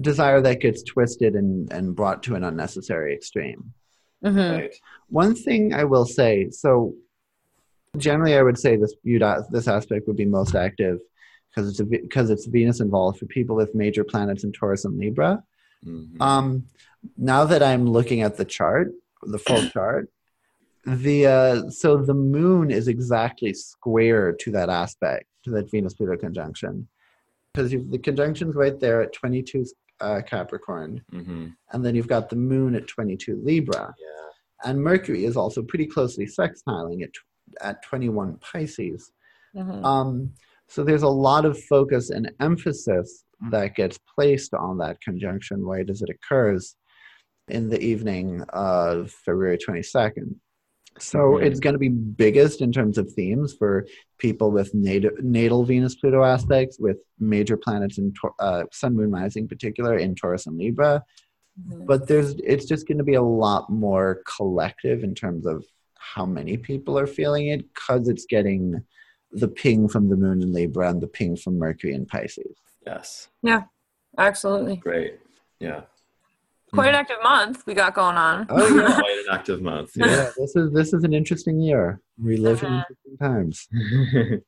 [0.00, 3.72] desire that gets twisted and, and brought to an unnecessary extreme.
[4.22, 4.74] hmm Right.
[5.08, 6.94] One thing I will say, so
[7.96, 10.98] generally I would say this viewed as- this aspect would be most active
[11.48, 14.98] because it's a, because it's Venus involved for people with major planets in Taurus and
[14.98, 15.42] Libra.
[15.84, 16.20] Mhm.
[16.20, 16.46] Um,
[17.16, 20.08] now that I'm looking at the chart, the full chart,
[21.04, 26.16] the uh, so the moon is exactly square to that aspect to that Venus Pluto
[26.16, 26.88] conjunction
[27.56, 29.64] because the conjunction's right there at 22
[30.00, 31.54] uh, Capricorn, Mhm.
[31.72, 34.70] and then you've got the moon at 22 Libra, Yeah.
[34.70, 37.10] and Mercury is also pretty closely sextiling at
[37.60, 39.12] at 21 Pisces.
[39.54, 40.32] hmm Um,
[40.68, 45.88] so there's a lot of focus and emphasis that gets placed on that conjunction right
[45.88, 46.76] as it occurs
[47.48, 50.34] in the evening of February 22nd.
[50.98, 53.86] So it's going to be biggest in terms of themes for
[54.18, 59.10] people with natal, natal Venus Pluto aspects, with major planets in Tor- uh, Sun, Moon,
[59.10, 61.04] Rising, in particular in Taurus and Libra.
[61.56, 65.64] But there's it's just going to be a lot more collective in terms of
[65.94, 68.82] how many people are feeling it because it's getting
[69.32, 72.56] the ping from the moon in Libra and the ping from Mercury in Pisces.
[72.86, 73.28] Yes.
[73.42, 73.64] Yeah,
[74.18, 74.76] absolutely.
[74.76, 75.18] Great.
[75.58, 75.82] Yeah.
[76.74, 78.46] Quite an active month we got going on.
[78.50, 79.92] Oh yeah, Quite an active month.
[79.94, 80.06] Yeah.
[80.06, 80.30] yeah.
[80.36, 82.00] This is this is an interesting year.
[82.18, 82.82] Reliving Mhm.
[82.82, 83.68] interesting times.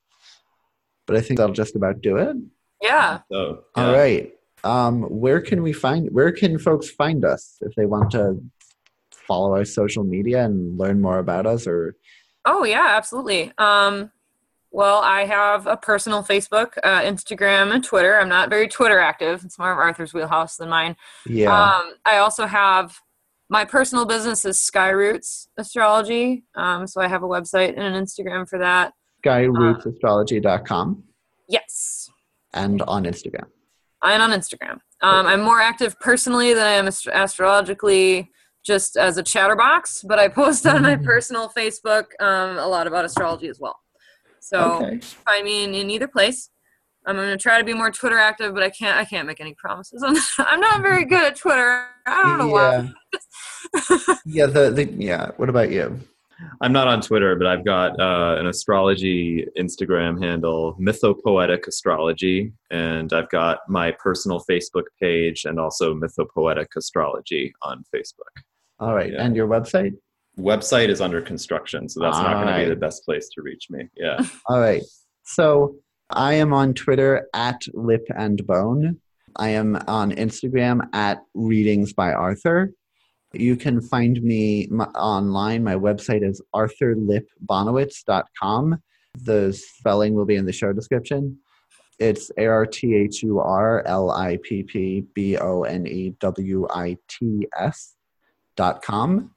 [1.07, 2.37] But I think that'll just about do it.
[2.83, 3.21] Yeah.
[3.33, 3.99] so, All yeah.
[3.99, 4.35] right.
[4.63, 6.11] Um, where can we find?
[6.11, 8.43] Where can folks find us if they want to
[9.11, 11.67] follow our social media and learn more about us?
[11.67, 11.97] Or
[12.45, 13.53] Oh yeah, absolutely.
[13.57, 14.11] Um,
[14.71, 18.19] well, I have a personal Facebook, uh, Instagram, and Twitter.
[18.21, 19.43] I'm not very Twitter active.
[19.45, 20.97] It's more of Arthur's wheelhouse than mine.
[21.27, 22.99] yeah, Um, I also have
[23.51, 26.45] my personal business is Skyroots Astrology.
[26.55, 28.93] Um, so I have a website and an Instagram for that.
[29.25, 31.03] skyrootsastrology.com
[31.49, 32.11] Yes,
[32.53, 33.47] and on Instagram.
[34.03, 34.81] and on Instagram.
[35.01, 38.31] Um, I'm more active personally than I am ast- astrologically,
[38.65, 40.03] just as a chatterbox.
[40.07, 43.79] But I post on my personal Facebook um, a lot about astrology as well.
[44.49, 44.99] So Okay.
[45.01, 46.51] find me in, in either place.
[47.07, 48.99] I'm gonna try to be more Twitter active, but I can't.
[48.99, 50.03] I can't make any promises.
[50.03, 51.87] I'm not, I'm not very good at Twitter.
[52.07, 54.17] I don't know why.
[54.27, 55.31] yeah, the, the yeah.
[55.37, 55.99] What about you?
[56.61, 63.13] I'm not on Twitter, but I've got uh, an astrology Instagram handle, Mythopoetic Astrology, and
[63.13, 68.43] I've got my personal Facebook page and also Mythopoetic Astrology on Facebook.
[68.79, 69.25] All right, Yeah.
[69.25, 69.95] and your website?
[70.39, 73.67] Website is under construction, so that's not going to be the best place to reach
[73.71, 73.89] me.
[73.97, 74.19] Yeah.
[74.47, 74.85] All right.
[75.25, 75.75] So
[76.11, 79.01] I am on Twitter at Lip and Bone.
[79.37, 82.73] I am on Instagram at Readings by Arthur.
[83.35, 85.65] You can find me online.
[85.65, 88.83] My website is arthurlippbonewits.com.
[89.23, 91.39] The spelling will be in the show description.
[91.99, 96.15] It's A R T H U R L I P P B O N E
[96.21, 97.97] W I T S
[98.57, 99.33] dot com.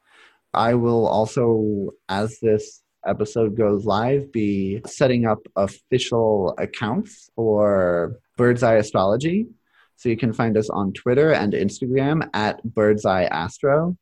[0.54, 8.64] I will also, as this episode goes live, be setting up official accounts for Bird's
[8.64, 9.48] Eye Astrology.
[9.96, 13.98] So you can find us on Twitter and Instagram at Bird's Eye Astro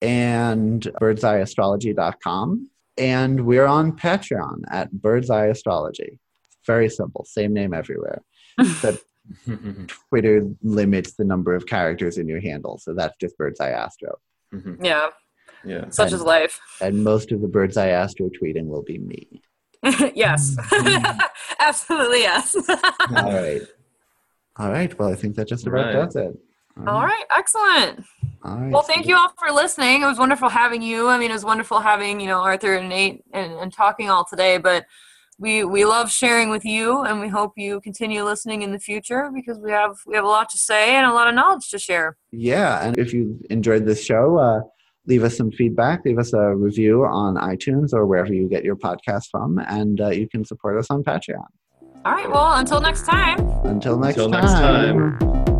[0.00, 2.70] and birdseyeastrology.com.
[2.96, 6.20] And we're on Patreon at Bird's Eye Astrology.
[6.66, 8.22] Very simple, same name everywhere.
[8.82, 9.02] But
[10.08, 14.18] Twitter limits the number of characters in your handle, so that's just Bird's Eye Astro.
[14.54, 14.84] Mm-hmm.
[14.84, 15.08] Yeah,
[15.66, 15.88] yeah.
[15.90, 16.60] such is life.
[16.80, 19.42] And most of the Bird's Eye Astro tweeting will be me.
[20.14, 20.56] yes,
[21.60, 22.54] absolutely yes.
[23.16, 23.62] All right.
[24.56, 24.98] All right.
[24.98, 25.92] Well, I think that just about Right.
[25.92, 26.34] does it.
[26.86, 28.04] all right, excellent.
[28.44, 28.72] All right.
[28.72, 30.02] Well, thank you all for listening.
[30.02, 31.08] It was wonderful having you.
[31.08, 34.24] I mean, it was wonderful having you know Arthur and Nate and, and talking all
[34.24, 34.58] today.
[34.58, 34.84] But
[35.38, 39.30] we we love sharing with you, and we hope you continue listening in the future
[39.34, 41.78] because we have we have a lot to say and a lot of knowledge to
[41.78, 42.16] share.
[42.32, 42.84] Yeah.
[42.84, 44.60] And if you enjoyed this show, uh,
[45.06, 46.04] leave us some feedback.
[46.04, 49.58] Leave us a review on iTunes or wherever you get your podcast from.
[49.58, 51.44] And uh, you can support us on Patreon.
[52.04, 52.30] All right.
[52.30, 53.38] Well, until next time.
[53.64, 55.10] Until next Until time.
[55.10, 55.53] next time.